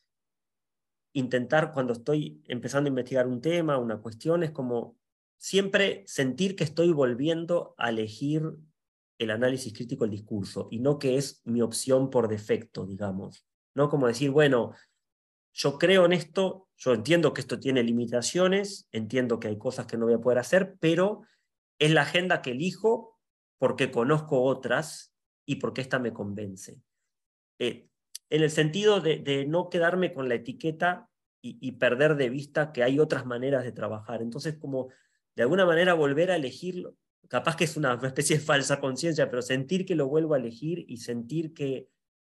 intentar 1.14 1.72
cuando 1.72 1.94
estoy 1.94 2.42
empezando 2.48 2.88
a 2.88 2.90
investigar 2.90 3.28
un 3.28 3.42
tema, 3.42 3.78
una 3.78 4.00
cuestión, 4.00 4.44
es 4.44 4.52
como 4.52 4.98
siempre 5.38 6.04
sentir 6.08 6.56
que 6.56 6.64
estoy 6.64 6.92
volviendo 6.92 7.76
a 7.78 7.90
elegir 7.90 8.52
el 9.20 9.32
análisis 9.32 9.74
crítico 9.74 10.04
del 10.04 10.12
discurso 10.12 10.68
y 10.72 10.80
no 10.80 11.00
que 11.00 11.18
es 11.18 11.42
mi 11.46 11.62
opción 11.62 12.10
por 12.10 12.28
defecto, 12.28 12.86
digamos. 12.86 13.46
¿no? 13.76 13.90
Como 13.90 14.08
decir, 14.08 14.32
bueno, 14.32 14.74
yo 15.54 15.78
creo 15.78 16.06
en 16.06 16.14
esto, 16.14 16.68
yo 16.78 16.94
entiendo 16.94 17.34
que 17.34 17.42
esto 17.42 17.60
tiene 17.60 17.84
limitaciones, 17.84 18.88
entiendo 18.92 19.40
que 19.40 19.48
hay 19.48 19.58
cosas 19.58 19.86
que 19.86 19.98
no 19.98 20.06
voy 20.06 20.16
a 20.16 20.22
poder 20.22 20.40
hacer, 20.40 20.76
pero 20.80 21.22
es 21.80 21.92
la 21.92 22.02
agenda 22.02 22.42
que 22.42 22.52
elijo 22.52 23.20
porque 23.60 23.92
conozco 23.92 24.42
otras 24.42 25.14
y 25.46 25.58
porque 25.58 25.82
esta 25.82 26.00
me 26.00 26.14
convence. 26.14 26.82
Eh, 27.60 27.88
en 28.34 28.42
el 28.42 28.50
sentido 28.50 29.00
de, 29.00 29.46
no 29.48 29.70
quedarme 29.70 30.14
con 30.14 30.28
la 30.28 30.36
etiqueta 30.36 31.10
y, 31.42 31.74
perder 31.74 32.16
de 32.16 32.30
vista 32.30 32.72
que 32.72 32.84
hay 32.84 33.00
otras 33.00 33.26
maneras 33.26 33.64
de 33.64 33.74
trabajar. 33.74 34.22
Entonces, 34.22 34.58
como 34.58 34.90
de 35.36 35.44
alguna 35.44 35.66
manera 35.66 35.94
volver 35.94 36.32
a 36.32 36.38
elegirlo, 36.38 36.96
capaz 37.28 37.56
que 37.56 37.66
es 37.66 37.78
una 37.78 38.00
especie 38.02 38.38
de 38.38 38.44
falsa 38.44 38.80
conciencia, 38.80 39.30
pero 39.30 39.42
sentir 39.42 39.86
que 39.86 39.96
lo 39.96 40.08
vuelvo 40.08 40.34
a 40.34 40.38
elegir 40.38 40.84
y 40.88 40.98
sentir 40.98 41.54
que 41.54 41.90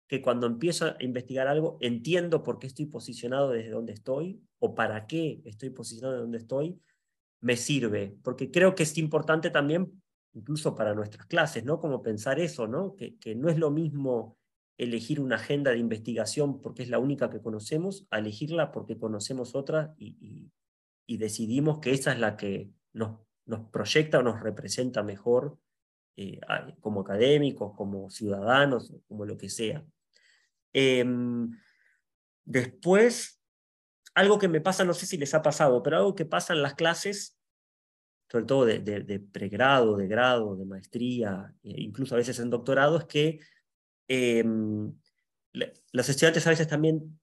que 0.08 0.22
cuando 0.22 0.46
empiezo 0.46 0.86
a 0.86 0.98
investigar 1.00 1.48
algo 1.48 1.78
entiendo 1.82 2.44
por 2.44 2.60
qué 2.60 2.68
estoy 2.68 2.86
posicionado 2.86 3.50
desde 3.50 3.72
donde 3.72 3.94
estoy 3.94 4.44
o 4.60 4.76
para 4.76 5.08
qué 5.08 5.42
estoy 5.46 5.70
posicionado 5.72 6.14
desde 6.14 6.22
donde 6.22 6.38
estoy, 6.38 6.80
me 7.42 7.58
sirve, 7.58 8.16
porque 8.22 8.52
creo 8.52 8.76
que 8.76 8.84
es 8.84 8.98
importante 8.98 9.50
también, 9.50 10.04
incluso 10.34 10.76
para 10.76 10.94
nuestras 10.94 11.26
clases, 11.26 11.66
¿no? 11.66 11.80
Como 11.80 12.04
pensar 12.04 12.40
eso, 12.40 12.68
¿no? 12.68 12.96
Que, 12.96 13.18
que 13.18 13.34
no 13.34 13.50
es 13.50 13.58
lo 13.58 13.72
mismo 13.72 14.38
elegir 14.78 15.20
una 15.20 15.36
agenda 15.36 15.72
de 15.72 15.78
investigación 15.78 16.62
porque 16.62 16.84
es 16.84 16.90
la 16.90 17.00
única 17.00 17.30
que 17.30 17.42
conocemos, 17.42 18.08
a 18.10 18.20
elegirla 18.20 18.72
porque 18.72 18.98
conocemos 18.98 19.56
otra 19.56 19.94
y, 19.98 20.52
y, 21.06 21.18
decidimos 21.18 21.80
que 21.80 21.92
esa 21.92 22.12
es 22.12 22.20
la 22.20 22.36
que 22.38 22.72
nos, 22.92 23.20
nos 23.46 23.70
proyecta 23.70 24.20
o 24.20 24.24
nos 24.24 24.42
representa 24.42 25.04
mejor 25.04 25.60
eh, 26.16 26.40
como 26.80 27.02
académicos, 27.02 27.76
como 27.76 28.10
ciudadanos, 28.10 28.94
como 29.08 29.26
lo 29.26 29.38
que 29.38 29.50
sea. 29.50 29.86
Em, 30.72 31.52
después, 32.46 33.42
algo 34.14 34.38
que 34.38 34.48
me 34.48 34.62
pasa, 34.62 34.84
no 34.84 34.94
sé 34.94 35.06
si 35.06 35.18
les 35.18 35.34
ha 35.34 35.42
pasado, 35.42 35.82
pero 35.82 35.98
algo 35.98 36.16
que 36.16 36.26
pasa 36.26 36.54
en 36.54 36.62
las 36.62 36.76
clases, 36.76 37.36
sobre 38.30 38.46
todo 38.46 38.66
de, 38.66 39.20
pregrado, 39.32 39.98
de 39.98 40.08
grado, 40.08 40.56
de 40.56 40.66
maestría, 40.66 41.54
e 41.64 41.82
incluso 41.82 42.16
a 42.16 42.20
veces 42.20 42.40
en 42.40 42.50
doctorado, 42.50 42.98
es 42.98 43.06
que 43.06 43.40
em, 44.08 44.94
los 45.92 46.10
estudiantes 46.10 46.46
a 46.48 46.50
veces 46.50 46.68
también 46.68 47.20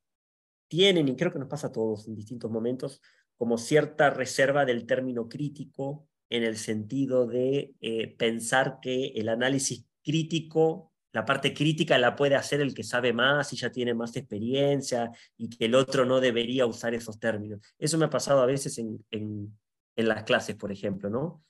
tienen, 0.68 1.08
y 1.08 1.16
creo 1.16 1.32
que 1.32 1.38
nos 1.38 1.48
pasa 1.48 1.68
a 1.68 1.72
todos 1.72 2.06
en 2.06 2.14
distintos 2.14 2.50
momentos, 2.50 3.00
como 3.36 3.58
cierta 3.58 4.10
reserva 4.10 4.64
del 4.64 4.86
término 4.86 5.28
crítico 5.28 6.06
en 6.28 6.44
el 6.44 6.56
sentido 6.56 7.26
de 7.26 7.74
eh, 7.80 8.14
pensar 8.16 8.78
que 8.80 9.08
el 9.16 9.28
análisis 9.28 9.84
crítico, 10.04 10.92
la 11.12 11.24
parte 11.24 11.52
crítica 11.52 11.98
la 11.98 12.14
puede 12.14 12.36
hacer 12.36 12.60
el 12.60 12.72
que 12.72 12.84
sabe 12.84 13.12
más 13.12 13.52
y 13.52 13.56
ya 13.56 13.72
tiene 13.72 13.94
más 13.94 14.14
experiencia 14.14 15.10
y 15.36 15.50
que 15.50 15.64
el 15.64 15.74
otro 15.74 16.04
no 16.04 16.20
debería 16.20 16.66
usar 16.66 16.94
esos 16.94 17.18
términos. 17.18 17.60
Eso 17.78 17.98
me 17.98 18.04
ha 18.04 18.10
pasado 18.10 18.40
a 18.42 18.46
veces 18.46 18.78
en, 18.78 19.58
las 19.96 20.22
clases, 20.22 20.56
por 20.56 20.72
ejemplo, 20.72 21.10
¿no? 21.10 21.44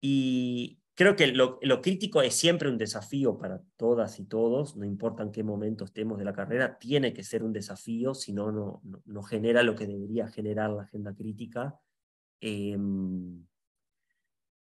Y 0.00 0.79
creo 1.00 1.16
que 1.16 1.28
lo, 1.28 1.80
crítico 1.80 2.20
es 2.20 2.34
siempre 2.34 2.68
un 2.68 2.76
desafío 2.76 3.38
para 3.38 3.62
todas 3.78 4.20
y 4.20 4.26
todos, 4.26 4.76
no 4.76 4.84
importa 4.84 5.22
en 5.22 5.32
qué 5.32 5.42
momento 5.42 5.86
estemos 5.86 6.18
de 6.18 6.26
la 6.26 6.34
carrera, 6.34 6.78
tiene 6.78 7.14
que 7.14 7.24
ser 7.24 7.42
un 7.42 7.54
desafío, 7.54 8.12
si 8.12 8.34
no, 8.34 8.52
no, 8.52 8.82
no 9.06 9.22
genera 9.22 9.62
lo 9.62 9.74
que 9.74 9.86
debería 9.86 10.28
generar 10.28 10.68
la 10.68 10.82
agenda 10.82 11.14
crítica. 11.14 11.80
Em, 12.38 13.46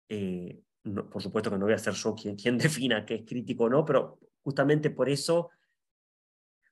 eh, 0.08 0.62
por 1.10 1.20
supuesto 1.20 1.50
que 1.50 1.58
no 1.58 1.64
voy 1.64 1.74
a 1.74 1.78
ser 1.78 1.94
yo 1.94 2.14
quien, 2.14 2.36
quien 2.36 2.56
defina 2.86 3.04
qué 3.04 3.16
es 3.16 3.22
crítico 3.26 3.64
o 3.64 3.68
no, 3.68 3.84
pero 3.84 4.20
justamente 4.42 4.90
por 4.90 5.08
eso, 5.08 5.50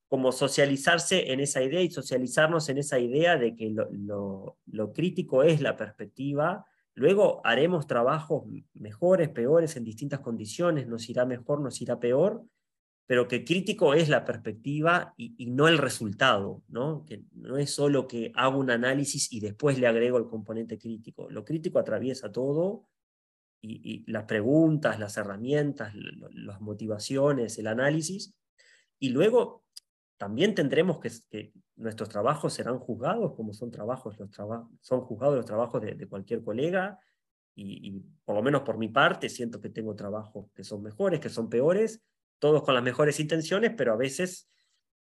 como 0.06 0.30
socializarse 0.30 1.32
en 1.32 1.40
esa 1.40 1.60
idea 1.60 1.80
y 1.82 1.90
socializarnos 1.90 2.68
en 2.68 2.78
esa 2.78 3.00
idea 3.00 3.36
de 3.36 3.56
que 3.56 3.68
lo, 3.70 4.56
lo, 4.66 4.92
crítico 4.92 5.42
es 5.42 5.60
la 5.60 5.76
perspectiva, 5.76 6.64
luego 7.00 7.40
haremos 7.44 7.86
trabajos 7.86 8.44
mejores, 8.74 9.30
peores, 9.30 9.74
en 9.76 9.84
distintas 9.84 10.20
condiciones, 10.20 10.86
nos 10.86 11.08
irá 11.08 11.24
mejor, 11.24 11.62
nos 11.62 11.80
irá 11.80 11.98
peor, 11.98 12.44
pero 13.06 13.26
que 13.26 13.42
crítico 13.42 13.94
es 13.94 14.10
la 14.10 14.26
perspectiva 14.26 15.14
y, 15.16 15.46
no 15.46 15.66
el 15.66 15.78
resultado, 15.78 16.62
¿no? 16.68 17.06
que 17.06 17.24
no 17.32 17.56
es 17.56 17.70
solo 17.70 18.06
que 18.06 18.32
hago 18.34 18.58
un 18.58 18.70
análisis 18.70 19.32
y 19.32 19.40
después 19.40 19.78
le 19.78 19.86
agrego 19.86 20.18
el 20.18 20.26
componente 20.26 20.78
crítico. 20.78 21.30
Lo 21.30 21.42
crítico 21.42 21.78
atraviesa 21.78 22.30
todo 22.30 22.86
y, 23.62 24.04
las 24.06 24.24
preguntas, 24.24 25.00
las 25.00 25.16
herramientas, 25.16 25.94
las 25.94 26.60
motivaciones, 26.60 27.58
el 27.58 27.66
análisis. 27.66 28.34
Y 28.98 29.08
luego 29.08 29.64
también 30.20 30.54
tendremos 30.54 31.00
que, 31.00 31.50
nuestros 31.76 32.10
trabajos 32.10 32.52
serán 32.52 32.78
juzgados 32.78 33.34
como 33.34 33.54
son, 33.54 33.70
trabajos, 33.70 34.18
los 34.18 34.28
son 34.82 35.00
juzgados 35.00 35.34
los 35.34 35.46
trabajos 35.46 35.80
de, 35.80 36.06
cualquier 36.06 36.44
colega. 36.44 36.98
Y, 37.54 37.98
por 38.22 38.36
lo 38.36 38.42
menos 38.42 38.60
por 38.60 38.76
mi 38.76 38.88
parte 38.88 39.30
siento 39.30 39.62
que 39.62 39.70
tengo 39.70 39.96
trabajos 39.96 40.50
que 40.54 40.62
son 40.62 40.82
mejores, 40.82 41.20
que 41.20 41.30
son 41.30 41.48
peores, 41.48 42.02
todos 42.38 42.62
con 42.62 42.74
las 42.74 42.82
mejores 42.82 43.18
intenciones, 43.18 43.72
pero 43.74 43.94
a 43.94 43.96
veces, 43.96 44.50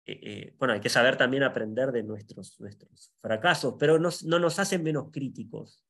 eh, 0.07 0.21
eh, 0.23 0.57
bueno, 0.59 0.73
hay 0.73 0.81
que 0.81 0.89
saber 0.89 1.19
también 1.19 1.43
aprender 1.43 1.93
de 1.93 2.03
nuestros, 2.03 2.59
nuestros 2.59 3.13
fracasos, 3.21 3.75
pero 3.79 3.99
no 3.99 4.39
nos 4.39 4.59
hacen 4.59 4.83
menos 4.83 5.11
críticos, 5.13 5.85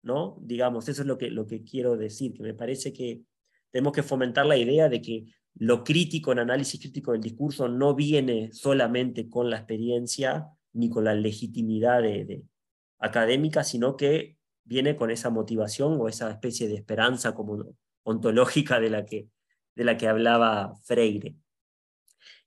¿no? 0.00 0.38
Digamos, 0.40 0.88
eso 0.88 1.02
es 1.02 1.06
lo 1.06 1.18
que, 1.18 1.30
lo 1.30 1.46
que 1.46 1.62
quiero 1.62 1.98
decir, 1.98 2.32
que 2.32 2.42
me 2.42 2.54
parece 2.54 2.94
que 2.94 3.20
tenemos 3.70 3.92
que 3.92 4.02
fomentar 4.02 4.46
la 4.46 4.56
idea 4.56 4.88
de 4.88 5.02
que 5.02 5.26
lo 5.58 5.84
crítico 5.84 6.32
en 6.32 6.40
análisis 6.40 6.80
crítico 6.80 7.12
del 7.12 7.22
discurso 7.22 7.68
no 7.68 7.94
viene 7.94 8.52
solamente 8.52 9.28
con 9.28 9.48
la 9.48 9.56
experiencia 9.56 10.48
ni 10.72 10.90
con 10.90 11.04
la 11.04 11.14
legitimidad 11.14 12.02
de, 12.02 12.42
académica, 12.98 13.64
sino 13.64 13.96
que 13.96 14.36
viene 14.64 14.96
con 14.96 15.10
esa 15.10 15.30
motivación 15.30 15.98
o 16.00 16.08
esa 16.08 16.30
especie 16.30 16.68
de 16.68 16.74
esperanza 16.74 17.34
como 17.34 17.64
ontológica 18.02 18.80
de 18.80 18.90
la 18.90 19.04
que, 19.04 19.28
de 19.74 19.84
la 19.84 19.96
que 19.96 20.08
hablaba 20.08 20.74
Freire. 20.84 21.36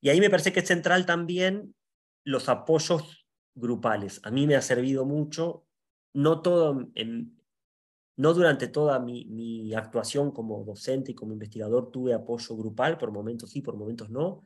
Y 0.01 0.09
ahí 0.09 0.19
me 0.19 0.29
parece 0.29 0.53
que 0.53 0.59
es 0.59 0.67
central 0.67 1.05
también 1.05 1.75
los 2.23 2.49
apoyos 2.49 3.25
grupales. 3.55 4.21
A 4.23 4.31
mí 4.31 4.47
me 4.47 4.55
ha 4.55 4.61
servido 4.61 5.05
mucho, 5.05 5.65
no 6.13 6.41
todo 6.41 6.89
en, 6.95 7.38
no 8.19 8.33
durante 8.33 8.67
toda 8.67 8.99
mi, 8.99 9.73
actuación 9.73 10.31
como 10.31 10.65
docente 10.65 11.11
y 11.11 11.15
como 11.15 11.31
investigador 11.31 11.89
tuve 11.89 12.13
apoyo 12.13 12.57
grupal, 12.57 12.97
por 12.97 13.13
momentos 13.13 13.49
sí, 13.51 13.61
por 13.61 13.77
momentos 13.77 14.09
no. 14.09 14.45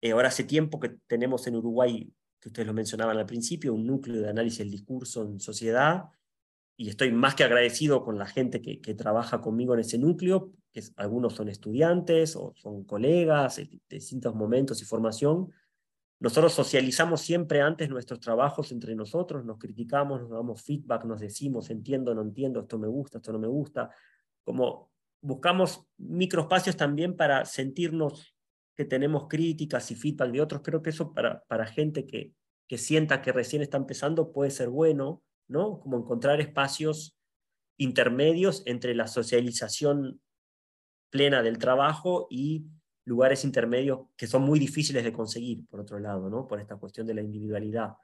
Eh, 0.00 0.12
ahora 0.12 0.28
hace 0.28 0.44
tiempo 0.44 0.78
que 0.78 0.90
tenemos 1.08 1.44
en 1.48 1.56
Uruguay, 1.56 2.08
que 2.38 2.48
ustedes 2.50 2.68
lo 2.68 2.72
mencionaban 2.72 3.18
al 3.18 3.26
principio, 3.26 3.74
un 3.74 3.84
núcleo 3.84 4.22
de 4.22 4.30
análisis 4.30 4.60
del 4.60 4.70
discurso 4.70 5.24
en 5.24 5.40
sociedad, 5.40 6.04
y 6.76 6.88
estoy 6.88 7.10
más 7.10 7.34
que 7.34 7.42
agradecido 7.42 8.04
con 8.04 8.16
la 8.16 8.26
gente 8.26 8.62
que, 8.62 8.94
trabaja 8.94 9.40
conmigo 9.40 9.74
en 9.74 9.80
ese 9.80 9.98
núcleo, 9.98 10.52
que 10.72 10.80
algunos 10.94 11.34
son 11.34 11.48
estudiantes 11.48 12.36
o 12.36 12.52
son 12.54 12.84
colegas 12.84 13.56
de 13.56 13.80
distintos 13.88 14.36
momentos 14.36 14.80
y 14.82 14.84
formación, 14.84 15.50
nosotros 16.20 16.52
socializamos 16.52 17.22
siempre 17.22 17.62
antes 17.62 17.88
nuestros 17.88 18.20
trabajos 18.20 18.72
entre 18.72 18.94
nosotros, 18.94 19.42
nos 19.44 19.58
criticamos, 19.58 20.20
nos 20.20 20.30
damos 20.30 20.62
feedback, 20.62 21.04
nos 21.04 21.20
decimos, 21.20 21.70
entiendo, 21.70 22.14
no 22.14 22.20
entiendo, 22.20 22.60
esto 22.60 22.78
me 22.78 22.88
gusta, 22.88 23.18
esto 23.18 23.32
no 23.32 23.38
me 23.38 23.48
gusta. 23.48 23.90
Como 24.44 24.90
buscamos 25.22 25.86
microespacios 25.96 26.76
también 26.76 27.16
para 27.16 27.46
sentirnos 27.46 28.36
que 28.76 28.84
tenemos 28.84 29.28
críticas 29.28 29.90
y 29.90 29.94
feedback 29.94 30.30
de 30.30 30.40
otros. 30.42 30.62
Creo 30.62 30.82
que 30.82 30.90
eso 30.90 31.12
para, 31.14 31.42
para 31.44 31.66
gente 31.66 32.06
que, 32.06 32.34
que 32.68 32.76
sienta 32.76 33.22
que 33.22 33.32
recién 33.32 33.62
está 33.62 33.78
empezando 33.78 34.32
puede 34.32 34.50
ser 34.50 34.68
bueno, 34.68 35.22
¿no? 35.48 35.80
Como 35.80 35.98
encontrar 35.98 36.40
espacios 36.40 37.16
intermedios 37.78 38.62
entre 38.66 38.94
la 38.94 39.06
socialización 39.06 40.20
plena 41.10 41.42
del 41.42 41.58
trabajo 41.58 42.26
y 42.30 42.66
lugares 43.10 43.44
intermedios 43.44 44.06
que 44.16 44.28
son 44.28 44.42
muy 44.42 44.60
difíciles 44.60 45.02
de 45.02 45.12
conseguir, 45.12 45.66
por 45.66 45.80
otro 45.80 45.98
lado, 45.98 46.30
¿no? 46.30 46.46
por 46.46 46.60
esta 46.60 46.76
cuestión 46.76 47.08
de 47.08 47.14
la 47.14 47.22
individualidad. 47.22 47.94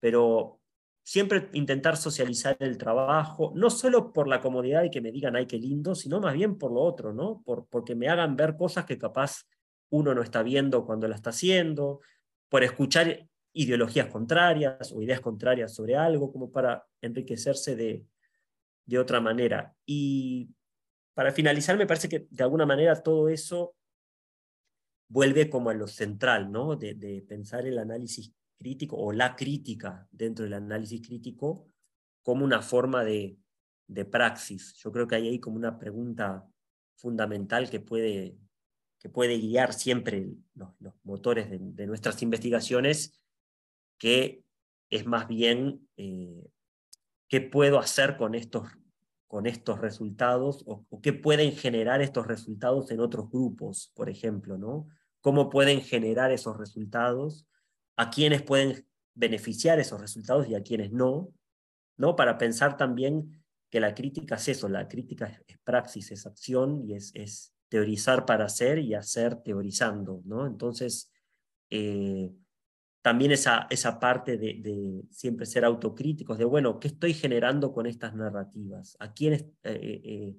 Pero 0.00 0.60
siempre 1.02 1.50
intentar 1.52 1.98
socializar 1.98 2.56
el 2.58 2.78
trabajo, 2.78 3.52
no 3.54 3.68
solo 3.68 4.14
por 4.14 4.28
la 4.28 4.40
comodidad 4.40 4.82
y 4.84 4.90
que 4.90 5.02
me 5.02 5.12
digan, 5.12 5.36
ay, 5.36 5.46
qué 5.46 5.58
lindo, 5.58 5.94
sino 5.94 6.20
más 6.20 6.32
bien 6.32 6.56
por 6.56 6.72
lo 6.72 6.80
otro, 6.80 7.12
¿no? 7.12 7.42
Por, 7.44 7.66
porque 7.68 7.94
me 7.94 8.08
hagan 8.08 8.34
ver 8.34 8.56
cosas 8.56 8.86
que 8.86 8.96
capaz 8.96 9.42
uno 9.90 10.14
no 10.14 10.22
está 10.22 10.42
viendo 10.42 10.86
cuando 10.86 11.06
la 11.06 11.16
está 11.16 11.30
haciendo, 11.30 12.00
por 12.48 12.64
escuchar 12.64 13.28
ideologías 13.52 14.06
contrarias 14.06 14.90
o 14.90 15.02
ideas 15.02 15.20
contrarias 15.20 15.74
sobre 15.74 15.96
algo, 15.96 16.32
como 16.32 16.50
para 16.50 16.86
enriquecerse 17.02 17.76
de, 17.76 18.06
de 18.86 18.98
otra 18.98 19.20
manera. 19.20 19.74
Y 19.84 20.48
para 21.14 21.30
finalizar, 21.30 21.76
me 21.76 21.86
parece 21.86 22.08
que 22.08 22.26
de 22.30 22.42
alguna 22.42 22.64
manera 22.64 23.02
todo 23.02 23.28
eso 23.28 23.75
vuelve 25.08 25.48
como 25.48 25.70
a 25.70 25.74
lo 25.74 25.86
central, 25.86 26.50
¿no? 26.50 26.76
De, 26.76 27.24
pensar 27.28 27.66
el 27.66 27.78
análisis 27.78 28.32
crítico 28.58 28.96
o 28.96 29.12
la 29.12 29.36
crítica 29.36 30.08
dentro 30.10 30.44
del 30.44 30.54
análisis 30.54 31.06
crítico 31.06 31.68
como 32.22 32.44
una 32.44 32.62
forma 32.62 33.04
de, 33.04 33.38
praxis. 34.10 34.74
Yo 34.74 34.90
creo 34.90 35.06
que 35.06 35.14
hay 35.14 35.28
ahí 35.28 35.38
como 35.38 35.56
una 35.56 35.78
pregunta 35.78 36.44
fundamental 36.96 37.70
que 37.70 37.78
puede, 37.78 38.36
que 38.98 39.08
puede 39.08 39.38
guiar 39.38 39.72
siempre 39.72 40.26
los, 40.54 40.70
motores 41.04 41.48
de, 41.50 41.58
de, 41.60 41.86
nuestras 41.86 42.20
investigaciones, 42.22 43.20
que 43.96 44.42
es 44.90 45.06
más 45.06 45.28
bien 45.28 45.88
eh, 45.96 46.50
qué 47.28 47.40
puedo 47.40 47.78
hacer 47.78 48.16
con 48.16 48.34
estos, 48.34 48.68
con 49.28 49.46
estos 49.46 49.80
resultados 49.80 50.64
o, 50.66 50.84
o, 50.88 51.00
qué 51.00 51.12
pueden 51.12 51.52
generar 51.52 52.02
estos 52.02 52.26
resultados 52.26 52.90
en 52.90 53.00
otros 53.00 53.30
grupos, 53.30 53.92
por 53.94 54.08
ejemplo, 54.08 54.58
¿no? 54.58 54.88
¿Cómo 55.26 55.50
pueden 55.50 55.80
generar 55.80 56.30
esos 56.30 56.56
resultados? 56.56 57.48
¿A 57.96 58.10
quiénes 58.10 58.42
pueden 58.42 58.86
beneficiar 59.12 59.80
esos 59.80 60.00
resultados 60.00 60.48
y 60.48 60.54
a 60.54 60.62
quiénes 60.62 60.92
no? 60.92 61.34
¿no? 61.96 62.14
Para 62.14 62.38
pensar 62.38 62.76
también 62.76 63.44
que 63.68 63.80
la 63.80 63.92
crítica 63.92 64.36
es 64.36 64.46
eso, 64.46 64.68
la 64.68 64.86
crítica 64.86 65.26
es 65.48 65.58
praxis, 65.64 66.12
es 66.12 66.26
acción 66.26 66.80
y 66.88 66.94
es, 66.94 67.52
teorizar 67.68 68.24
para 68.24 68.44
hacer 68.44 68.78
y 68.78 68.94
hacer 68.94 69.42
teorizando, 69.42 70.22
¿no? 70.24 70.46
Entonces, 70.46 71.10
eh, 71.70 72.30
también 73.02 73.32
esa, 73.32 73.66
esa 73.68 73.98
parte 73.98 74.38
de, 74.38 75.02
siempre 75.10 75.44
ser 75.44 75.64
autocríticos, 75.64 76.38
de, 76.38 76.44
bueno, 76.44 76.78
¿qué 76.78 76.86
estoy 76.86 77.14
generando 77.14 77.72
con 77.72 77.88
estas 77.88 78.14
narrativas? 78.14 78.96
¿A 79.00 79.12
quién 79.12 79.32
eh, 79.32 79.50
eh, 79.64 80.36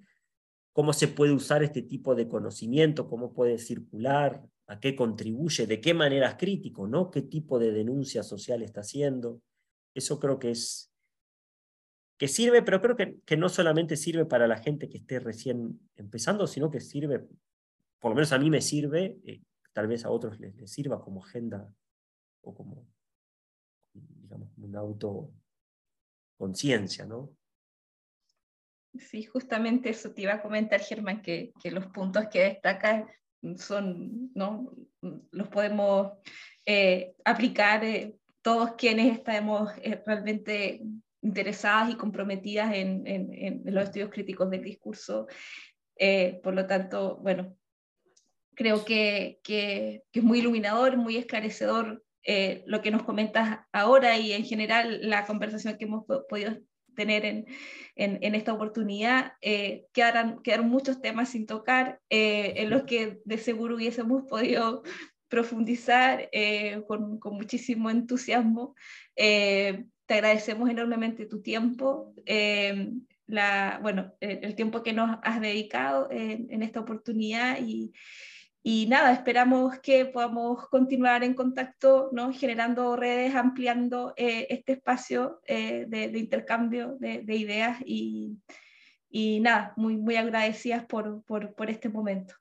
¿Cómo 0.72 0.94
se 0.94 1.10
puede 1.10 1.34
usar 1.34 1.62
este 1.62 1.82
tipo 1.82 2.16
de 2.16 2.30
conocimiento? 2.30 3.10
¿Cómo 3.10 3.34
puede 3.34 3.58
circular? 3.58 4.48
¿A 4.68 4.80
qué 4.80 4.96
contribuye? 4.96 5.66
¿De 5.66 5.80
qué 5.80 5.94
manera 5.94 6.30
es 6.30 6.36
crítico? 6.36 6.88
¿no? 6.88 7.10
¿Qué 7.10 7.22
tipo 7.22 7.58
de 7.58 7.72
denuncia 7.72 8.24
social 8.24 8.64
está 8.64 8.82
haciendo? 8.82 9.42
Eso 9.94 10.20
creo 10.20 10.40
que 10.40 10.52
es, 10.52 10.92
que 12.18 12.28
sirve, 12.28 12.62
pero 12.64 12.82
creo 12.82 12.96
que, 12.96 13.20
que, 13.26 13.38
no 13.38 13.48
solamente 13.48 13.96
sirve 13.96 14.26
para 14.26 14.48
la 14.48 14.58
gente 14.58 14.90
que 14.90 14.98
esté 14.98 15.20
recién 15.20 15.80
empezando, 15.96 16.48
sino 16.48 16.72
que 16.72 16.82
sirve, 16.82 17.28
por 18.00 18.12
lo 18.12 18.16
menos 18.16 18.32
a 18.32 18.40
mí 18.40 18.50
me 18.50 18.62
sirve, 18.62 19.20
eh, 19.24 19.44
tal 19.72 19.88
vez 19.88 20.04
a 20.04 20.10
otros 20.10 20.40
les, 20.40 20.56
les, 20.56 20.72
sirva 20.72 21.00
como 21.00 21.24
agenda 21.24 21.72
o 22.42 22.56
como, 22.56 22.88
digamos, 23.94 24.50
una 24.58 24.80
autoconciencia, 24.80 27.06
¿no? 27.06 27.38
Sí, 28.98 29.26
justamente 29.26 29.90
eso 29.90 30.12
te 30.12 30.24
iba 30.24 30.34
a 30.34 30.42
comentar, 30.42 30.80
Germán, 30.80 31.22
que, 31.22 31.54
que 31.62 31.70
los 31.70 31.86
puntos 31.88 32.26
que 32.32 32.40
destacas 32.40 33.06
son, 33.58 34.32
¿no? 34.34 34.72
Los 35.32 35.48
podemos 35.50 36.14
eh, 36.66 37.16
aplicar 37.24 37.84
eh, 37.84 38.16
todos 38.42 38.74
quienes 38.74 39.14
estamos 39.14 39.72
eh, 39.82 40.02
realmente 40.06 40.82
interesadas 41.22 41.92
y 41.92 41.96
comprometidas 41.96 42.74
en, 42.74 43.08
en, 43.08 43.62
los 43.66 43.86
estudios 43.86 44.10
críticos 44.10 44.50
del 44.50 44.64
discurso. 44.64 45.28
Eh, 45.98 46.40
por 46.44 46.54
lo 46.54 46.68
tanto, 46.68 47.18
bueno, 47.18 47.56
creo 48.54 48.86
que, 48.86 49.40
que, 49.44 50.04
es 50.12 50.24
muy 50.24 50.40
iluminador, 50.40 50.98
muy 50.98 51.18
esclarecedor 51.18 52.04
lo 52.66 52.82
que 52.82 52.92
nos 52.92 53.04
comentas 53.04 53.60
ahora 53.72 54.18
y 54.18 54.34
en 54.34 54.44
general 54.44 55.00
la 55.10 55.26
conversación 55.26 55.78
que 55.78 55.86
hemos 55.86 56.04
podido 56.28 56.58
tener 56.98 57.24
en, 57.26 57.46
en, 57.96 58.18
en 58.22 58.36
esta 58.36 58.52
oportunidad. 58.52 59.34
Eh, 59.42 59.86
quedaron, 59.94 60.42
quedaron 60.42 60.68
muchos 60.68 61.00
temas 61.00 61.30
sin 61.30 61.46
tocar, 61.46 62.02
eh, 62.10 62.56
en 62.58 62.72
los 62.72 62.84
que 62.84 63.20
de 63.24 63.38
seguro 63.38 63.76
hubiésemos 63.76 64.24
podido 64.28 64.84
profundizar 65.30 66.28
eh, 66.32 66.82
con, 66.88 67.20
con, 67.20 67.36
muchísimo 67.36 67.90
entusiasmo. 67.90 68.76
Eh, 69.16 69.86
te 70.08 70.14
agradecemos 70.16 70.70
enormemente 70.70 71.26
tu 71.26 71.42
tiempo, 71.42 72.14
eh, 72.26 72.92
la, 73.28 73.80
bueno, 73.82 74.14
el, 74.22 74.56
tiempo 74.56 74.82
que 74.84 74.94
nos 74.94 75.20
has 75.22 75.42
dedicado 75.42 76.10
en, 76.10 76.48
en 76.50 76.64
esta 76.64 76.80
oportunidad 76.80 77.60
y, 77.62 77.92
y, 78.70 78.86
nada, 78.88 79.14
esperamos 79.14 79.80
que 79.80 80.04
podamos 80.08 80.68
continuar 80.68 81.24
en 81.24 81.36
contacto, 81.36 82.10
¿no? 82.12 82.34
generando 82.34 82.98
redes, 82.98 83.34
ampliando 83.34 84.14
eh, 84.18 84.46
este 84.50 84.74
espacio 84.74 85.40
eh, 85.48 85.86
de, 85.88 86.10
de, 86.10 86.20
intercambio 86.20 86.98
de, 87.00 87.22
de 87.22 87.36
ideas 87.38 87.78
y, 87.86 88.36
y, 89.10 89.40
nada, 89.40 89.72
muy, 89.78 89.96
muy 89.96 90.18
agradecidas 90.18 90.84
por, 90.84 91.24
por, 91.24 91.56
por 91.56 91.70
este 91.70 91.88
momento. 91.88 92.34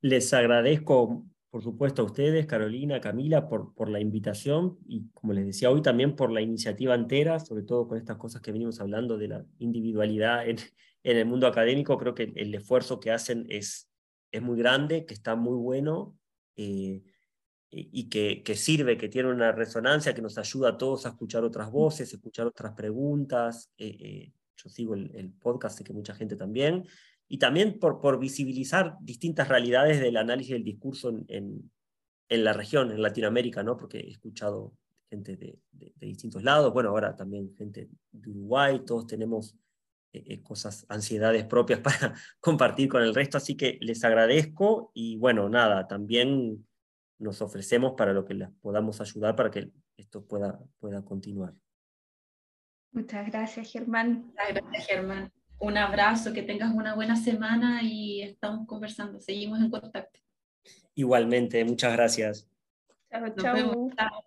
Les 0.00 0.32
agradezco 0.32 1.26
por 1.50 1.60
supuesto 1.60 2.02
a 2.02 2.04
ustedes, 2.04 2.46
Carolina, 2.46 3.00
Camila, 3.00 3.48
por, 3.48 3.74
por 3.74 3.88
la 3.88 3.98
invitación 3.98 4.78
y, 4.86 5.08
como 5.12 5.32
les 5.32 5.44
decía 5.44 5.72
hoy, 5.72 5.82
también 5.82 6.14
por 6.14 6.30
la 6.30 6.40
iniciativa 6.40 6.94
entera, 6.94 7.40
sobre 7.40 7.64
todo 7.64 7.88
con 7.88 7.98
estas 7.98 8.16
cosas 8.16 8.42
que 8.42 8.52
venimos 8.52 8.78
hablando 8.78 9.18
de 9.18 9.26
la 9.26 9.44
individualidad 9.58 10.48
en, 10.48 10.58
en 11.02 11.16
el 11.16 11.26
mundo 11.26 11.48
académico. 11.48 11.98
Creo 11.98 12.14
que 12.14 12.24
el, 12.24 12.38
el 12.38 12.54
esfuerzo 12.54 13.00
que 13.00 13.10
hacen 13.10 13.44
es, 13.48 13.90
es 14.36 14.42
muy 14.42 14.58
grande, 14.58 15.06
que 15.06 15.14
está 15.14 15.34
muy 15.34 15.56
bueno 15.56 16.18
eh, 16.56 17.02
y 17.70 18.08
que, 18.08 18.42
que, 18.42 18.54
sirve, 18.54 18.96
que 18.96 19.08
tiene 19.08 19.30
una 19.30 19.52
resonancia, 19.52 20.14
que 20.14 20.22
nos 20.22 20.38
ayuda 20.38 20.70
a 20.70 20.78
todos 20.78 21.04
a 21.04 21.10
escuchar 21.10 21.44
otras 21.44 21.70
voces, 21.70 22.12
escuchar 22.12 22.46
otras 22.46 22.72
preguntas. 22.72 23.70
Eh, 23.76 23.96
eh, 24.00 24.32
yo 24.56 24.70
sigo 24.70 24.94
el, 24.94 25.14
el 25.14 25.32
podcast, 25.32 25.78
sé 25.78 25.84
que 25.84 25.92
mucha 25.92 26.14
gente 26.14 26.36
también 26.36 26.86
y 27.28 27.38
también 27.38 27.78
por, 27.78 28.00
por 28.00 28.18
visibilizar 28.18 28.96
distintas 29.00 29.48
realidades 29.48 30.00
del 30.00 30.16
análisis 30.16 30.52
del 30.52 30.64
discurso 30.64 31.10
en, 31.10 31.24
en, 31.28 31.70
en, 32.28 32.44
la 32.44 32.52
región, 32.52 32.90
en 32.92 33.02
Latinoamérica, 33.02 33.62
¿no? 33.62 33.76
porque 33.76 33.98
he 33.98 34.10
escuchado 34.10 34.74
gente 35.10 35.36
de, 35.36 35.58
de, 35.72 35.92
de 35.96 36.06
distintos 36.06 36.42
lados, 36.42 36.72
bueno, 36.72 36.90
ahora 36.90 37.14
también 37.16 37.54
gente 37.56 37.88
de 38.12 38.30
Uruguay, 38.30 38.82
todos 38.84 39.06
tenemos 39.06 39.56
eh, 40.26 40.42
cosas, 40.42 40.86
ansiedades 40.88 41.44
propias 41.44 41.80
para 41.80 42.14
compartir 42.40 42.88
con 42.88 43.02
el 43.02 43.14
resto, 43.14 43.36
así 43.38 43.56
que 43.56 43.78
les 43.80 44.04
agradezco 44.04 44.90
y 44.94 45.16
bueno, 45.16 45.48
nada, 45.48 45.86
también 45.86 46.66
nos 47.18 47.42
ofrecemos 47.42 47.94
para 47.96 48.12
lo 48.12 48.24
que 48.24 48.34
les 48.34 48.50
podamos 48.60 49.00
ayudar 49.00 49.36
para 49.36 49.50
que 49.50 49.70
esto 49.96 50.24
pueda, 50.26 50.60
pueda 50.78 51.04
continuar. 51.04 51.54
Muchas 52.92 53.26
gracias, 53.26 53.72
Germán. 53.72 54.26
Muchas 54.26 54.54
gracias, 54.54 54.86
Germán 54.86 55.32
un 55.58 55.76
abrazo, 55.76 56.32
que 56.32 56.42
tengas 56.42 56.74
una 56.74 56.94
buena 56.94 57.16
semana 57.16 57.80
y 57.82 58.22
estamos 58.22 58.66
conversando, 58.66 59.20
seguimos 59.20 59.60
en 59.60 59.70
contacto. 59.70 60.20
Igualmente, 60.94 61.64
muchas 61.64 61.92
gracias. 61.92 62.48
Chao, 63.10 63.34
chao. 63.36 64.26